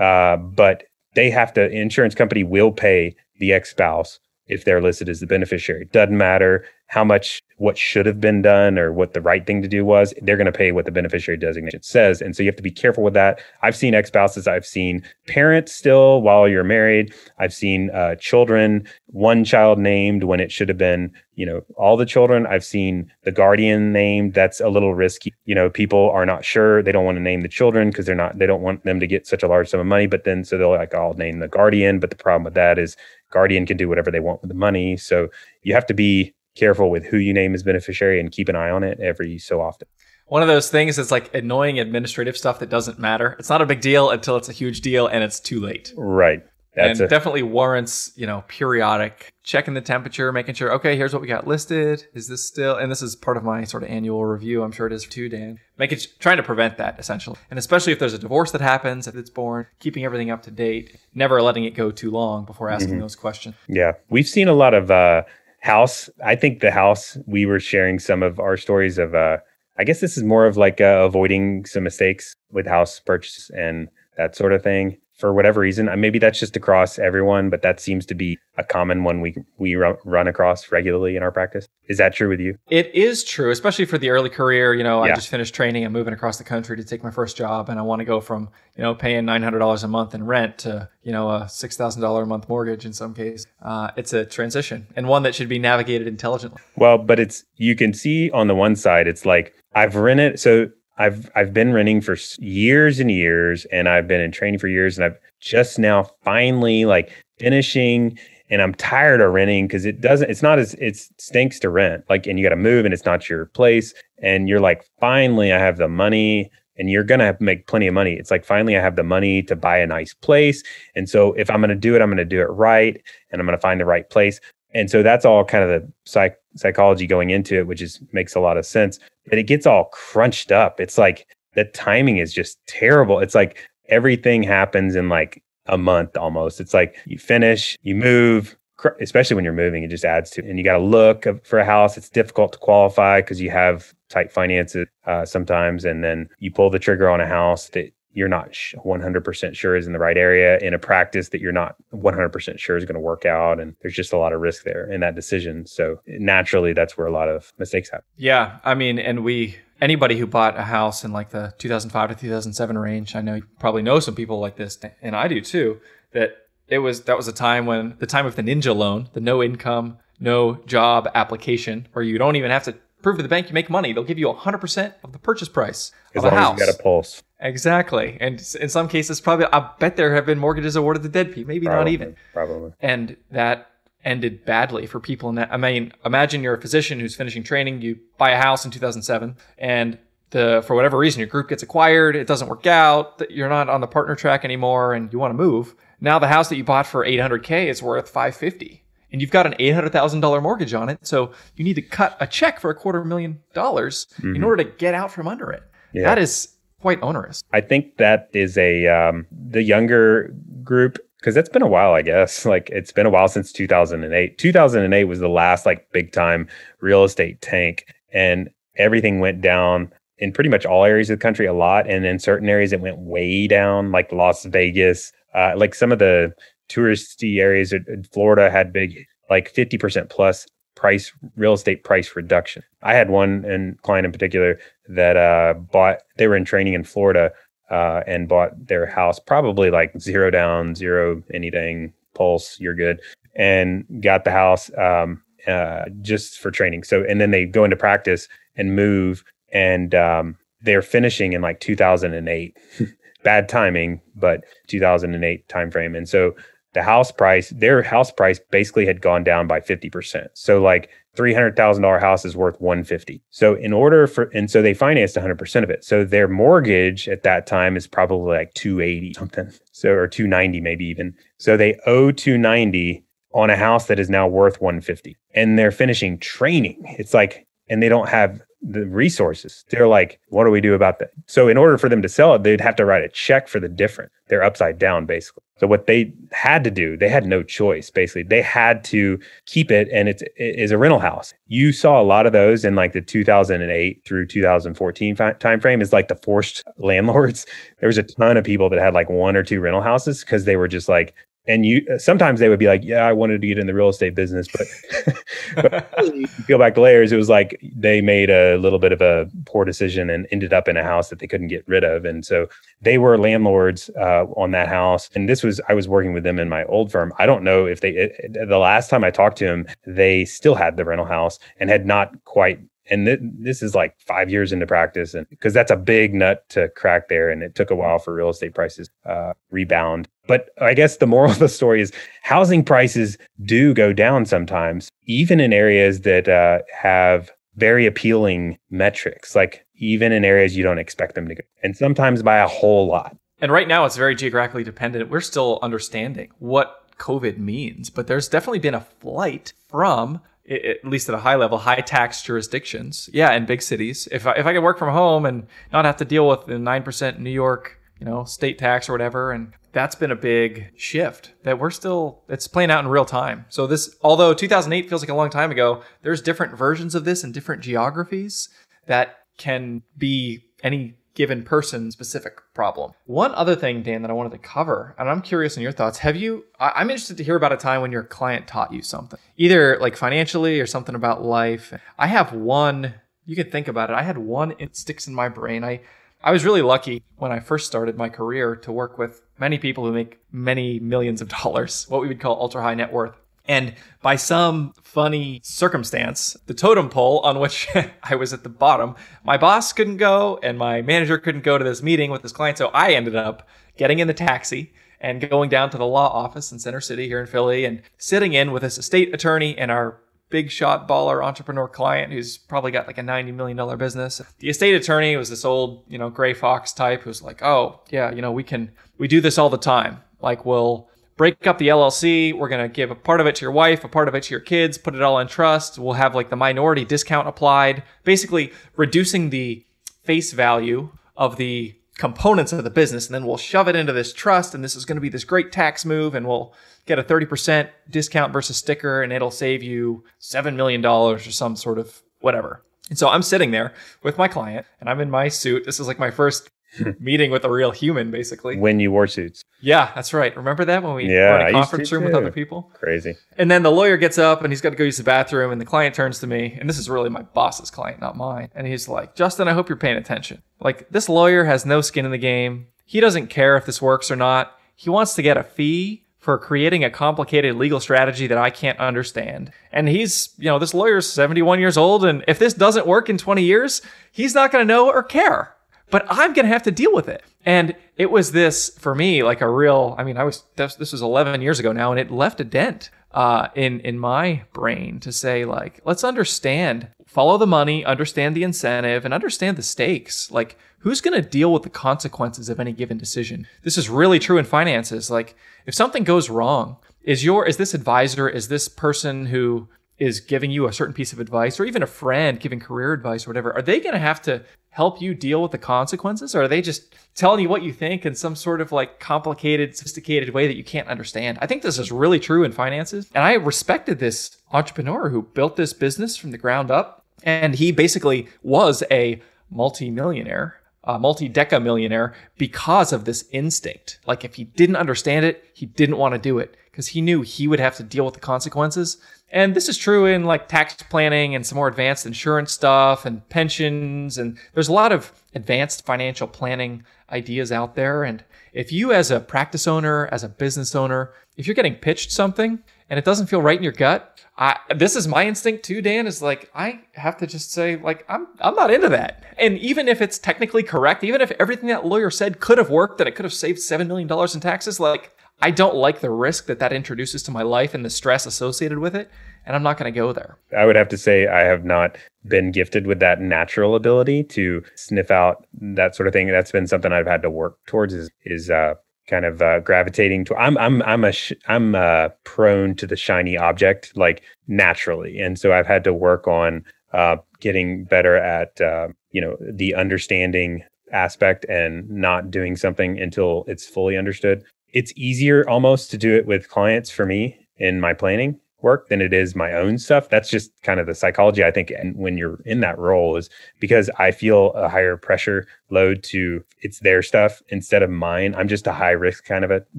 Uh, 0.00 0.36
but 0.36 0.84
they 1.14 1.28
have 1.28 1.52
to, 1.54 1.68
insurance 1.70 2.14
company 2.14 2.44
will 2.44 2.70
pay 2.70 3.16
the 3.40 3.52
ex 3.52 3.70
spouse 3.70 4.20
if 4.46 4.64
they're 4.64 4.80
listed 4.80 5.08
as 5.08 5.18
the 5.18 5.26
beneficiary. 5.26 5.88
Doesn't 5.92 6.16
matter 6.16 6.64
how 6.86 7.02
much 7.02 7.42
what 7.56 7.78
should 7.78 8.06
have 8.06 8.20
been 8.20 8.42
done 8.42 8.78
or 8.78 8.92
what 8.92 9.12
the 9.12 9.20
right 9.20 9.46
thing 9.46 9.62
to 9.62 9.68
do 9.68 9.84
was, 9.84 10.12
they're 10.22 10.36
going 10.36 10.46
to 10.46 10.52
pay 10.52 10.72
what 10.72 10.84
the 10.84 10.90
beneficiary 10.90 11.38
designation 11.38 11.82
says. 11.82 12.20
And 12.20 12.34
so 12.34 12.42
you 12.42 12.48
have 12.48 12.56
to 12.56 12.62
be 12.62 12.70
careful 12.70 13.04
with 13.04 13.14
that. 13.14 13.40
I've 13.62 13.76
seen 13.76 13.94
ex 13.94 14.08
spouses, 14.08 14.48
I've 14.48 14.66
seen 14.66 15.02
parents 15.26 15.72
still 15.72 16.22
while 16.22 16.48
you're 16.48 16.64
married, 16.64 17.14
I've 17.38 17.54
seen 17.54 17.90
uh, 17.90 18.16
children, 18.16 18.86
one 19.06 19.44
child 19.44 19.78
named 19.78 20.24
when 20.24 20.40
it 20.40 20.50
should 20.50 20.68
have 20.68 20.78
been, 20.78 21.12
you 21.36 21.46
know, 21.46 21.62
all 21.76 21.96
the 21.96 22.06
children. 22.06 22.46
I've 22.46 22.64
seen 22.64 23.10
the 23.22 23.32
guardian 23.32 23.92
named. 23.92 24.34
That's 24.34 24.60
a 24.60 24.68
little 24.68 24.94
risky. 24.94 25.32
You 25.44 25.54
know, 25.54 25.70
people 25.70 26.10
are 26.10 26.26
not 26.26 26.44
sure. 26.44 26.82
They 26.82 26.92
don't 26.92 27.04
want 27.04 27.16
to 27.16 27.22
name 27.22 27.42
the 27.42 27.48
children 27.48 27.90
because 27.90 28.06
they're 28.06 28.14
not, 28.14 28.38
they 28.38 28.46
don't 28.46 28.62
want 28.62 28.84
them 28.84 29.00
to 29.00 29.06
get 29.06 29.26
such 29.26 29.42
a 29.42 29.48
large 29.48 29.68
sum 29.68 29.80
of 29.80 29.86
money. 29.86 30.06
But 30.06 30.24
then, 30.24 30.44
so 30.44 30.58
they'll 30.58 30.70
like, 30.70 30.94
I'll 30.94 31.14
name 31.14 31.38
the 31.38 31.48
guardian. 31.48 32.00
But 32.00 32.10
the 32.10 32.16
problem 32.16 32.44
with 32.44 32.54
that 32.54 32.78
is 32.78 32.96
guardian 33.30 33.66
can 33.66 33.76
do 33.76 33.88
whatever 33.88 34.10
they 34.10 34.20
want 34.20 34.42
with 34.42 34.48
the 34.48 34.54
money. 34.54 34.96
So 34.96 35.28
you 35.62 35.74
have 35.74 35.86
to 35.86 35.94
be 35.94 36.34
careful 36.54 36.90
with 36.90 37.04
who 37.06 37.18
you 37.18 37.32
name 37.32 37.54
as 37.54 37.62
beneficiary 37.62 38.20
and 38.20 38.30
keep 38.30 38.48
an 38.48 38.56
eye 38.56 38.70
on 38.70 38.82
it 38.82 39.00
every 39.00 39.38
so 39.38 39.60
often. 39.60 39.88
One 40.26 40.42
of 40.42 40.48
those 40.48 40.70
things 40.70 40.98
is 40.98 41.10
like 41.10 41.34
annoying 41.34 41.78
administrative 41.78 42.36
stuff 42.36 42.58
that 42.60 42.70
doesn't 42.70 42.98
matter. 42.98 43.36
It's 43.38 43.50
not 43.50 43.60
a 43.60 43.66
big 43.66 43.80
deal 43.80 44.10
until 44.10 44.36
it's 44.36 44.48
a 44.48 44.52
huge 44.52 44.80
deal 44.80 45.06
and 45.06 45.22
it's 45.22 45.38
too 45.38 45.60
late. 45.60 45.92
Right. 45.96 46.42
That's 46.74 46.98
and 46.98 47.06
a- 47.06 47.08
definitely 47.08 47.42
warrants, 47.42 48.12
you 48.16 48.26
know, 48.26 48.42
periodic 48.48 49.32
checking 49.44 49.74
the 49.74 49.80
temperature, 49.80 50.32
making 50.32 50.54
sure, 50.54 50.72
okay, 50.72 50.96
here's 50.96 51.12
what 51.12 51.22
we 51.22 51.28
got 51.28 51.46
listed. 51.46 52.06
Is 52.14 52.26
this 52.26 52.44
still, 52.44 52.76
and 52.76 52.90
this 52.90 53.02
is 53.02 53.14
part 53.14 53.36
of 53.36 53.44
my 53.44 53.64
sort 53.64 53.84
of 53.84 53.90
annual 53.90 54.24
review. 54.24 54.62
I'm 54.62 54.72
sure 54.72 54.86
it 54.86 54.92
is 54.92 55.04
too, 55.04 55.28
Dan. 55.28 55.60
Making, 55.78 55.98
trying 56.18 56.38
to 56.38 56.42
prevent 56.42 56.78
that 56.78 56.98
essentially. 56.98 57.38
And 57.50 57.58
especially 57.58 57.92
if 57.92 57.98
there's 57.98 58.14
a 58.14 58.18
divorce 58.18 58.50
that 58.52 58.60
happens, 58.60 59.06
if 59.06 59.14
it's 59.14 59.30
born, 59.30 59.66
keeping 59.78 60.04
everything 60.04 60.30
up 60.30 60.42
to 60.44 60.50
date, 60.50 60.96
never 61.14 61.40
letting 61.42 61.64
it 61.64 61.74
go 61.74 61.90
too 61.90 62.10
long 62.10 62.44
before 62.44 62.70
asking 62.70 62.94
mm-hmm. 62.94 63.00
those 63.00 63.14
questions. 63.14 63.54
Yeah. 63.68 63.92
We've 64.08 64.26
seen 64.26 64.48
a 64.48 64.54
lot 64.54 64.74
of, 64.74 64.90
uh, 64.90 65.22
house. 65.64 66.10
I 66.22 66.36
think 66.36 66.60
the 66.60 66.70
house, 66.70 67.16
we 67.26 67.46
were 67.46 67.58
sharing 67.58 67.98
some 67.98 68.22
of 68.22 68.38
our 68.38 68.58
stories 68.58 68.98
of, 68.98 69.14
uh, 69.14 69.38
I 69.78 69.84
guess 69.84 70.00
this 70.00 70.18
is 70.18 70.22
more 70.22 70.46
of 70.46 70.58
like 70.58 70.80
uh, 70.80 71.02
avoiding 71.06 71.64
some 71.64 71.84
mistakes 71.84 72.36
with 72.52 72.66
house 72.66 73.00
purchase 73.00 73.50
and 73.56 73.88
that 74.18 74.36
sort 74.36 74.52
of 74.52 74.62
thing 74.62 74.98
for 75.16 75.32
whatever 75.32 75.60
reason. 75.60 75.88
Maybe 76.00 76.18
that's 76.18 76.38
just 76.38 76.56
across 76.56 76.98
everyone, 76.98 77.50
but 77.50 77.62
that 77.62 77.80
seems 77.80 78.04
to 78.06 78.14
be 78.14 78.38
a 78.56 78.64
common 78.64 79.04
one 79.04 79.20
we 79.20 79.34
we 79.58 79.74
run 79.74 80.28
across 80.28 80.70
regularly 80.70 81.16
in 81.16 81.22
our 81.22 81.30
practice. 81.30 81.66
Is 81.88 81.98
that 81.98 82.14
true 82.14 82.28
with 82.28 82.40
you? 82.40 82.56
It 82.68 82.94
is 82.94 83.24
true, 83.24 83.50
especially 83.50 83.84
for 83.84 83.98
the 83.98 84.10
early 84.10 84.30
career. 84.30 84.74
You 84.74 84.84
know, 84.84 85.04
yeah. 85.04 85.12
I 85.12 85.14
just 85.14 85.28
finished 85.28 85.54
training. 85.54 85.84
I'm 85.84 85.92
moving 85.92 86.14
across 86.14 86.38
the 86.38 86.44
country 86.44 86.76
to 86.76 86.84
take 86.84 87.02
my 87.02 87.10
first 87.10 87.36
job, 87.36 87.68
and 87.68 87.78
I 87.78 87.82
want 87.82 88.00
to 88.00 88.04
go 88.04 88.20
from 88.20 88.48
you 88.76 88.82
know 88.82 88.94
paying 88.94 89.24
nine 89.24 89.42
hundred 89.42 89.60
dollars 89.60 89.84
a 89.84 89.88
month 89.88 90.14
in 90.14 90.24
rent 90.26 90.58
to 90.58 90.88
you 91.02 91.12
know 91.12 91.30
a 91.30 91.48
six 91.48 91.76
thousand 91.76 92.02
dollar 92.02 92.22
a 92.22 92.26
month 92.26 92.48
mortgage 92.48 92.84
in 92.84 92.92
some 92.92 93.14
case. 93.14 93.46
Uh, 93.62 93.90
it's 93.96 94.12
a 94.12 94.24
transition 94.24 94.86
and 94.96 95.08
one 95.08 95.22
that 95.22 95.34
should 95.34 95.48
be 95.48 95.58
navigated 95.58 96.08
intelligently. 96.08 96.60
Well, 96.76 96.98
but 96.98 97.20
it's 97.20 97.44
you 97.56 97.76
can 97.76 97.94
see 97.94 98.30
on 98.30 98.48
the 98.48 98.54
one 98.54 98.76
side, 98.76 99.06
it's 99.06 99.24
like 99.24 99.54
I've 99.74 99.96
rented 99.96 100.40
so 100.40 100.70
I've 100.96 101.30
I've 101.34 101.52
been 101.52 101.72
running 101.72 102.00
for 102.00 102.16
years 102.38 103.00
and 103.00 103.10
years, 103.10 103.64
and 103.66 103.88
I've 103.88 104.06
been 104.06 104.20
in 104.20 104.32
training 104.32 104.60
for 104.60 104.68
years, 104.68 104.96
and 104.96 105.04
I've 105.04 105.18
just 105.40 105.78
now 105.78 106.06
finally 106.22 106.84
like 106.84 107.12
finishing. 107.38 108.18
And 108.50 108.60
I'm 108.60 108.74
tired 108.74 109.22
of 109.22 109.32
renting 109.32 109.66
because 109.66 109.86
it 109.86 110.00
doesn't. 110.00 110.30
It's 110.30 110.42
not 110.42 110.58
as 110.58 110.74
it 110.74 110.96
stinks 111.18 111.58
to 111.60 111.70
rent. 111.70 112.04
Like, 112.10 112.26
and 112.26 112.38
you 112.38 112.44
got 112.44 112.50
to 112.50 112.56
move, 112.56 112.84
and 112.84 112.92
it's 112.92 113.06
not 113.06 113.28
your 113.28 113.46
place. 113.46 113.94
And 114.22 114.48
you're 114.48 114.60
like, 114.60 114.84
finally, 115.00 115.52
I 115.52 115.58
have 115.58 115.78
the 115.78 115.88
money 115.88 116.50
and 116.76 116.90
you're 116.90 117.04
to 117.20 117.36
make 117.40 117.66
plenty 117.66 117.86
of 117.86 117.94
money. 117.94 118.14
It's 118.14 118.30
like 118.30 118.44
finally 118.44 118.76
I 118.76 118.80
have 118.80 118.96
the 118.96 119.02
money 119.02 119.42
to 119.44 119.56
buy 119.56 119.78
a 119.78 119.86
nice 119.86 120.14
place. 120.14 120.62
And 120.94 121.08
so 121.08 121.32
if 121.34 121.50
I'm 121.50 121.60
to 121.68 121.74
do 121.74 121.94
it, 121.94 122.02
I'm 122.02 122.08
to 122.16 122.24
do 122.24 122.40
it 122.40 122.46
right 122.46 123.00
and 123.30 123.40
I'm 123.40 123.46
to 123.46 123.58
find 123.58 123.80
the 123.80 123.84
right 123.84 124.08
place. 124.10 124.40
And 124.74 124.90
so 124.90 125.02
that's 125.02 125.24
all 125.24 125.44
kind 125.44 125.64
of 125.64 125.70
the 125.70 125.92
psych- 126.04 126.38
psychology 126.56 127.06
going 127.06 127.30
into 127.30 127.56
it, 127.56 127.66
which 127.66 127.80
is 127.80 128.00
makes 128.12 128.34
a 128.34 128.40
lot 128.40 128.56
of 128.56 128.66
sense. 128.66 128.98
But 129.28 129.38
it 129.38 129.44
gets 129.44 129.66
all 129.66 129.86
crunched 129.92 130.52
up. 130.52 130.80
It's 130.80 130.98
like 130.98 131.26
the 131.54 131.64
timing 131.64 132.18
is 132.18 132.34
just 132.34 132.58
terrible. 132.66 133.20
It's 133.20 133.34
like 133.34 133.58
everything 133.88 134.42
happens 134.42 134.96
in 134.96 135.08
like 135.08 135.42
a 135.66 135.78
month 135.78 136.16
almost. 136.16 136.60
It's 136.60 136.74
like 136.74 136.96
you 137.06 137.18
finish, 137.18 137.78
you 137.82 137.94
move, 137.94 138.56
especially 139.00 139.36
when 139.36 139.44
you're 139.44 139.54
moving, 139.54 139.82
it 139.84 139.88
just 139.88 140.04
adds 140.04 140.30
to. 140.30 140.44
And 140.44 140.58
you 140.58 140.64
got 140.64 140.76
to 140.76 140.82
look 140.82 141.26
for 141.46 141.58
a 141.58 141.64
house. 141.64 141.96
It's 141.96 142.10
difficult 142.10 142.52
to 142.52 142.58
qualify 142.58 143.20
because 143.20 143.40
you 143.40 143.50
have 143.50 143.94
tight 144.10 144.32
finances 144.32 144.86
uh, 145.06 145.24
sometimes, 145.24 145.84
and 145.84 146.04
then 146.04 146.28
you 146.38 146.50
pull 146.50 146.70
the 146.70 146.78
trigger 146.78 147.08
on 147.08 147.20
a 147.20 147.26
house 147.26 147.68
that 147.70 147.92
you're 148.14 148.28
not 148.28 148.52
100% 148.52 149.54
sure 149.54 149.76
is 149.76 149.86
in 149.86 149.92
the 149.92 149.98
right 149.98 150.16
area 150.16 150.58
in 150.58 150.72
a 150.72 150.78
practice 150.78 151.28
that 151.30 151.40
you're 151.40 151.52
not 151.52 151.76
100% 151.92 152.58
sure 152.58 152.76
is 152.76 152.84
going 152.84 152.94
to 152.94 153.00
work 153.00 153.26
out 153.26 153.60
and 153.60 153.74
there's 153.82 153.94
just 153.94 154.12
a 154.12 154.16
lot 154.16 154.32
of 154.32 154.40
risk 154.40 154.64
there 154.64 154.90
in 154.90 155.00
that 155.00 155.14
decision 155.14 155.66
so 155.66 156.00
naturally 156.06 156.72
that's 156.72 156.96
where 156.96 157.06
a 157.06 157.12
lot 157.12 157.28
of 157.28 157.52
mistakes 157.58 157.90
happen 157.90 158.06
yeah 158.16 158.58
i 158.64 158.74
mean 158.74 158.98
and 158.98 159.24
we 159.24 159.56
anybody 159.80 160.16
who 160.16 160.26
bought 160.26 160.56
a 160.56 160.62
house 160.62 161.04
in 161.04 161.12
like 161.12 161.30
the 161.30 161.52
2005 161.58 162.10
to 162.10 162.14
2007 162.14 162.78
range 162.78 163.14
i 163.14 163.20
know 163.20 163.34
you 163.34 163.46
probably 163.58 163.82
know 163.82 164.00
some 164.00 164.14
people 164.14 164.38
like 164.38 164.56
this 164.56 164.78
and 165.02 165.16
i 165.16 165.28
do 165.28 165.40
too 165.40 165.80
that 166.12 166.36
it 166.68 166.78
was 166.78 167.02
that 167.02 167.16
was 167.16 167.28
a 167.28 167.32
time 167.32 167.66
when 167.66 167.94
the 167.98 168.06
time 168.06 168.26
of 168.26 168.36
the 168.36 168.42
ninja 168.42 168.74
loan 168.74 169.08
the 169.12 169.20
no 169.20 169.42
income 169.42 169.98
no 170.20 170.54
job 170.66 171.08
application 171.14 171.86
where 171.92 172.04
you 172.04 172.16
don't 172.16 172.36
even 172.36 172.50
have 172.50 172.62
to 172.62 172.74
prove 173.04 173.18
to 173.18 173.22
the 173.22 173.28
bank 173.28 173.48
you 173.48 173.54
make 173.54 173.70
money. 173.70 173.92
They'll 173.92 174.02
give 174.02 174.18
you 174.18 174.26
100% 174.26 174.94
of 175.04 175.12
the 175.12 175.18
purchase 175.20 175.48
price 175.48 175.92
as 176.16 176.24
of 176.24 176.32
a 176.32 176.36
house. 176.36 176.58
you 176.58 176.66
got 176.66 176.74
a 176.74 176.82
pulse. 176.82 177.22
Exactly. 177.44 178.16
And 178.20 178.42
in 178.60 178.68
some 178.70 178.88
cases, 178.88 179.20
probably, 179.20 179.46
I 179.52 179.70
bet 179.78 179.96
there 179.96 180.14
have 180.14 180.24
been 180.24 180.38
mortgages 180.38 180.76
awarded 180.76 181.02
to 181.02 181.08
dead 181.10 181.32
people, 181.32 181.48
maybe 181.48 181.66
probably, 181.66 181.84
not 181.84 181.88
even. 181.88 182.16
Probably. 182.32 182.72
And 182.80 183.16
that 183.30 183.70
ended 184.02 184.44
badly 184.46 184.86
for 184.86 184.98
people 184.98 185.28
in 185.28 185.34
that. 185.36 185.52
I 185.52 185.58
mean, 185.58 185.92
imagine 186.04 186.42
you're 186.42 186.54
a 186.54 186.60
physician 186.60 186.98
who's 186.98 187.14
finishing 187.14 187.42
training, 187.42 187.82
you 187.82 187.98
buy 188.18 188.30
a 188.30 188.40
house 188.40 188.64
in 188.64 188.70
2007, 188.70 189.36
and 189.58 189.98
the 190.30 190.64
for 190.66 190.74
whatever 190.74 190.96
reason 190.96 191.20
your 191.20 191.28
group 191.28 191.48
gets 191.48 191.62
acquired, 191.62 192.16
it 192.16 192.26
doesn't 192.26 192.48
work 192.48 192.66
out, 192.66 193.22
you're 193.30 193.48
not 193.48 193.68
on 193.68 193.82
the 193.82 193.86
partner 193.86 194.16
track 194.16 194.44
anymore, 194.44 194.94
and 194.94 195.12
you 195.12 195.18
want 195.18 195.30
to 195.30 195.36
move. 195.36 195.74
Now 196.00 196.18
the 196.18 196.28
house 196.28 196.48
that 196.48 196.56
you 196.56 196.64
bought 196.64 196.86
for 196.86 197.04
800k 197.04 197.66
is 197.66 197.82
worth 197.82 198.08
550 198.08 198.84
and 199.12 199.20
you've 199.20 199.30
got 199.30 199.46
an 199.46 199.54
$800,000 199.60 200.42
mortgage 200.42 200.74
on 200.74 200.88
it. 200.88 201.06
So 201.06 201.30
you 201.54 201.62
need 201.62 201.74
to 201.74 201.82
cut 201.82 202.16
a 202.18 202.26
check 202.26 202.58
for 202.58 202.68
a 202.70 202.74
quarter 202.74 203.04
million 203.04 203.40
dollars 203.52 204.08
mm-hmm. 204.16 204.34
in 204.34 204.42
order 204.42 204.64
to 204.64 204.70
get 204.70 204.92
out 204.92 205.12
from 205.12 205.28
under 205.28 205.52
it. 205.52 205.62
Yeah. 205.92 206.02
That 206.02 206.18
is 206.18 206.53
quite 206.84 207.02
onerous. 207.02 207.42
I 207.54 207.62
think 207.62 207.96
that 207.96 208.28
is 208.34 208.58
a, 208.58 208.86
um, 208.88 209.26
the 209.32 209.62
younger 209.62 210.34
group, 210.62 210.98
because 211.18 211.34
it's 211.34 211.48
been 211.48 211.62
a 211.62 211.66
while, 211.66 211.94
I 211.94 212.02
guess. 212.02 212.44
Like 212.54 212.68
it's 212.68 212.92
been 212.92 213.06
a 213.06 213.10
while 213.10 213.26
since 213.26 213.52
2008. 213.52 214.36
2008 214.36 215.04
was 215.04 215.18
the 215.18 215.28
last 215.30 215.64
like 215.64 215.90
big 215.92 216.12
time 216.12 216.46
real 216.82 217.02
estate 217.02 217.40
tank. 217.40 217.86
And 218.12 218.50
everything 218.76 219.20
went 219.20 219.40
down 219.40 219.90
in 220.18 220.30
pretty 220.30 220.50
much 220.50 220.66
all 220.66 220.84
areas 220.84 221.08
of 221.08 221.18
the 221.18 221.22
country 221.22 221.46
a 221.46 221.54
lot. 221.54 221.88
And 221.88 222.04
in 222.04 222.18
certain 222.18 222.50
areas, 222.50 222.70
it 222.74 222.82
went 222.82 222.98
way 222.98 223.46
down, 223.46 223.90
like 223.90 224.12
Las 224.12 224.44
Vegas. 224.44 225.10
Uh, 225.34 225.54
like 225.56 225.74
some 225.74 225.90
of 225.90 225.98
the 225.98 226.34
touristy 226.68 227.40
areas 227.40 227.72
in 227.72 228.04
Florida 228.12 228.50
had 228.50 228.74
big, 228.74 229.06
like 229.30 229.54
50% 229.54 230.10
plus 230.10 230.46
price 230.74 231.12
real 231.34 231.54
estate 231.54 231.82
price 231.82 232.14
reduction. 232.14 232.62
I 232.82 232.92
had 232.92 233.08
one 233.08 233.42
and 233.46 233.80
client 233.80 234.04
in 234.04 234.12
particular 234.12 234.58
that 234.88 235.16
uh, 235.16 235.54
bought. 235.54 235.98
They 236.16 236.26
were 236.26 236.36
in 236.36 236.44
training 236.44 236.74
in 236.74 236.84
Florida 236.84 237.32
uh, 237.70 238.02
and 238.06 238.28
bought 238.28 238.66
their 238.66 238.86
house 238.86 239.18
probably 239.18 239.70
like 239.70 239.98
zero 239.98 240.30
down, 240.30 240.74
zero 240.74 241.22
anything, 241.32 241.92
pulse, 242.14 242.58
you're 242.60 242.74
good, 242.74 243.00
and 243.34 243.84
got 244.02 244.24
the 244.24 244.30
house 244.30 244.70
um, 244.78 245.22
uh, 245.46 245.84
just 246.02 246.38
for 246.38 246.50
training. 246.50 246.84
So 246.84 247.04
and 247.08 247.20
then 247.20 247.30
they 247.30 247.44
go 247.44 247.64
into 247.64 247.76
practice 247.76 248.28
and 248.56 248.76
move, 248.76 249.24
and 249.52 249.94
um, 249.94 250.36
they're 250.62 250.82
finishing 250.82 251.32
in 251.32 251.42
like 251.42 251.60
2008. 251.60 252.56
Bad 253.22 253.48
timing, 253.48 254.02
but 254.14 254.44
2008 254.66 255.48
timeframe, 255.48 255.96
and 255.96 256.06
so 256.06 256.34
the 256.74 256.82
house 256.82 257.10
price, 257.10 257.50
their 257.50 257.82
house 257.82 258.10
price 258.10 258.38
basically 258.50 258.84
had 258.84 259.00
gone 259.00 259.24
down 259.24 259.46
by 259.46 259.60
50%. 259.60 260.26
So 260.34 260.60
like 260.60 260.90
$300,000 261.16 262.00
house 262.00 262.24
is 262.24 262.36
worth 262.36 262.60
150. 262.60 263.22
So 263.30 263.54
in 263.54 263.72
order 263.72 264.06
for, 264.06 264.24
and 264.34 264.50
so 264.50 264.62
they 264.62 264.74
financed 264.74 265.16
100% 265.16 265.62
of 265.62 265.70
it. 265.70 265.84
So 265.84 266.04
their 266.04 266.28
mortgage 266.28 267.08
at 267.08 267.22
that 267.22 267.46
time 267.46 267.76
is 267.76 267.86
probably 267.86 268.36
like 268.36 268.54
280 268.54 269.14
something. 269.14 269.52
So, 269.72 269.90
or 269.90 270.08
290 270.08 270.60
maybe 270.60 270.84
even. 270.86 271.14
So 271.38 271.56
they 271.56 271.78
owe 271.86 272.10
290 272.10 273.04
on 273.34 273.50
a 273.50 273.56
house 273.56 273.86
that 273.86 273.98
is 273.98 274.08
now 274.08 274.28
worth 274.28 274.60
150 274.60 275.16
and 275.34 275.58
they're 275.58 275.72
finishing 275.72 276.18
training. 276.18 276.78
It's 276.98 277.14
like, 277.14 277.46
and 277.68 277.82
they 277.82 277.88
don't 277.88 278.08
have 278.08 278.40
the 278.64 278.86
resources. 278.86 279.64
They're 279.68 279.88
like, 279.88 280.18
what 280.28 280.44
do 280.44 280.50
we 280.50 280.60
do 280.60 280.74
about 280.74 280.98
that? 280.98 281.10
So 281.26 281.48
in 281.48 281.56
order 281.56 281.76
for 281.76 281.88
them 281.88 282.02
to 282.02 282.08
sell 282.08 282.34
it, 282.34 282.42
they'd 282.42 282.60
have 282.60 282.76
to 282.76 282.84
write 282.84 283.04
a 283.04 283.08
check 283.08 283.46
for 283.46 283.60
the 283.60 283.68
difference. 283.68 284.12
They're 284.28 284.42
upside 284.42 284.78
down 284.78 285.04
basically. 285.04 285.42
So 285.58 285.66
what 285.66 285.86
they 285.86 286.12
had 286.32 286.64
to 286.64 286.70
do, 286.70 286.96
they 286.96 287.08
had 287.08 287.26
no 287.26 287.42
choice 287.42 287.90
basically. 287.90 288.24
They 288.24 288.42
had 288.42 288.82
to 288.84 289.20
keep 289.46 289.70
it 289.70 289.88
and 289.92 290.08
it's 290.08 290.22
it 290.22 290.58
is 290.58 290.70
a 290.70 290.78
rental 290.78 290.98
house. 290.98 291.32
You 291.46 291.72
saw 291.72 292.00
a 292.00 292.02
lot 292.02 292.26
of 292.26 292.32
those 292.32 292.64
in 292.64 292.74
like 292.74 292.92
the 292.92 293.00
2008 293.00 294.02
through 294.04 294.26
2014 294.26 295.16
fi- 295.16 295.32
timeframe 295.34 295.82
is 295.82 295.92
like 295.92 296.08
the 296.08 296.16
forced 296.16 296.64
landlords. 296.78 297.46
There 297.80 297.86
was 297.86 297.98
a 297.98 298.02
ton 298.02 298.36
of 298.36 298.44
people 298.44 298.70
that 298.70 298.80
had 298.80 298.94
like 298.94 299.10
one 299.10 299.36
or 299.36 299.42
two 299.42 299.60
rental 299.60 299.82
houses 299.82 300.20
because 300.20 300.44
they 300.44 300.56
were 300.56 300.68
just 300.68 300.88
like 300.88 301.14
and 301.46 301.66
you 301.66 301.86
sometimes 301.98 302.40
they 302.40 302.48
would 302.48 302.58
be 302.58 302.66
like, 302.66 302.82
"Yeah, 302.84 303.06
I 303.06 303.12
wanted 303.12 303.40
to 303.40 303.46
get 303.46 303.58
in 303.58 303.66
the 303.66 303.74
real 303.74 303.88
estate 303.88 304.14
business," 304.14 304.48
but, 304.48 305.14
but 305.56 305.94
peel 306.46 306.58
back 306.58 306.74
the 306.74 306.80
layers, 306.80 307.12
it 307.12 307.16
was 307.16 307.28
like 307.28 307.60
they 307.74 308.00
made 308.00 308.30
a 308.30 308.56
little 308.56 308.78
bit 308.78 308.92
of 308.92 309.00
a 309.00 309.28
poor 309.44 309.64
decision 309.64 310.08
and 310.10 310.26
ended 310.30 310.52
up 310.52 310.68
in 310.68 310.76
a 310.76 310.82
house 310.82 311.10
that 311.10 311.18
they 311.18 311.26
couldn't 311.26 311.48
get 311.48 311.66
rid 311.66 311.84
of, 311.84 312.04
and 312.04 312.24
so 312.24 312.48
they 312.80 312.98
were 312.98 313.18
landlords 313.18 313.90
uh, 314.00 314.24
on 314.36 314.52
that 314.52 314.68
house. 314.68 315.10
And 315.14 315.28
this 315.28 315.42
was 315.42 315.60
I 315.68 315.74
was 315.74 315.88
working 315.88 316.12
with 316.12 316.24
them 316.24 316.38
in 316.38 316.48
my 316.48 316.64
old 316.64 316.90
firm. 316.90 317.12
I 317.18 317.26
don't 317.26 317.44
know 317.44 317.66
if 317.66 317.80
they 317.80 317.90
it, 317.90 318.32
the 318.32 318.58
last 318.58 318.88
time 318.88 319.04
I 319.04 319.10
talked 319.10 319.38
to 319.38 319.44
them, 319.44 319.66
they 319.86 320.24
still 320.24 320.54
had 320.54 320.76
the 320.76 320.84
rental 320.84 321.06
house 321.06 321.38
and 321.58 321.68
had 321.68 321.86
not 321.86 322.12
quite 322.24 322.60
and 322.90 323.06
th- 323.06 323.20
this 323.22 323.62
is 323.62 323.74
like 323.74 323.94
five 323.98 324.30
years 324.30 324.52
into 324.52 324.66
practice 324.66 325.14
and 325.14 325.28
because 325.30 325.54
that's 325.54 325.70
a 325.70 325.76
big 325.76 326.14
nut 326.14 326.48
to 326.48 326.68
crack 326.70 327.08
there 327.08 327.30
and 327.30 327.42
it 327.42 327.54
took 327.54 327.70
a 327.70 327.74
while 327.74 327.98
for 327.98 328.14
real 328.14 328.30
estate 328.30 328.54
prices 328.54 328.90
uh, 329.06 329.32
rebound. 329.50 330.08
But 330.26 330.50
i 330.60 330.74
guess 330.74 330.96
the 330.96 331.06
moral 331.06 331.32
of 331.32 331.38
the 331.38 331.48
story 331.48 331.80
is 331.80 331.92
housing 332.22 332.64
prices 332.64 333.18
do 333.42 333.74
go 333.74 333.92
down 333.92 334.24
sometimes 334.24 334.88
even 335.04 335.40
in 335.40 335.52
areas 335.52 336.00
that 336.02 336.28
uh, 336.28 336.60
have 336.74 337.30
very 337.56 337.86
appealing 337.86 338.58
metrics 338.70 339.36
like 339.36 339.66
even 339.76 340.12
in 340.12 340.24
areas 340.24 340.56
you 340.56 340.62
don't 340.62 340.78
expect 340.78 341.14
them 341.14 341.28
to 341.28 341.34
go 341.34 341.42
and 341.62 341.76
sometimes 341.76 342.22
by 342.22 342.38
a 342.38 342.48
whole 342.48 342.86
lot. 342.86 343.16
And 343.40 343.52
right 343.52 343.68
now 343.68 343.84
it's 343.84 343.96
very 343.96 344.14
geographically 344.14 344.64
dependent. 344.64 345.10
We're 345.10 345.20
still 345.20 345.58
understanding 345.62 346.30
what 346.38 346.80
covid 346.98 347.38
means 347.38 347.90
but 347.90 348.06
there's 348.06 348.28
definitely 348.28 348.60
been 348.60 348.74
a 348.74 348.80
flight 348.80 349.52
from 349.68 350.20
at 350.48 350.84
least 350.84 351.08
at 351.08 351.14
a 351.14 351.18
high 351.18 351.36
level, 351.36 351.58
high 351.58 351.80
tax 351.80 352.22
jurisdictions. 352.22 353.08
Yeah, 353.12 353.32
in 353.32 353.46
big 353.46 353.62
cities. 353.62 354.08
If 354.12 354.26
I, 354.26 354.32
if 354.32 354.46
I 354.46 354.52
can 354.52 354.62
work 354.62 354.78
from 354.78 354.92
home 354.92 355.26
and 355.26 355.46
not 355.72 355.84
have 355.84 355.96
to 355.98 356.04
deal 356.04 356.28
with 356.28 356.46
the 356.46 356.58
nine 356.58 356.82
percent 356.82 357.18
New 357.18 357.30
York, 357.30 357.80
you 357.98 358.06
know, 358.06 358.24
state 358.24 358.58
tax 358.58 358.88
or 358.88 358.92
whatever, 358.92 359.32
and 359.32 359.52
that's 359.72 359.94
been 359.94 360.10
a 360.10 360.16
big 360.16 360.70
shift 360.76 361.32
that 361.42 361.58
we're 361.58 361.70
still 361.70 362.22
it's 362.28 362.46
playing 362.46 362.70
out 362.70 362.84
in 362.84 362.90
real 362.90 363.04
time. 363.04 363.46
So 363.48 363.66
this, 363.66 363.96
although 364.02 364.34
2008 364.34 364.88
feels 364.88 365.02
like 365.02 365.08
a 365.08 365.14
long 365.14 365.30
time 365.30 365.50
ago, 365.50 365.82
there's 366.02 366.22
different 366.22 366.56
versions 366.56 366.94
of 366.94 367.04
this 367.04 367.24
in 367.24 367.32
different 367.32 367.62
geographies 367.62 368.48
that 368.86 369.18
can 369.36 369.82
be 369.96 370.44
any 370.62 370.94
given 371.14 371.42
person 371.44 371.90
specific 371.90 372.40
problem. 372.54 372.92
One 373.06 373.34
other 373.34 373.54
thing, 373.56 373.82
Dan, 373.82 374.02
that 374.02 374.10
I 374.10 374.14
wanted 374.14 374.32
to 374.32 374.38
cover, 374.38 374.94
and 374.98 375.08
I'm 375.08 375.22
curious 375.22 375.56
in 375.56 375.62
your 375.62 375.72
thoughts. 375.72 375.98
Have 375.98 376.16
you, 376.16 376.44
I'm 376.58 376.90
interested 376.90 377.16
to 377.18 377.24
hear 377.24 377.36
about 377.36 377.52
a 377.52 377.56
time 377.56 377.80
when 377.80 377.92
your 377.92 378.02
client 378.02 378.48
taught 378.48 378.72
you 378.72 378.82
something, 378.82 379.20
either 379.36 379.78
like 379.80 379.96
financially 379.96 380.60
or 380.60 380.66
something 380.66 380.94
about 380.94 381.24
life. 381.24 381.72
I 381.98 382.08
have 382.08 382.32
one, 382.32 382.94
you 383.26 383.36
can 383.36 383.50
think 383.50 383.68
about 383.68 383.90
it. 383.90 383.94
I 383.94 384.02
had 384.02 384.18
one, 384.18 384.54
it 384.58 384.76
sticks 384.76 385.06
in 385.06 385.14
my 385.14 385.28
brain. 385.28 385.64
I, 385.64 385.80
I 386.22 386.32
was 386.32 386.44
really 386.44 386.62
lucky 386.62 387.02
when 387.16 387.32
I 387.32 387.40
first 387.40 387.66
started 387.66 387.96
my 387.96 388.08
career 388.08 388.56
to 388.56 388.72
work 388.72 388.98
with 388.98 389.20
many 389.38 389.58
people 389.58 389.84
who 389.84 389.92
make 389.92 390.18
many 390.32 390.80
millions 390.80 391.20
of 391.20 391.28
dollars, 391.28 391.86
what 391.88 392.00
we 392.00 392.08
would 392.08 392.20
call 392.20 392.40
ultra 392.40 392.62
high 392.62 392.74
net 392.74 392.92
worth. 392.92 393.14
And 393.46 393.74
by 394.00 394.16
some 394.16 394.72
funny 394.82 395.40
circumstance, 395.44 396.36
the 396.46 396.54
totem 396.54 396.88
pole 396.88 397.20
on 397.20 397.40
which 397.40 397.68
I 398.02 398.14
was 398.14 398.32
at 398.32 398.42
the 398.42 398.48
bottom, 398.48 398.94
my 399.24 399.36
boss 399.36 399.72
couldn't 399.72 399.98
go 399.98 400.38
and 400.42 400.58
my 400.58 400.82
manager 400.82 401.18
couldn't 401.18 401.44
go 401.44 401.58
to 401.58 401.64
this 401.64 401.82
meeting 401.82 402.10
with 402.10 402.22
this 402.22 402.32
client. 402.32 402.58
So 402.58 402.68
I 402.68 402.92
ended 402.92 403.16
up 403.16 403.46
getting 403.76 403.98
in 403.98 404.06
the 404.06 404.14
taxi 404.14 404.72
and 405.00 405.28
going 405.28 405.50
down 405.50 405.68
to 405.70 405.78
the 405.78 405.86
law 405.86 406.08
office 406.08 406.52
in 406.52 406.58
Center 406.58 406.80
City 406.80 407.06
here 407.06 407.20
in 407.20 407.26
Philly 407.26 407.64
and 407.66 407.82
sitting 407.98 408.32
in 408.32 408.52
with 408.52 408.62
this 408.62 408.78
estate 408.78 409.14
attorney 409.14 409.56
and 409.58 409.70
our 409.70 410.00
big 410.30 410.50
shot 410.50 410.88
baller 410.88 411.22
entrepreneur 411.22 411.68
client 411.68 412.12
who's 412.12 412.38
probably 412.38 412.70
got 412.70 412.86
like 412.86 412.98
a 412.98 413.02
$90 413.02 413.34
million 413.34 413.78
business. 413.78 414.22
The 414.38 414.48
estate 414.48 414.74
attorney 414.74 415.16
was 415.16 415.28
this 415.28 415.44
old, 415.44 415.84
you 415.88 415.98
know, 415.98 416.08
gray 416.08 416.32
fox 416.32 416.72
type 416.72 417.02
who's 417.02 417.22
like, 417.22 417.42
oh, 417.42 417.82
yeah, 417.90 418.10
you 418.12 418.22
know, 418.22 418.32
we 418.32 418.42
can, 418.42 418.72
we 418.96 419.06
do 419.06 419.20
this 419.20 419.36
all 419.36 419.50
the 419.50 419.58
time. 419.58 420.00
Like, 420.20 420.46
we'll, 420.46 420.88
break 421.16 421.46
up 421.46 421.58
the 421.58 421.68
LLC. 421.68 422.32
We're 422.32 422.48
going 422.48 422.68
to 422.68 422.72
give 422.72 422.90
a 422.90 422.94
part 422.94 423.20
of 423.20 423.26
it 423.26 423.36
to 423.36 423.42
your 423.42 423.52
wife, 423.52 423.84
a 423.84 423.88
part 423.88 424.08
of 424.08 424.14
it 424.14 424.24
to 424.24 424.30
your 424.30 424.40
kids, 424.40 424.78
put 424.78 424.94
it 424.94 425.02
all 425.02 425.18
in 425.18 425.28
trust. 425.28 425.78
We'll 425.78 425.94
have 425.94 426.14
like 426.14 426.30
the 426.30 426.36
minority 426.36 426.84
discount 426.84 427.28
applied, 427.28 427.82
basically 428.04 428.52
reducing 428.76 429.30
the 429.30 429.64
face 430.02 430.32
value 430.32 430.90
of 431.16 431.36
the 431.36 431.74
components 431.96 432.52
of 432.52 432.64
the 432.64 432.70
business. 432.70 433.06
And 433.06 433.14
then 433.14 433.26
we'll 433.26 433.36
shove 433.36 433.68
it 433.68 433.76
into 433.76 433.92
this 433.92 434.12
trust. 434.12 434.54
And 434.54 434.64
this 434.64 434.76
is 434.76 434.84
going 434.84 434.96
to 434.96 435.02
be 435.02 435.08
this 435.08 435.24
great 435.24 435.52
tax 435.52 435.84
move. 435.84 436.14
And 436.14 436.26
we'll 436.26 436.52
get 436.86 436.98
a 436.98 437.02
30% 437.02 437.70
discount 437.88 438.32
versus 438.32 438.56
sticker. 438.56 439.02
And 439.02 439.12
it'll 439.12 439.30
save 439.30 439.62
you 439.62 440.04
$7 440.20 440.56
million 440.56 440.84
or 440.84 441.18
some 441.18 441.56
sort 441.56 441.78
of 441.78 442.02
whatever. 442.20 442.64
And 442.90 442.98
so 442.98 443.08
I'm 443.08 443.22
sitting 443.22 443.50
there 443.50 443.72
with 444.02 444.18
my 444.18 444.28
client 444.28 444.66
and 444.80 444.90
I'm 444.90 445.00
in 445.00 445.10
my 445.10 445.28
suit. 445.28 445.64
This 445.64 445.80
is 445.80 445.86
like 445.86 445.98
my 445.98 446.10
first 446.10 446.50
meeting 446.98 447.30
with 447.30 447.44
a 447.44 447.50
real 447.50 447.70
human, 447.70 448.10
basically. 448.10 448.56
When 448.56 448.80
you 448.80 448.90
wore 448.90 449.06
suits. 449.06 449.42
Yeah, 449.60 449.90
that's 449.94 450.12
right. 450.12 450.36
Remember 450.36 450.64
that 450.64 450.82
when 450.82 450.94
we 450.94 451.08
yeah, 451.08 451.32
were 451.32 451.40
in 451.40 451.46
a 451.48 451.52
conference 451.52 451.90
room 451.90 452.02
too. 452.02 452.06
with 452.06 452.14
other 452.14 452.30
people? 452.30 452.70
Crazy. 452.74 453.16
And 453.38 453.50
then 453.50 453.62
the 453.62 453.70
lawyer 453.70 453.96
gets 453.96 454.18
up 454.18 454.42
and 454.42 454.52
he's 454.52 454.60
got 454.60 454.70
to 454.70 454.76
go 454.76 454.84
use 454.84 454.98
the 454.98 455.04
bathroom, 455.04 455.52
and 455.52 455.60
the 455.60 455.64
client 455.64 455.94
turns 455.94 456.18
to 456.20 456.26
me, 456.26 456.56
and 456.58 456.68
this 456.68 456.78
is 456.78 456.90
really 456.90 457.10
my 457.10 457.22
boss's 457.22 457.70
client, 457.70 458.00
not 458.00 458.16
mine. 458.16 458.50
And 458.54 458.66
he's 458.66 458.88
like, 458.88 459.14
Justin, 459.14 459.48
I 459.48 459.52
hope 459.52 459.68
you're 459.68 459.76
paying 459.76 459.96
attention. 459.96 460.42
Like, 460.60 460.88
this 460.90 461.08
lawyer 461.08 461.44
has 461.44 461.64
no 461.66 461.80
skin 461.80 462.04
in 462.04 462.10
the 462.10 462.18
game. 462.18 462.68
He 462.84 463.00
doesn't 463.00 463.28
care 463.28 463.56
if 463.56 463.66
this 463.66 463.80
works 463.80 464.10
or 464.10 464.16
not. 464.16 464.52
He 464.76 464.90
wants 464.90 465.14
to 465.14 465.22
get 465.22 465.36
a 465.36 465.42
fee 465.42 466.04
for 466.24 466.38
creating 466.38 466.82
a 466.82 466.90
complicated 466.90 467.54
legal 467.54 467.80
strategy 467.80 468.26
that 468.26 468.38
I 468.38 468.48
can't 468.48 468.78
understand. 468.78 469.52
And 469.72 469.88
he's, 469.88 470.30
you 470.38 470.46
know, 470.46 470.58
this 470.58 470.72
lawyer's 470.72 471.10
71 471.10 471.60
years 471.60 471.76
old, 471.76 472.04
and 472.04 472.24
if 472.26 472.38
this 472.38 472.54
doesn't 472.54 472.86
work 472.86 473.10
in 473.10 473.18
20 473.18 473.42
years, 473.42 473.82
he's 474.10 474.34
not 474.34 474.50
going 474.50 474.66
to 474.66 474.72
know 474.72 474.90
or 474.90 475.02
care 475.02 475.53
but 475.94 476.04
I'm 476.08 476.32
going 476.32 476.44
to 476.44 476.52
have 476.52 476.64
to 476.64 476.72
deal 476.72 476.92
with 476.92 477.08
it. 477.08 477.22
And 477.46 477.76
it 477.96 478.10
was 478.10 478.32
this 478.32 478.68
for 478.80 478.96
me, 478.96 479.22
like 479.22 479.40
a 479.40 479.48
real, 479.48 479.94
I 479.96 480.02
mean, 480.02 480.16
I 480.16 480.24
was, 480.24 480.42
this, 480.56 480.90
was 480.90 481.00
11 481.00 481.40
years 481.40 481.60
ago 481.60 481.70
now, 481.70 481.92
and 481.92 482.00
it 482.00 482.10
left 482.10 482.40
a 482.40 482.44
dent 482.44 482.90
uh, 483.12 483.46
in, 483.54 483.78
in 483.78 483.96
my 483.96 484.42
brain 484.52 484.98
to 484.98 485.12
say, 485.12 485.44
like, 485.44 485.80
let's 485.84 486.02
understand, 486.02 486.88
follow 487.06 487.38
the 487.38 487.46
money, 487.46 487.84
understand 487.84 488.34
the 488.34 488.42
incentive, 488.42 489.04
and 489.04 489.14
understand 489.14 489.56
the 489.56 489.62
stakes. 489.62 490.32
Like, 490.32 490.58
who's 490.78 491.00
going 491.00 491.14
to 491.14 491.28
deal 491.28 491.52
with 491.52 491.62
the 491.62 491.70
consequences 491.70 492.48
of 492.48 492.58
any 492.58 492.72
given 492.72 492.98
decision? 492.98 493.46
This 493.62 493.78
is 493.78 493.88
really 493.88 494.18
true 494.18 494.36
in 494.36 494.46
finances. 494.46 495.12
Like, 495.12 495.36
if 495.64 495.76
something 495.76 496.02
goes 496.02 496.28
wrong, 496.28 496.76
is 497.04 497.24
your, 497.24 497.46
is 497.46 497.56
this 497.56 497.72
advisor, 497.72 498.28
is 498.28 498.48
this 498.48 498.66
person 498.66 499.26
who 499.26 499.68
is 500.04 500.20
giving 500.20 500.50
you 500.50 500.66
a 500.66 500.72
certain 500.72 500.94
piece 500.94 501.12
of 501.12 501.20
advice 501.20 501.58
or 501.58 501.64
even 501.64 501.82
a 501.82 501.86
friend 501.86 502.38
giving 502.38 502.60
career 502.60 502.92
advice 502.92 503.26
or 503.26 503.30
whatever, 503.30 503.52
are 503.52 503.62
they 503.62 503.80
going 503.80 503.94
to 503.94 503.98
have 503.98 504.20
to 504.22 504.42
help 504.70 505.00
you 505.00 505.14
deal 505.14 505.40
with 505.40 505.52
the 505.52 505.58
consequences 505.58 506.34
or 506.34 506.42
are 506.42 506.48
they 506.48 506.60
just 506.60 506.94
telling 507.14 507.40
you 507.40 507.48
what 507.48 507.62
you 507.62 507.72
think 507.72 508.04
in 508.04 508.14
some 508.14 508.34
sort 508.34 508.60
of 508.60 508.72
like 508.72 508.98
complicated, 509.00 509.76
sophisticated 509.76 510.30
way 510.30 510.46
that 510.46 510.56
you 510.56 510.64
can't 510.64 510.88
understand? 510.88 511.38
I 511.40 511.46
think 511.46 511.62
this 511.62 511.78
is 511.78 511.92
really 511.92 512.20
true 512.20 512.44
in 512.44 512.52
finances. 512.52 513.10
And 513.14 513.24
I 513.24 513.34
respected 513.34 513.98
this 513.98 514.36
entrepreneur 514.52 515.08
who 515.08 515.22
built 515.22 515.56
this 515.56 515.72
business 515.72 516.16
from 516.16 516.30
the 516.30 516.38
ground 516.38 516.70
up. 516.70 517.04
And 517.22 517.54
he 517.54 517.72
basically 517.72 518.28
was 518.42 518.82
a 518.90 519.22
multi-millionaire 519.50 520.60
a 520.84 520.98
multi-deca 520.98 521.62
millionaire 521.62 522.14
because 522.36 522.92
of 522.92 523.04
this 523.04 523.24
instinct. 523.32 523.98
Like 524.06 524.24
if 524.24 524.34
he 524.34 524.44
didn't 524.44 524.76
understand 524.76 525.24
it, 525.24 525.44
he 525.54 525.66
didn't 525.66 525.96
want 525.96 526.12
to 526.12 526.18
do 526.18 526.38
it 526.38 526.56
because 526.70 526.88
he 526.88 527.00
knew 527.00 527.22
he 527.22 527.48
would 527.48 527.60
have 527.60 527.76
to 527.76 527.82
deal 527.82 528.04
with 528.04 528.14
the 528.14 528.20
consequences. 528.20 528.98
And 529.34 529.56
this 529.56 529.68
is 529.68 529.76
true 529.76 530.06
in 530.06 530.22
like 530.22 530.46
tax 530.46 530.74
planning 530.74 531.34
and 531.34 531.44
some 531.44 531.56
more 531.56 531.66
advanced 531.66 532.06
insurance 532.06 532.52
stuff 532.52 533.04
and 533.04 533.28
pensions. 533.30 534.16
And 534.16 534.38
there's 534.54 534.68
a 534.68 534.72
lot 534.72 534.92
of 534.92 535.12
advanced 535.34 535.84
financial 535.84 536.28
planning 536.28 536.84
ideas 537.10 537.50
out 537.50 537.74
there. 537.74 538.04
And 538.04 538.22
if 538.52 538.70
you, 538.70 538.92
as 538.92 539.10
a 539.10 539.18
practice 539.18 539.66
owner, 539.66 540.08
as 540.12 540.22
a 540.22 540.28
business 540.28 540.76
owner, 540.76 541.10
if 541.36 541.48
you're 541.48 541.54
getting 541.54 541.74
pitched 541.74 542.12
something 542.12 542.60
and 542.88 542.96
it 542.96 543.04
doesn't 543.04 543.26
feel 543.26 543.42
right 543.42 543.56
in 543.56 543.64
your 543.64 543.72
gut, 543.72 544.20
I, 544.38 544.56
this 544.76 544.94
is 544.94 545.08
my 545.08 545.26
instinct 545.26 545.64
too, 545.64 545.82
Dan, 545.82 546.06
is 546.06 546.22
like, 546.22 546.48
I 546.54 546.82
have 546.92 547.16
to 547.16 547.26
just 547.26 547.50
say, 547.50 547.74
like, 547.74 548.04
I'm, 548.08 548.28
I'm 548.38 548.54
not 548.54 548.70
into 548.70 548.88
that. 548.90 549.24
And 549.36 549.58
even 549.58 549.88
if 549.88 550.00
it's 550.00 550.18
technically 550.18 550.62
correct, 550.62 551.02
even 551.02 551.20
if 551.20 551.32
everything 551.32 551.68
that 551.70 551.84
lawyer 551.84 552.10
said 552.10 552.38
could 552.38 552.58
have 552.58 552.70
worked, 552.70 552.98
that 552.98 553.08
it 553.08 553.16
could 553.16 553.24
have 553.24 553.34
saved 553.34 553.58
$7 553.58 553.88
million 553.88 554.08
in 554.08 554.40
taxes, 554.40 554.78
like, 554.78 555.13
I 555.40 555.50
don't 555.50 555.74
like 555.74 556.00
the 556.00 556.10
risk 556.10 556.46
that 556.46 556.58
that 556.60 556.72
introduces 556.72 557.22
to 557.24 557.30
my 557.30 557.42
life 557.42 557.74
and 557.74 557.84
the 557.84 557.90
stress 557.90 558.24
associated 558.24 558.78
with 558.78 558.94
it, 558.94 559.10
and 559.44 559.54
I'm 559.54 559.62
not 559.62 559.76
going 559.76 559.92
to 559.92 559.96
go 559.96 560.12
there. 560.12 560.38
I 560.56 560.64
would 560.64 560.76
have 560.76 560.88
to 560.88 560.96
say 560.96 561.26
I 561.26 561.40
have 561.40 561.64
not 561.64 561.98
been 562.26 562.50
gifted 562.50 562.86
with 562.86 563.00
that 563.00 563.20
natural 563.20 563.74
ability 563.74 564.24
to 564.24 564.62
sniff 564.74 565.10
out 565.10 565.46
that 565.60 565.94
sort 565.94 566.06
of 566.06 566.12
thing. 566.12 566.28
That's 566.28 566.52
been 566.52 566.66
something 566.66 566.92
I've 566.92 567.06
had 567.06 567.22
to 567.22 567.30
work 567.30 567.58
towards. 567.66 567.92
Is 567.92 568.10
is 568.24 568.48
uh, 568.48 568.74
kind 569.08 569.24
of 569.24 569.42
uh, 569.42 569.60
gravitating 569.60 570.24
to. 570.26 570.36
I'm 570.36 570.56
I'm 570.58 570.82
I'm 570.82 571.04
a 571.04 571.12
sh- 571.12 571.32
I'm 571.46 571.74
uh, 571.74 572.08
prone 572.24 572.74
to 572.76 572.86
the 572.86 572.96
shiny 572.96 573.36
object 573.36 573.96
like 573.96 574.22
naturally, 574.46 575.18
and 575.20 575.38
so 575.38 575.52
I've 575.52 575.66
had 575.66 575.84
to 575.84 575.92
work 575.92 576.26
on 576.26 576.64
uh, 576.92 577.16
getting 577.40 577.84
better 577.84 578.16
at 578.16 578.60
uh, 578.60 578.88
you 579.10 579.20
know 579.20 579.36
the 579.40 579.74
understanding 579.74 580.62
aspect 580.92 581.44
and 581.46 581.90
not 581.90 582.30
doing 582.30 582.56
something 582.56 583.00
until 583.00 583.44
it's 583.48 583.66
fully 583.66 583.96
understood 583.96 584.44
it's 584.74 584.92
easier 584.96 585.48
almost 585.48 585.90
to 585.92 585.96
do 585.96 586.14
it 586.14 586.26
with 586.26 586.50
clients 586.50 586.90
for 586.90 587.06
me 587.06 587.38
in 587.56 587.80
my 587.80 587.94
planning 587.94 588.38
work 588.60 588.88
than 588.88 589.00
it 589.00 589.12
is 589.12 589.36
my 589.36 589.52
own 589.52 589.78
stuff. 589.78 590.08
That's 590.08 590.28
just 590.28 590.50
kind 590.62 590.80
of 590.80 590.86
the 590.86 590.94
psychology 590.94 591.44
I 591.44 591.50
think 591.50 591.70
and 591.70 591.94
when 591.96 592.18
you're 592.18 592.40
in 592.44 592.60
that 592.60 592.78
role 592.78 593.16
is 593.16 593.30
because 593.60 593.88
I 593.98 594.10
feel 594.10 594.52
a 594.52 594.68
higher 594.68 594.96
pressure 594.96 595.46
load 595.70 596.02
to 596.04 596.42
it's 596.62 596.80
their 596.80 597.02
stuff 597.02 597.42
instead 597.48 597.82
of 597.82 597.90
mine. 597.90 598.34
I'm 598.34 598.48
just 598.48 598.66
a 598.66 598.72
high 598.72 598.90
risk 598.90 599.24
kind 599.24 599.44
of 599.44 599.50
a 599.50 599.64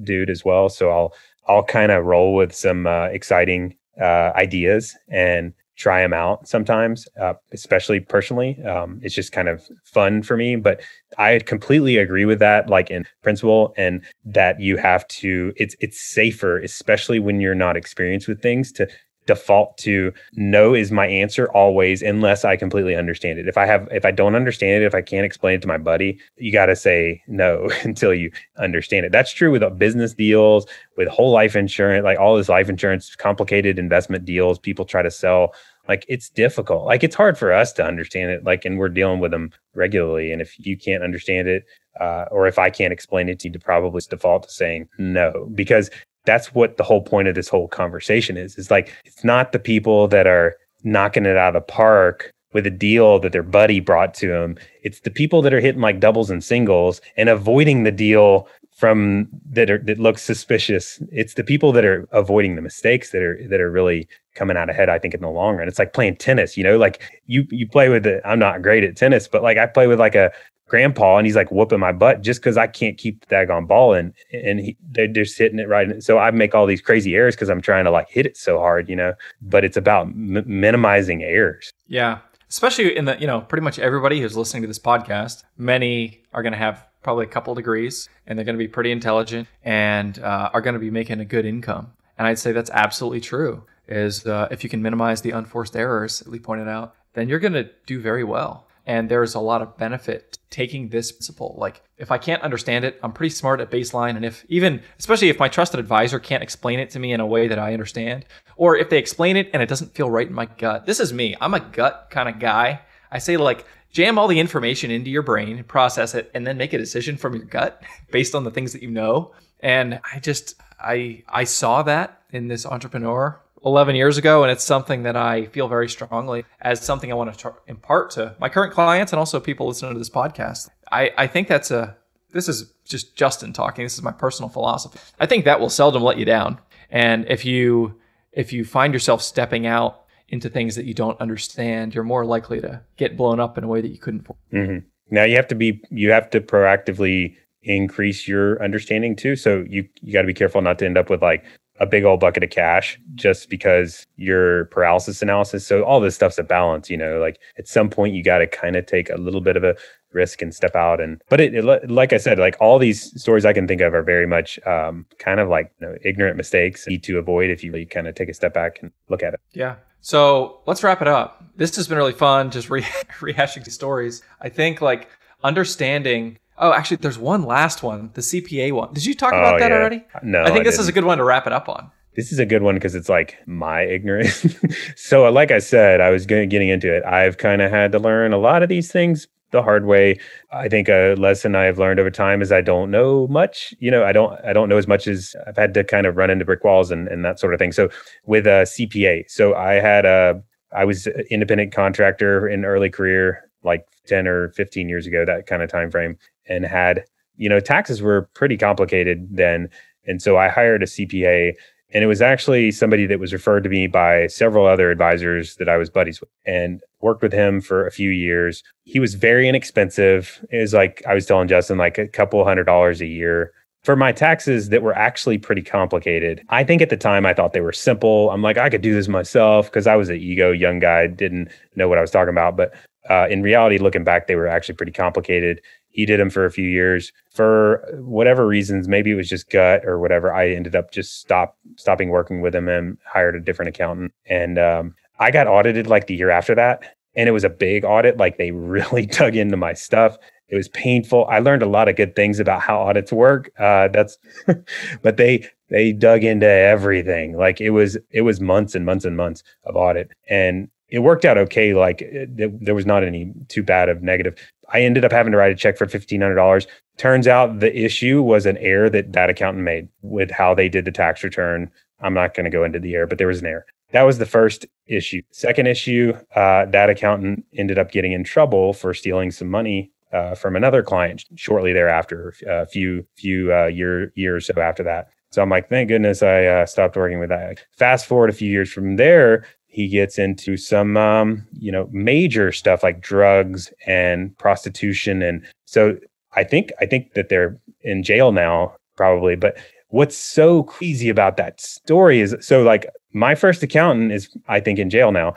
dude 0.04 0.30
as 0.30 0.46
well, 0.46 0.70
so 0.70 0.92
I'll 0.92 1.14
I'll 1.48 1.64
kind 1.64 1.92
of 1.92 2.06
roll 2.06 2.36
with 2.36 2.54
some 2.56 2.88
uh, 2.88 3.06
exciting 3.08 3.76
uh, 4.00 4.32
ideas 4.36 4.96
and 5.10 5.54
try 5.76 6.02
them 6.02 6.14
out 6.14 6.48
sometimes, 6.48 7.08
uh, 7.20 7.34
especially 7.52 8.00
personally. 8.00 8.62
Um, 8.64 9.00
it's 9.04 9.16
just 9.16 9.32
kind 9.32 9.50
of 9.50 9.68
fun 9.84 10.24
for 10.24 10.38
me. 10.38 10.56
But 10.56 10.82
I 11.18 11.40
completely 11.40 11.98
agree 11.98 12.26
with 12.26 12.40
that, 12.40 12.70
like 12.70 12.90
in 12.90 13.06
principle, 13.24 13.74
and 13.78 14.04
that 14.26 14.60
you 14.60 14.78
have 14.78 15.08
to. 15.10 15.54
It's 15.58 15.76
it's 15.80 16.00
safer, 16.00 16.60
especially 16.60 17.20
when 17.20 17.40
you're 17.40 17.56
not 17.56 17.78
experienced 17.78 18.28
with 18.28 18.42
things, 18.42 18.72
to 18.74 18.88
default 19.26 19.78
to 19.80 20.14
no 20.34 20.74
is 20.74 20.92
my 20.92 21.08
answer 21.08 21.50
always 21.52 22.02
unless 22.02 22.46
I 22.46 22.56
completely 22.56 22.96
understand 22.96 23.40
it. 23.40 23.48
If 23.48 23.58
I 23.58 23.66
have 23.66 23.88
if 23.92 24.06
I 24.06 24.12
don't 24.12 24.36
understand 24.36 24.84
it, 24.84 24.86
if 24.86 24.96
I 24.96 25.02
can't 25.02 25.26
explain 25.26 25.56
it 25.56 25.62
to 25.62 25.68
my 25.68 25.78
buddy, 25.78 26.20
you 26.38 26.52
got 26.52 26.68
to 26.68 26.76
say 26.76 27.22
no 27.28 27.70
until 27.84 28.14
you 28.14 28.32
understand 28.58 29.06
it. 29.06 29.12
That's 29.12 29.32
true 29.32 29.52
with 29.52 29.64
business 29.78 30.14
deals, 30.14 30.66
with 30.98 31.08
whole 31.08 31.32
life 31.32 31.56
insurance, 31.56 32.04
like 32.04 32.20
all 32.20 32.38
this 32.38 32.50
life 32.50 32.70
insurance, 32.70 33.16
complicated 33.16 33.80
investment 33.80 34.26
deals 34.26 34.60
people 34.60 34.86
try 34.86 35.02
to 35.02 35.12
sell. 35.12 35.54
Like 35.88 36.06
it's 36.08 36.30
difficult. 36.30 36.86
Like 36.86 37.04
it's 37.04 37.16
hard 37.16 37.38
for 37.38 37.54
us 37.54 37.72
to 37.74 37.86
understand 37.86 38.32
it. 38.32 38.44
Like, 38.44 38.66
and 38.66 38.80
we're 38.80 38.90
dealing 38.90 39.20
with 39.20 39.32
them 39.32 39.52
regularly. 39.76 40.32
And 40.32 40.42
if 40.42 40.56
you 40.66 40.78
can't 40.78 41.04
understand 41.04 41.48
it, 41.48 41.66
uh, 42.00 42.26
or 42.32 42.48
if 42.48 42.58
I 42.60 42.70
can't 42.70 42.92
explain 42.92 43.30
it 43.30 43.40
to 43.40 43.48
you, 43.48 43.54
to 43.54 43.60
probably 43.60 44.02
default 44.10 44.44
to 44.44 44.50
saying 44.50 44.90
no 44.98 45.50
because 45.54 45.90
that's 46.26 46.54
what 46.54 46.78
the 46.78 46.84
whole 46.84 47.02
point 47.02 47.28
of 47.28 47.36
this 47.36 47.50
whole 47.50 47.68
conversation 47.68 48.38
is. 48.38 48.58
Is 48.58 48.72
like 48.72 48.94
it's 49.06 49.24
not 49.24 49.52
the 49.52 49.60
people 49.60 50.08
that 50.10 50.28
are 50.28 50.56
knocking 50.84 51.26
it 51.26 51.38
out 51.38 51.56
of 51.56 51.66
the 51.66 51.72
park 51.72 52.32
with 52.54 52.66
a 52.66 52.72
deal 52.72 53.20
that 53.20 53.34
their 53.34 53.44
buddy 53.44 53.80
brought 53.80 54.14
to 54.16 54.28
them. 54.30 54.56
It's 54.84 55.02
the 55.02 55.12
people 55.12 55.42
that 55.42 55.54
are 55.54 55.60
hitting 55.60 55.82
like 55.82 56.00
doubles 56.00 56.30
and 56.30 56.44
singles 56.44 57.02
and 57.18 57.28
avoiding 57.28 57.84
the 57.84 57.92
deal 57.92 58.48
from 58.76 59.28
that 59.50 59.70
are 59.70 59.78
that 59.80 60.00
looks 60.00 60.22
suspicious. 60.22 61.02
It's 61.12 61.36
the 61.36 61.44
people 61.44 61.72
that 61.72 61.86
are 61.86 62.08
avoiding 62.12 62.56
the 62.56 62.62
mistakes 62.62 63.12
that 63.12 63.22
are 63.22 63.40
that 63.50 63.62
are 63.62 63.72
really 63.72 64.08
coming 64.36 64.58
out 64.58 64.70
ahead. 64.70 64.90
I 64.90 65.00
think 65.00 65.14
in 65.14 65.22
the 65.22 65.30
long 65.30 65.56
run, 65.56 65.68
it's 65.68 65.80
like 65.80 65.94
playing 65.94 66.18
tennis. 66.18 66.58
You 66.58 66.64
know, 66.64 66.78
like 66.78 67.02
you 67.26 67.46
you 67.50 67.68
play 67.68 67.90
with 67.90 68.06
it. 68.06 68.22
I'm 68.26 68.40
not 68.40 68.62
great 68.62 68.84
at 68.84 68.98
tennis, 68.98 69.28
but 69.28 69.44
like 69.44 69.58
I 69.58 69.66
play 69.66 69.88
with 69.88 70.00
like 70.00 70.16
a 70.16 70.32
grandpa 70.68 71.18
and 71.18 71.26
he's 71.28 71.36
like 71.36 71.52
whooping 71.52 71.80
my 71.80 71.92
butt 71.92 72.22
just 72.22 72.42
because 72.42 72.58
I 72.58 72.68
can't 72.68 72.98
keep 72.98 73.26
the 73.26 73.36
daggone 73.36 73.68
ball 73.68 73.94
and 73.94 74.14
and 74.32 74.60
he, 74.60 74.78
they're 74.92 75.08
just 75.08 75.38
hitting 75.38 75.60
it 75.60 75.68
right. 75.68 76.02
So 76.04 76.18
I 76.18 76.32
make 76.32 76.56
all 76.56 76.66
these 76.66 76.82
crazy 76.82 77.16
errors 77.16 77.36
because 77.36 77.50
I'm 77.50 77.62
trying 77.62 77.86
to 77.86 77.92
like 77.92 78.10
hit 78.10 78.26
it 78.26 78.38
so 78.38 78.60
hard, 78.60 78.90
you 78.90 78.96
know. 78.96 79.14
But 79.42 79.64
it's 79.64 79.78
about 79.78 80.08
m- 80.08 80.44
minimizing 80.46 81.24
errors. 81.24 81.72
Yeah, 81.88 82.20
especially 82.50 82.96
in 82.96 83.06
the 83.06 83.18
you 83.20 83.28
know 83.28 83.42
pretty 83.42 83.64
much 83.64 83.80
everybody 83.80 84.22
who's 84.22 84.36
listening 84.36 84.64
to 84.64 84.68
this 84.68 84.80
podcast, 84.80 85.44
many 85.58 86.24
are 86.34 86.42
going 86.42 86.54
to 86.54 86.60
have 86.60 86.86
probably 87.06 87.24
a 87.24 87.30
couple 87.30 87.54
degrees 87.54 88.10
and 88.26 88.38
they're 88.38 88.46
going 88.46 88.58
to 88.58 88.64
be 88.64 88.68
pretty 88.68 88.92
intelligent 88.92 89.48
and 89.64 90.18
uh, 90.20 90.50
are 90.52 90.62
going 90.62 90.74
to 90.74 90.80
be 90.80 90.90
making 90.90 91.20
a 91.20 91.26
good 91.26 91.46
income. 91.46 91.94
And 92.18 92.28
I'd 92.28 92.40
say 92.40 92.52
that's 92.52 92.72
absolutely 92.72 93.22
true. 93.22 93.64
Is 93.88 94.26
uh, 94.26 94.48
if 94.50 94.64
you 94.64 94.70
can 94.72 94.82
minimize 94.82 95.22
the 95.22 95.30
unforced 95.30 95.76
errors 95.76 96.24
we 96.26 96.40
pointed 96.40 96.68
out, 96.68 96.96
then 97.14 97.30
you're 97.30 97.40
going 97.40 97.54
to 97.54 97.70
do 97.86 98.02
very 98.02 98.24
well. 98.24 98.65
And 98.86 99.10
there's 99.10 99.36
a 99.36 99.40
lot 99.40 99.62
of 99.62 99.78
benefit 99.78 100.38
taking 100.50 100.90
this 100.90 101.12
principle. 101.12 101.56
Like 101.58 101.82
if 101.98 102.12
I 102.12 102.18
can't 102.18 102.42
understand 102.44 102.86
it, 102.86 103.00
I'm 103.02 103.14
pretty 103.14 103.32
smart 103.32 103.60
at 103.60 103.72
baseline. 103.72 104.16
And 104.16 104.24
if 104.24 104.46
even, 104.48 104.82
especially 105.00 105.30
if 105.30 105.40
my 105.40 105.48
trusted 105.48 105.80
advisor 105.80 106.20
can't 106.20 106.44
explain 106.44 106.80
it 106.80 106.92
to 106.92 107.00
me 107.00 107.12
in 107.12 107.20
a 107.20 107.26
way 107.26 107.48
that 107.48 107.60
I 107.60 107.74
understand, 107.74 108.26
or 108.56 108.78
if 108.78 108.90
they 108.90 108.98
explain 108.98 109.38
it 109.38 109.50
and 109.54 109.62
it 109.62 109.70
doesn't 109.70 109.96
feel 109.96 110.10
right 110.10 110.28
in 110.28 110.34
my 110.34 110.46
gut, 110.46 110.86
this 110.86 111.00
is 111.00 111.12
me. 111.12 111.36
I'm 111.42 111.54
a 111.54 111.60
gut 111.60 112.08
kind 112.12 112.30
of 112.30 112.40
guy. 112.40 112.82
I 113.12 113.18
say 113.18 113.38
like, 113.38 113.66
jam 113.92 114.20
all 114.20 114.28
the 114.28 114.40
information 114.40 114.92
into 114.92 115.10
your 115.10 115.24
brain, 115.24 115.64
process 115.64 116.14
it, 116.14 116.30
and 116.34 116.46
then 116.46 116.58
make 116.58 116.74
a 116.74 116.78
decision 116.78 117.18
from 117.18 117.34
your 117.36 117.46
gut 117.46 117.82
based 118.12 118.36
on 118.36 118.44
the 118.44 118.52
things 118.52 118.74
that 118.74 118.84
you 118.84 118.92
know. 118.92 119.34
And 119.62 120.00
I 120.14 120.20
just, 120.20 120.56
I, 120.80 121.24
I 121.28 121.46
saw 121.46 121.82
that 121.84 122.22
in 122.32 122.50
this 122.50 122.66
entrepreneur 122.66 123.40
11 123.66 123.96
years 123.96 124.18
ago, 124.18 124.44
and 124.44 124.52
it's 124.52 124.64
something 124.64 125.04
that 125.04 125.16
I 125.16 125.46
feel 125.48 125.68
very 125.68 125.90
strongly 125.90 126.46
as 126.62 126.82
something 126.82 127.12
I 127.12 127.16
want 127.16 127.38
to 127.38 127.54
impart 127.68 128.12
to 128.12 128.36
my 128.40 128.48
current 128.48 128.74
clients 128.74 129.12
and 129.12 129.20
also 129.20 129.40
people 129.40 129.68
listening 129.68 129.94
to 129.94 130.00
this 130.00 130.10
podcast. 130.10 130.70
I, 130.92 131.12
I 131.18 131.28
think 131.28 131.48
that's 131.48 131.72
a, 131.72 131.98
this 132.32 132.48
is 132.48 132.74
just 132.86 133.16
Justin 133.16 133.54
talking. 133.54 133.84
This 133.84 133.96
is 133.96 134.04
my 134.04 134.12
personal 134.12 134.50
philosophy. 134.50 135.00
I 135.20 135.26
think 135.26 135.46
that 135.46 135.60
will 135.60 135.70
seldom 135.70 136.04
let 136.04 136.18
you 136.18 136.26
down. 136.26 136.60
And 136.92 137.26
if 137.28 137.44
you, 137.44 138.00
if 138.32 138.54
you 138.54 138.64
find 138.66 138.94
yourself 138.94 139.22
stepping 139.22 139.66
out 139.66 140.04
into 140.30 140.50
things 140.50 140.76
that 140.76 140.86
you 140.86 140.94
don't 140.94 141.20
understand, 141.20 141.96
you're 141.96 142.04
more 142.04 142.26
likely 142.26 142.62
to 142.62 142.82
get 142.98 143.18
blown 143.18 143.40
up 143.40 143.58
in 143.58 143.64
a 143.64 143.68
way 143.68 143.82
that 143.82 143.90
you 143.90 143.98
couldn't. 143.98 144.28
Mm-hmm. 144.54 144.86
Now 145.10 145.24
you 145.24 145.36
have 145.36 145.48
to 145.48 145.56
be, 145.56 145.82
you 145.90 146.12
have 146.12 146.30
to 146.32 146.42
proactively 146.42 147.36
increase 147.66 148.28
your 148.28 148.62
understanding 148.64 149.16
too. 149.16 149.36
So 149.36 149.66
you 149.68 149.88
you 150.02 150.14
got 150.14 150.22
to 150.22 150.28
be 150.28 150.34
careful 150.34 150.62
not 150.62 150.80
to 150.80 150.86
end 150.86 150.98
up 150.98 151.10
with 151.10 151.22
like 151.22 151.44
a 151.80 151.86
big 151.86 152.04
old 152.04 152.20
bucket 152.20 152.44
of 152.44 152.50
cash 152.50 153.00
just 153.16 153.50
because 153.50 154.08
your 154.16 154.66
paralysis 154.66 155.22
analysis. 155.22 155.68
So 155.68 155.84
all 155.84 156.00
this 156.00 156.16
stuff's 156.16 156.38
a 156.38 156.44
balance, 156.44 156.90
you 156.90 156.98
know, 156.98 157.20
like 157.20 157.40
at 157.58 157.68
some 157.68 157.90
point 157.90 158.14
you 158.14 158.24
got 158.24 158.40
to 158.40 158.48
kind 158.48 158.76
of 158.76 158.86
take 158.86 159.10
a 159.10 159.18
little 159.18 159.42
bit 159.42 159.58
of 159.58 159.64
a 159.64 159.76
risk 160.14 160.42
and 160.42 160.56
step 160.56 160.76
out. 160.76 161.02
And, 161.02 161.22
but 161.30 161.42
it, 161.42 161.54
it, 161.54 161.92
like 161.92 162.14
I 162.14 162.18
said, 162.18 162.40
like 162.40 162.56
all 162.62 162.80
these 162.80 163.20
stories 163.22 163.46
I 163.46 163.54
can 163.54 163.68
think 163.68 163.82
of 163.82 163.94
are 163.94 164.04
very 164.04 164.26
much 164.26 164.58
um, 164.66 165.06
kind 165.20 165.40
of 165.40 165.50
like 165.50 165.72
you 165.82 165.88
know, 165.88 165.96
ignorant 166.04 166.38
mistakes 166.38 166.88
need 166.88 167.04
to 167.04 167.18
avoid 167.18 167.50
if 167.50 167.64
you 167.64 167.72
really 167.72 167.86
kind 167.86 168.08
of 168.08 168.16
take 168.16 168.30
a 168.30 168.34
step 168.34 168.54
back 168.54 168.80
and 168.82 168.92
look 169.10 169.22
at 169.22 169.34
it. 169.34 169.42
Yeah. 169.54 169.76
So 170.00 170.62
let's 170.68 170.84
wrap 170.84 171.02
it 171.02 171.08
up. 171.08 171.44
This 171.58 171.76
has 171.76 171.88
been 171.88 171.98
really 171.98 172.14
fun, 172.14 172.52
just 172.52 172.70
re- 172.70 172.82
rehashing 173.20 173.66
the 173.66 173.72
stories. 173.72 174.22
I 174.40 174.50
think 174.50 174.80
like 174.80 175.10
understanding 175.44 176.38
Oh, 176.58 176.72
actually, 176.72 176.98
there's 176.98 177.18
one 177.18 177.44
last 177.44 177.84
one, 177.84 178.12
the 178.14 178.22
CPA 178.22 178.72
one. 178.72 178.94
Did 178.94 179.06
you 179.06 179.14
talk 179.14 179.34
oh, 179.34 179.40
about 179.40 179.60
that 179.60 179.72
yeah. 179.72 179.78
already? 179.78 180.06
Uh, 180.14 180.20
no, 180.24 180.42
I 180.42 180.48
think 180.48 180.60
I 180.60 180.64
this 180.64 180.76
didn't. 180.76 180.82
is 180.82 180.88
a 180.88 180.92
good 180.94 181.04
one 181.04 181.18
to 181.18 181.24
wrap 181.24 181.48
it 181.48 181.54
up 181.54 181.68
on. 181.68 181.92
This 182.16 182.32
is 182.32 182.40
a 182.40 182.46
good 182.46 182.62
one 182.62 182.76
because 182.76 182.96
it's 182.96 183.10
like 183.10 183.38
my 183.46 183.82
ignorance. 183.82 184.46
so, 184.96 185.28
uh, 185.28 185.32
like 185.32 185.52
I 185.52 185.60
said, 185.60 186.00
I 186.00 186.10
was 186.12 186.26
getting 186.26 186.70
into 186.70 186.96
it. 186.96 187.04
I've 187.04 187.38
kind 187.38 187.62
of 187.62 187.72
had 187.72 187.92
to 187.92 188.00
learn 188.00 188.32
a 188.32 188.38
lot 188.38 188.64
of 188.64 188.70
these 188.70 188.90
things 188.90 189.28
the 189.52 189.62
hard 189.62 189.86
way. 189.86 190.20
I 190.52 190.70
think 190.70 190.88
a 190.88 191.16
lesson 191.16 191.56
I've 191.56 191.78
learned 191.78 192.00
over 192.00 192.12
time 192.12 192.42
is 192.42 192.52
I 192.52 192.62
don't 192.62 192.90
know 192.92 193.28
much. 193.28 193.74
You 193.80 193.92
know, 193.92 194.04
I 194.04 194.12
don't 194.12 194.40
I 194.46 194.54
don't 194.54 194.70
know 194.70 194.78
as 194.78 194.88
much 194.88 195.08
as 195.08 195.36
I've 195.48 195.58
had 195.58 195.74
to 195.74 195.84
kind 195.84 196.06
of 196.06 196.16
run 196.16 196.30
into 196.30 196.46
brick 196.46 196.64
walls 196.64 196.92
and, 196.92 197.08
and 197.08 197.26
that 197.26 197.40
sort 197.40 197.54
of 197.54 197.60
thing. 197.60 197.72
So 197.72 197.90
with 198.26 198.48
a 198.48 198.64
CPA, 198.66 199.30
so 199.30 199.56
I 199.56 199.74
had 199.74 200.06
a 200.06 200.42
I 200.76 200.86
was 200.86 201.08
an 201.08 201.24
independent 201.30 201.74
contractor 201.74 202.48
in 202.48 202.66
early 202.66 202.90
career, 202.90 203.45
like 203.66 203.86
10 204.08 204.28
or 204.28 204.50
15 204.50 204.88
years 204.88 205.08
ago, 205.08 205.26
that 205.26 205.48
kind 205.48 205.62
of 205.62 205.70
time 205.70 205.92
frame 205.92 206.18
and 206.48 206.66
had, 206.66 207.04
you 207.38 207.50
know, 207.50 207.60
taxes 207.60 208.02
were 208.02 208.30
pretty 208.34 208.58
complicated 208.58 209.28
then. 209.32 209.70
And 210.08 210.22
so 210.22 210.38
I 210.38 210.48
hired 210.48 210.84
a 210.84 210.86
CPA 210.86 211.54
and 211.94 212.04
it 212.04 212.08
was 212.08 212.22
actually 212.22 212.72
somebody 212.72 213.06
that 213.06 213.20
was 213.20 213.32
referred 213.32 213.64
to 213.64 213.70
me 213.70 213.88
by 213.88 214.28
several 214.28 214.66
other 214.66 214.92
advisors 214.92 215.56
that 215.56 215.70
I 215.70 215.78
was 215.78 215.90
buddies 215.90 216.20
with 216.20 216.30
and 216.46 216.82
worked 217.02 217.22
with 217.22 217.32
him 217.32 217.62
for 217.62 217.86
a 217.86 217.92
few 217.92 218.10
years. 218.10 218.64
He 218.84 219.00
was 219.00 219.14
very 219.14 219.48
inexpensive. 219.48 220.44
It 220.52 220.60
was 220.60 220.74
like 220.74 221.02
I 221.08 221.14
was 221.14 221.26
telling 221.26 221.48
Justin, 221.48 221.78
like 221.78 221.98
a 221.98 222.08
couple 222.08 222.44
hundred 222.44 222.66
dollars 222.66 223.02
a 223.02 223.06
year 223.06 223.54
for 223.84 223.96
my 223.96 224.12
taxes 224.12 224.70
that 224.70 224.82
were 224.82 224.96
actually 224.96 225.38
pretty 225.38 225.62
complicated. 225.62 226.44
I 226.50 226.64
think 226.64 226.82
at 226.82 226.90
the 226.90 226.98
time 226.98 227.24
I 227.26 227.36
thought 227.36 227.54
they 227.54 227.62
were 227.62 227.72
simple. 227.72 228.32
I'm 228.32 228.42
like, 228.42 228.58
I 228.58 228.70
could 228.70 228.82
do 228.82 228.94
this 228.96 229.08
myself 229.08 229.68
because 229.68 229.86
I 229.86 229.96
was 229.96 230.10
an 230.10 230.16
ego 230.16 230.52
young 230.52 230.80
guy, 230.80 231.06
didn't 231.06 231.50
know 231.76 231.88
what 231.88 232.00
I 232.00 232.02
was 232.02 232.10
talking 232.10 232.34
about. 232.34 232.58
But 232.58 232.74
uh, 233.10 233.28
in 233.30 233.42
reality, 233.42 233.78
looking 233.78 234.04
back, 234.04 234.28
they 234.28 234.36
were 234.36 234.48
actually 234.48 234.76
pretty 234.76 234.92
complicated. 234.92 235.62
He 235.90 236.06
did 236.06 236.20
them 236.20 236.30
for 236.30 236.46
a 236.46 236.52
few 236.52 236.68
years 236.68 237.14
for 237.34 237.86
whatever 238.00 238.46
reasons. 238.46 238.88
Maybe 238.88 239.12
it 239.12 239.16
was 239.16 239.30
just 239.30 239.50
gut 239.50 239.86
or 239.86 240.00
whatever. 240.00 240.34
I 240.34 240.50
ended 240.50 240.76
up 240.76 240.92
just 240.92 241.20
stop 241.20 241.58
stopping 241.78 242.10
working 242.10 242.42
with 242.42 242.54
him 242.54 242.68
and 242.68 242.98
hired 243.06 243.36
a 243.36 243.40
different 243.40 243.70
accountant. 243.70 244.14
And 244.26 244.60
um, 244.60 244.96
I 245.20 245.32
got 245.32 245.48
audited 245.48 245.88
like 245.88 246.08
the 246.08 246.16
year 246.16 246.30
after 246.30 246.54
that, 246.56 246.96
and 247.16 247.30
it 247.30 247.32
was 247.32 247.44
a 247.44 247.50
big 247.50 247.86
audit. 247.86 248.18
Like 248.18 248.38
they 248.38 248.52
really 248.52 249.06
dug 249.06 249.36
into 249.36 249.58
my 249.58 249.74
stuff. 249.74 250.18
It 250.48 250.56
was 250.56 250.70
painful. 250.70 251.26
I 251.26 251.40
learned 251.40 251.64
a 251.64 251.68
lot 251.68 251.88
of 251.88 251.96
good 251.96 252.16
things 252.16 252.40
about 252.40 252.62
how 252.62 252.80
audits 252.80 253.12
work. 253.12 253.50
Uh, 253.58 253.88
that's, 253.88 254.18
but 255.02 255.18
they 255.18 255.48
they 255.70 255.92
dug 255.92 256.24
into 256.24 256.48
everything. 256.48 257.36
Like 257.36 257.60
it 257.62 257.72
was 257.72 257.98
it 258.12 258.22
was 258.22 258.40
months 258.42 258.76
and 258.76 258.86
months 258.86 259.06
and 259.06 259.18
months 259.18 259.44
of 259.64 259.76
audit, 259.76 260.12
and 260.30 260.70
it 260.96 261.00
worked 261.00 261.26
out 261.26 261.38
okay. 261.38 261.74
Like 261.74 262.02
it, 262.02 262.30
it, 262.38 262.66
there 262.66 262.74
was 262.74 262.86
not 262.86 263.04
any 263.04 263.34
too 263.50 263.64
bad 263.64 263.90
of 263.90 264.02
negative. 264.02 264.36
I 264.70 264.82
ended 264.82 265.04
up 265.04 265.12
having 265.12 265.34
to 265.34 265.38
write 265.38 265.52
a 265.52 265.56
check 265.56 265.78
for 265.78 265.88
fifteen 265.88 266.22
hundred 266.22 266.36
dollars. 266.36 266.68
Turns 266.98 267.28
out 267.28 267.60
the 267.60 267.78
issue 267.78 268.22
was 268.22 268.46
an 268.46 268.58
error 268.58 268.90
that 268.90 269.12
that 269.12 269.30
accountant 269.30 269.66
made 269.66 269.90
with 270.02 270.32
how 270.32 270.56
they 270.56 270.70
did 270.70 270.86
the 270.86 270.92
tax 270.92 271.22
return. 271.24 271.70
I'm 272.00 272.14
not 272.14 272.34
going 272.34 272.46
to 272.46 272.50
go 272.50 272.64
into 272.64 272.80
the 272.80 272.96
error, 272.96 273.08
but 273.08 273.18
there 273.18 273.28
was 273.28 273.42
an 273.42 273.48
error. 273.48 273.66
That 273.92 274.04
was 274.04 274.18
the 274.18 274.26
first 274.26 274.66
issue. 274.88 275.22
Second 275.32 275.68
issue, 275.68 276.14
uh, 276.36 276.66
that 276.68 276.90
accountant 276.90 277.46
ended 277.54 277.78
up 277.78 277.92
getting 277.92 278.14
in 278.14 278.24
trouble 278.24 278.72
for 278.74 278.94
stealing 278.94 279.32
some 279.32 279.50
money 279.50 279.92
uh, 280.14 280.36
from 280.36 280.56
another 280.56 280.82
client 280.82 281.26
shortly 281.36 281.74
thereafter, 281.74 282.34
a 282.48 282.66
few 282.66 283.06
few 283.18 283.54
uh, 283.54 283.66
year 283.66 284.14
year 284.16 284.38
or 284.38 284.40
so 284.40 284.54
after 284.62 284.84
that. 284.84 285.10
So 285.32 285.42
I'm 285.42 285.50
like, 285.50 285.68
thank 285.68 285.90
goodness 285.90 286.24
I 286.24 286.46
uh, 286.46 286.66
stopped 286.66 286.96
working 286.96 287.20
with 287.20 287.30
that. 287.30 287.66
Fast 287.78 288.06
forward 288.06 288.30
a 288.30 288.34
few 288.34 288.50
years 288.50 288.72
from 288.72 288.96
there, 288.96 289.46
he 289.76 289.88
gets 289.88 290.18
into 290.18 290.58
some 290.58 290.98
um, 290.98 291.46
you 291.60 291.72
know 291.72 291.90
major 291.92 292.52
stuff 292.52 292.84
like 292.84 293.02
drugs 293.02 293.72
and 293.86 294.36
prostitution 294.38 295.22
and 295.22 295.46
so 295.66 295.98
i 296.34 296.44
think 296.44 296.72
i 296.80 296.86
think 296.86 297.14
that 297.14 297.30
they're 297.30 297.60
in 297.82 298.04
jail 298.04 298.32
now 298.32 298.74
probably 298.96 299.36
but 299.36 299.58
what's 299.90 300.18
so 300.18 300.64
crazy 300.64 301.10
about 301.10 301.38
that 301.38 301.60
story 301.62 302.20
is 302.20 302.36
so 302.40 302.64
like 302.64 302.88
my 303.16 303.34
first 303.34 303.64
accountant 303.64 304.12
is 304.12 304.30
I 304.48 304.60
think 304.60 304.78
in 304.78 304.90
jail 304.90 305.12
now, 305.12 305.34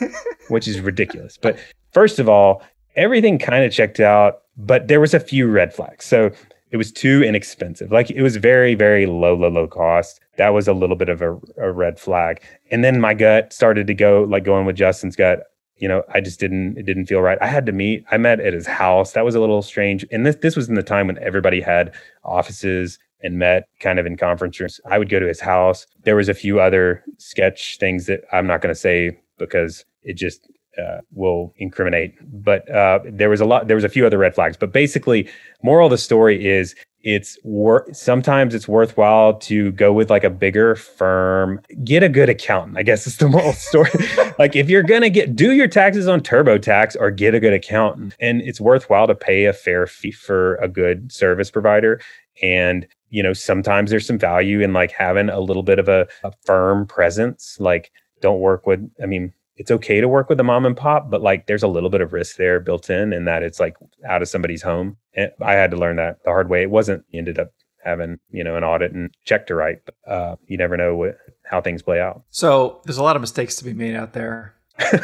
which 0.48 0.68
is 0.68 0.80
ridiculous. 0.80 1.36
But 1.36 1.58
first 1.92 2.20
of 2.20 2.28
all, 2.28 2.62
everything 2.94 3.36
kind 3.38 3.64
of 3.64 3.72
checked 3.72 3.98
out, 3.98 4.42
but 4.56 4.86
there 4.86 5.00
was 5.00 5.12
a 5.12 5.20
few 5.20 5.48
red 5.48 5.74
flags. 5.74 6.04
So 6.04 6.30
it 6.70 6.76
was 6.76 6.92
too 6.92 7.22
inexpensive. 7.22 7.90
Like 7.90 8.10
it 8.10 8.22
was 8.22 8.36
very, 8.36 8.74
very 8.74 9.06
low, 9.06 9.34
low, 9.34 9.48
low 9.48 9.66
cost. 9.66 10.20
That 10.36 10.50
was 10.50 10.68
a 10.68 10.72
little 10.72 10.96
bit 10.96 11.08
of 11.08 11.20
a, 11.20 11.38
a 11.58 11.72
red 11.72 11.98
flag. 11.98 12.42
And 12.70 12.84
then 12.84 13.00
my 13.00 13.14
gut 13.14 13.52
started 13.52 13.86
to 13.88 13.94
go 13.94 14.24
like 14.28 14.44
going 14.44 14.66
with 14.66 14.76
Justin's 14.76 15.16
gut. 15.16 15.44
You 15.76 15.88
know, 15.88 16.02
I 16.12 16.20
just 16.20 16.38
didn't, 16.38 16.76
it 16.76 16.84
didn't 16.84 17.06
feel 17.06 17.20
right. 17.20 17.38
I 17.40 17.46
had 17.46 17.66
to 17.66 17.72
meet, 17.72 18.04
I 18.10 18.18
met 18.18 18.40
at 18.40 18.52
his 18.52 18.66
house. 18.66 19.12
That 19.12 19.24
was 19.24 19.34
a 19.34 19.40
little 19.40 19.62
strange. 19.62 20.04
And 20.12 20.26
this, 20.26 20.36
this 20.36 20.54
was 20.54 20.68
in 20.68 20.74
the 20.74 20.82
time 20.82 21.06
when 21.06 21.18
everybody 21.18 21.60
had 21.60 21.94
offices 22.22 22.98
and 23.22 23.38
met 23.38 23.68
kind 23.80 23.98
of 23.98 24.06
in 24.06 24.16
conference 24.16 24.60
rooms. 24.60 24.80
I 24.84 24.98
would 24.98 25.08
go 25.08 25.20
to 25.20 25.26
his 25.26 25.40
house. 25.40 25.86
There 26.04 26.16
was 26.16 26.28
a 26.28 26.34
few 26.34 26.60
other 26.60 27.02
sketch 27.18 27.78
things 27.78 28.06
that 28.06 28.20
I'm 28.32 28.46
not 28.46 28.60
going 28.60 28.74
to 28.74 28.80
say 28.80 29.18
because 29.38 29.84
it 30.02 30.14
just 30.14 30.48
uh, 30.80 31.00
will 31.12 31.52
incriminate. 31.58 32.14
But 32.44 32.68
uh, 32.70 33.00
there 33.04 33.30
was 33.30 33.40
a 33.40 33.44
lot. 33.44 33.66
There 33.66 33.76
was 33.76 33.84
a 33.84 33.88
few 33.88 34.06
other 34.06 34.18
red 34.18 34.34
flags. 34.34 34.56
But 34.56 34.72
basically, 34.72 35.28
moral 35.62 35.86
of 35.86 35.90
the 35.90 35.98
story 35.98 36.46
is 36.46 36.74
it's 37.02 37.38
worth. 37.44 37.96
Sometimes 37.96 38.54
it's 38.54 38.68
worthwhile 38.68 39.38
to 39.40 39.72
go 39.72 39.92
with 39.92 40.10
like 40.10 40.24
a 40.24 40.30
bigger 40.30 40.74
firm. 40.74 41.60
Get 41.82 42.02
a 42.02 42.08
good 42.08 42.28
accountant. 42.28 42.76
I 42.76 42.82
guess 42.82 43.06
it's 43.06 43.16
the 43.16 43.28
moral 43.28 43.52
story. 43.52 43.90
like 44.38 44.54
if 44.54 44.68
you're 44.68 44.82
gonna 44.82 45.10
get 45.10 45.34
do 45.34 45.52
your 45.52 45.68
taxes 45.68 46.06
on 46.08 46.20
TurboTax 46.20 46.96
or 46.98 47.10
get 47.10 47.34
a 47.34 47.40
good 47.40 47.54
accountant, 47.54 48.16
and 48.20 48.42
it's 48.42 48.60
worthwhile 48.60 49.06
to 49.06 49.14
pay 49.14 49.46
a 49.46 49.52
fair 49.52 49.86
fee 49.86 50.12
for 50.12 50.56
a 50.56 50.68
good 50.68 51.10
service 51.12 51.50
provider. 51.50 52.00
And 52.42 52.86
you 53.08 53.22
know 53.22 53.32
sometimes 53.32 53.90
there's 53.90 54.06
some 54.06 54.18
value 54.18 54.60
in 54.60 54.72
like 54.72 54.92
having 54.92 55.30
a 55.30 55.40
little 55.40 55.62
bit 55.62 55.78
of 55.78 55.88
a, 55.88 56.06
a 56.22 56.32
firm 56.44 56.86
presence. 56.86 57.56
Like 57.58 57.92
don't 58.20 58.40
work 58.40 58.66
with. 58.66 58.88
I 59.02 59.06
mean 59.06 59.32
it's 59.60 59.70
okay 59.70 60.00
to 60.00 60.08
work 60.08 60.30
with 60.30 60.40
a 60.40 60.42
mom 60.42 60.64
and 60.64 60.74
pop, 60.74 61.10
but 61.10 61.20
like 61.20 61.46
there's 61.46 61.62
a 61.62 61.68
little 61.68 61.90
bit 61.90 62.00
of 62.00 62.14
risk 62.14 62.36
there 62.36 62.60
built 62.60 62.88
in, 62.88 63.12
and 63.12 63.28
that 63.28 63.42
it's 63.42 63.60
like 63.60 63.76
out 64.08 64.22
of 64.22 64.28
somebody's 64.28 64.62
home. 64.62 64.96
And 65.14 65.30
I 65.42 65.52
had 65.52 65.70
to 65.72 65.76
learn 65.76 65.96
that 65.96 66.24
the 66.24 66.30
hard 66.30 66.48
way. 66.48 66.62
It 66.62 66.70
wasn't 66.70 67.04
you 67.10 67.18
ended 67.18 67.38
up 67.38 67.50
having 67.84 68.18
you 68.30 68.42
know 68.42 68.56
an 68.56 68.64
audit 68.64 68.92
and 68.92 69.10
check 69.26 69.46
to 69.48 69.54
write. 69.54 69.80
But, 69.84 70.10
uh, 70.10 70.36
you 70.46 70.56
never 70.56 70.78
know 70.78 70.96
what 70.96 71.18
how 71.44 71.60
things 71.60 71.82
play 71.82 72.00
out. 72.00 72.22
So 72.30 72.80
there's 72.86 72.96
a 72.96 73.02
lot 73.02 73.16
of 73.16 73.20
mistakes 73.20 73.56
to 73.56 73.64
be 73.64 73.74
made 73.74 73.94
out 73.94 74.14
there. 74.14 74.54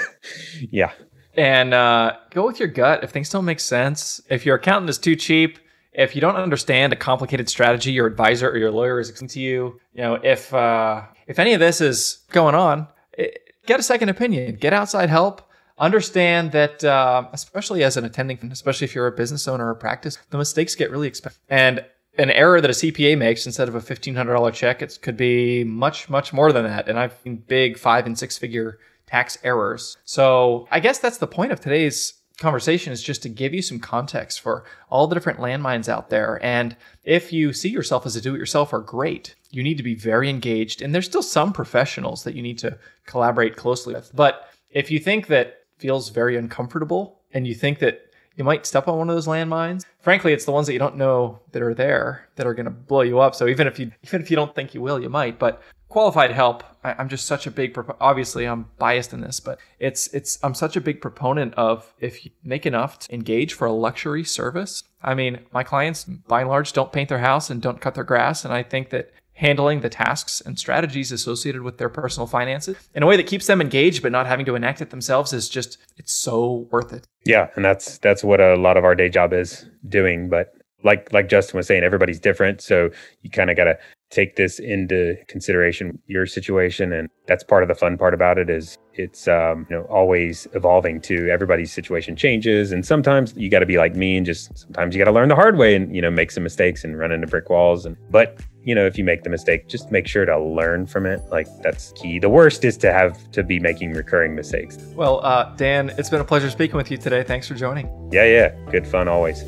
yeah. 0.71 0.93
And 1.35 1.75
uh, 1.75 2.15
go 2.31 2.47
with 2.47 2.59
your 2.59 2.69
gut. 2.69 3.05
If 3.05 3.11
things 3.11 3.29
don't 3.29 3.45
make 3.45 3.61
sense, 3.61 4.23
if 4.31 4.47
your 4.47 4.57
accountant 4.57 4.89
is 4.89 4.97
too 4.97 5.17
cheap, 5.17 5.59
if 5.93 6.15
you 6.15 6.23
don't 6.23 6.37
understand 6.37 6.95
a 6.95 6.97
complicated 6.97 7.51
strategy 7.51 7.93
your 7.93 8.07
advisor 8.07 8.49
or 8.49 8.57
your 8.57 8.71
lawyer 8.71 9.01
is 9.01 9.11
explaining 9.11 9.35
to 9.35 9.41
you, 9.41 9.81
you 9.93 10.01
know, 10.01 10.15
if 10.15 10.55
uh, 10.55 11.03
if 11.27 11.39
any 11.39 11.53
of 11.53 11.61
this 11.61 11.83
is 11.83 12.25
going 12.33 12.55
on, 12.55 12.89
it, 13.13 13.46
get 13.67 13.81
a 13.81 13.83
second 13.83 14.09
opinion, 14.09 14.57
get 14.57 14.73
outside 14.73 15.09
help. 15.09 15.43
Understand 15.79 16.53
that, 16.53 16.83
uh, 16.83 17.29
especially 17.33 17.85
as 17.85 17.99
an 17.99 18.05
attending, 18.07 18.39
especially 18.51 18.87
if 18.87 18.95
you're 18.95 19.07
a 19.07 19.13
business 19.13 19.47
owner 19.47 19.69
or 19.69 19.75
practice, 19.75 20.17
the 20.31 20.39
mistakes 20.39 20.75
get 20.75 20.91
really 20.91 21.07
expensive. 21.07 21.39
And 21.51 21.85
an 22.19 22.31
error 22.31 22.61
that 22.63 22.71
a 22.71 22.73
CPA 22.73 23.19
makes 23.19 23.45
instead 23.45 23.69
of 23.69 23.75
a 23.75 23.81
$1,500 23.81 24.55
check, 24.55 24.81
it 24.81 24.99
could 25.03 25.19
be 25.19 25.65
much, 25.65 26.09
much 26.09 26.33
more 26.33 26.51
than 26.51 26.65
that. 26.65 26.89
And 26.89 26.99
I've 26.99 27.15
seen 27.23 27.43
big 27.47 27.79
five 27.79 28.07
and 28.07 28.19
six 28.19 28.39
figure 28.39 28.79
tax 29.07 29.39
errors. 29.45 29.97
So 30.05 30.67
I 30.71 30.81
guess 30.81 30.99
that's 30.99 31.19
the 31.19 31.27
point 31.27 31.53
of 31.53 31.61
today's 31.61 32.15
conversation 32.39 32.93
is 32.93 33.03
just 33.03 33.23
to 33.23 33.29
give 33.29 33.55
you 33.55 33.63
some 33.63 33.81
context 33.81 34.41
for 34.41 34.65
all 34.91 35.07
the 35.07 35.15
different 35.15 35.39
landmines 35.39 35.89
out 35.89 36.11
there. 36.11 36.39
And 36.45 36.77
if 37.05 37.33
you 37.33 37.53
see 37.53 37.71
yourself 37.71 38.05
as 38.05 38.17
a 38.17 38.21
do 38.21 38.35
it 38.35 38.39
yourselfer, 38.41 38.85
great. 38.85 39.35
You 39.51 39.63
need 39.63 39.79
to 39.79 39.83
be 39.83 39.95
very 39.95 40.29
engaged. 40.29 40.83
And 40.83 40.95
there's 40.95 41.07
still 41.07 41.23
some 41.23 41.53
professionals 41.53 42.25
that 42.25 42.35
you 42.35 42.43
need 42.43 42.59
to 42.59 42.79
collaborate 43.07 43.57
closely 43.57 43.95
with. 43.95 44.11
But 44.15 44.51
if 44.71 44.91
you 44.91 44.99
think 44.99 45.29
that 45.29 45.61
feels 45.79 46.11
very 46.11 46.37
uncomfortable 46.37 47.21
and 47.33 47.47
you 47.47 47.55
think 47.55 47.79
that 47.79 48.06
you 48.37 48.45
might 48.45 48.67
step 48.67 48.87
on 48.87 48.99
one 48.99 49.09
of 49.09 49.17
those 49.17 49.27
landmines. 49.27 49.85
Frankly, 50.01 50.33
it's 50.33 50.45
the 50.45 50.53
ones 50.53 50.67
that 50.67 50.73
you 50.73 50.79
don't 50.79 50.97
know 50.97 51.41
that 51.53 51.63
are 51.63 51.75
there 51.75 52.29
that 52.37 52.47
are 52.47 52.55
going 52.55 52.67
to 52.67 52.71
blow 52.71 53.01
you 53.01 53.19
up. 53.19 53.35
So 53.35 53.49
even 53.49 53.67
if 53.67 53.79
you 53.79 53.91
even 54.05 54.21
if 54.21 54.31
you 54.31 54.37
don't 54.37 54.55
think 54.55 54.75
you 54.75 54.81
will, 54.81 55.01
you 55.01 55.09
might. 55.09 55.39
But 55.39 55.63
qualified 55.89 56.33
help 56.33 56.65
I, 56.83 57.01
am 57.01 57.09
just 57.09 57.27
such 57.27 57.47
a 57.47 57.51
big 57.51 57.79
obviously 58.01 58.45
i'm 58.45 58.67
biased 58.79 59.13
in 59.13 59.21
this 59.21 59.39
but 59.39 59.59
it's 59.79 60.09
it's 60.09 60.39
i'm 60.43 60.55
such 60.55 60.77
a 60.77 60.81
big 60.81 61.01
proponent 61.01 61.55
of 61.55 61.95
if 62.01 62.25
you 62.25 62.33
make 62.43 62.67
enough 62.67 62.99
to 63.01 63.15
engage 63.15 63.55
for 63.55 63.67
a 63.67 63.73
luxury 63.73 64.25
service 64.25 64.83
i 65.03 65.15
mean 65.15 65.41
my 65.53 65.63
clients 65.63 66.05
by 66.05 66.41
and 66.41 66.51
large 66.51 66.73
don't 66.73 66.93
paint 66.93 67.09
their 67.09 67.21
house 67.21 67.51
and 67.51 67.63
don't 67.63 67.81
cut 67.81 67.95
their 67.95 68.05
grass 68.05 68.45
and 68.45 68.53
i 68.53 68.63
think 68.63 68.91
that 68.91 69.13
handling 69.37 69.81
the 69.81 69.89
tasks 69.89 70.41
and 70.41 70.59
strategies 70.59 71.13
associated 71.13 71.63
with 71.63 71.79
their 71.79 71.89
personal 71.89 72.27
finances 72.27 72.77
in 72.95 73.03
a 73.03 73.07
way 73.07 73.17
that 73.17 73.27
keeps 73.27 73.47
them 73.47 73.61
engaged 73.61 74.03
but 74.03 74.13
not 74.13 74.27
having 74.27 74.45
to 74.45 74.55
enact 74.55 74.81
it 74.81 74.91
themselves 74.91 75.33
is 75.33 75.49
just 75.49 75.79
it's 75.97 76.13
so 76.13 76.67
worth 76.71 76.93
it 76.93 77.07
yeah 77.25 77.49
and 77.55 77.65
that's 77.65 77.99
that's 77.99 78.25
what 78.25 78.41
a 78.41 78.57
lot 78.57 78.77
of 78.77 78.85
our 78.85 78.95
day 78.95 79.09
job 79.09 79.33
is 79.33 79.67
doing 79.89 80.29
but 80.29 80.57
like 80.87 81.13
like 81.13 81.29
Justin 81.29 81.59
was 81.59 81.67
saying, 81.67 81.83
everybody's 81.83 82.21
different. 82.21 82.63
So 82.63 82.91
you 83.23 83.31
kind 83.31 83.51
of 83.51 83.57
got 83.57 83.65
to 83.65 83.79
take 84.11 84.37
this 84.37 84.59
into 84.59 85.17
consideration 85.27 85.99
your 86.07 86.27
situation 86.27 86.93
and 86.93 87.09
that's 87.27 87.43
part 87.43 87.63
of 87.63 87.69
the 87.69 87.75
fun 87.75 87.99
part 87.99 88.15
about 88.15 88.39
it 88.39 88.49
is 88.49 88.79
it's 88.95 89.27
um, 89.27 89.67
you 89.69 89.77
know 89.77 89.83
always 89.85 90.47
evolving 90.55 91.01
to 91.01 91.29
everybody's 91.29 91.73
situation 91.73 92.15
changes 92.15 92.73
and 92.73 92.87
sometimes 92.87 93.35
you 93.37 93.51
got 93.51 93.59
to 93.59 93.67
be 93.67 93.79
like 93.79 93.97
me 93.97 94.17
and 94.17 94.25
just 94.25 94.57
sometimes 94.57 94.95
you 94.95 94.99
got 94.99 95.11
to 95.11 95.15
learn 95.15 95.29
the 95.29 95.35
hard 95.35 95.57
way 95.57 95.75
and 95.75 95.95
you 95.95 96.01
know 96.01 96.11
make 96.11 96.31
some 96.31 96.43
mistakes 96.43 96.85
and 96.85 96.99
run 96.99 97.11
into 97.11 97.27
brick 97.27 97.51
walls 97.51 97.85
and 97.85 97.97
but 98.11 98.41
you 98.63 98.75
know 98.75 98.87
if 98.87 98.97
you 98.97 99.05
make 99.05 99.23
the 99.25 99.31
mistake 99.31 99.69
just 99.69 99.91
make 99.91 100.07
sure 100.07 100.25
to 100.25 100.39
learn 100.39 100.87
from 100.87 101.05
it 101.05 101.21
like 101.31 101.49
that's 101.63 101.93
key. 101.93 102.19
The 102.19 102.29
worst 102.29 102.65
is 102.65 102.77
to 102.79 102.93
have 102.93 103.31
to 103.33 103.43
be 103.43 103.59
making 103.59 103.93
recurring 103.93 104.35
mistakes. 104.35 104.77
Well 104.95 105.21
uh, 105.25 105.55
dan 105.57 105.91
it's 105.99 106.11
been 106.11 106.21
a 106.21 106.25
pleasure 106.25 106.51
speaking 106.51 106.77
with 106.77 106.91
you 106.91 106.97
today. 106.97 107.25
Thanks 107.25 107.49
for 107.49 107.55
joining. 107.55 107.87
Yeah 108.13 108.25
yeah. 108.25 108.71
Good 108.71 108.87
fun 108.87 109.09
always. 109.09 109.45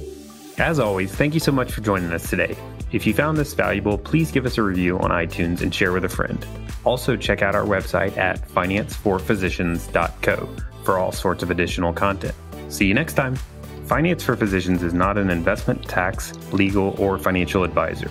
As 0.59 0.81
always, 0.81 1.15
thank 1.15 1.35
you 1.35 1.41
so 1.41 1.53
much 1.53 1.71
for 1.71 1.83
joining 1.83 2.11
us 2.13 2.29
today. 2.29 2.57
If 2.91 3.07
you 3.07 3.13
found 3.13 3.37
this 3.37 3.53
valuable, 3.53 3.99
please 3.99 4.31
give 4.31 4.47
us 4.47 4.57
a 4.57 4.63
review 4.63 4.99
on 4.99 5.11
iTunes 5.11 5.61
and 5.61 5.75
share 5.75 5.93
with 5.93 6.07
a 6.07 6.09
friend. 6.09 6.43
Also, 6.85 7.17
check 7.17 7.43
out 7.43 7.55
our 7.55 7.67
website 7.67 8.17
at 8.17 8.41
financeforphysicians.co 8.49 10.49
for 10.85 10.99
all 10.99 11.13
sorts 11.13 11.43
of 11.43 11.51
additional 11.51 11.93
content. 11.93 12.35
See 12.71 12.87
you 12.87 12.95
next 12.95 13.13
time. 13.15 13.37
Finance 13.85 14.23
for 14.23 14.37
Physicians 14.37 14.83
is 14.83 14.95
not 14.95 15.19
an 15.19 15.29
investment, 15.29 15.87
tax, 15.87 16.33
legal, 16.53 16.95
or 16.99 17.19
financial 17.19 17.63
advisor. 17.65 18.11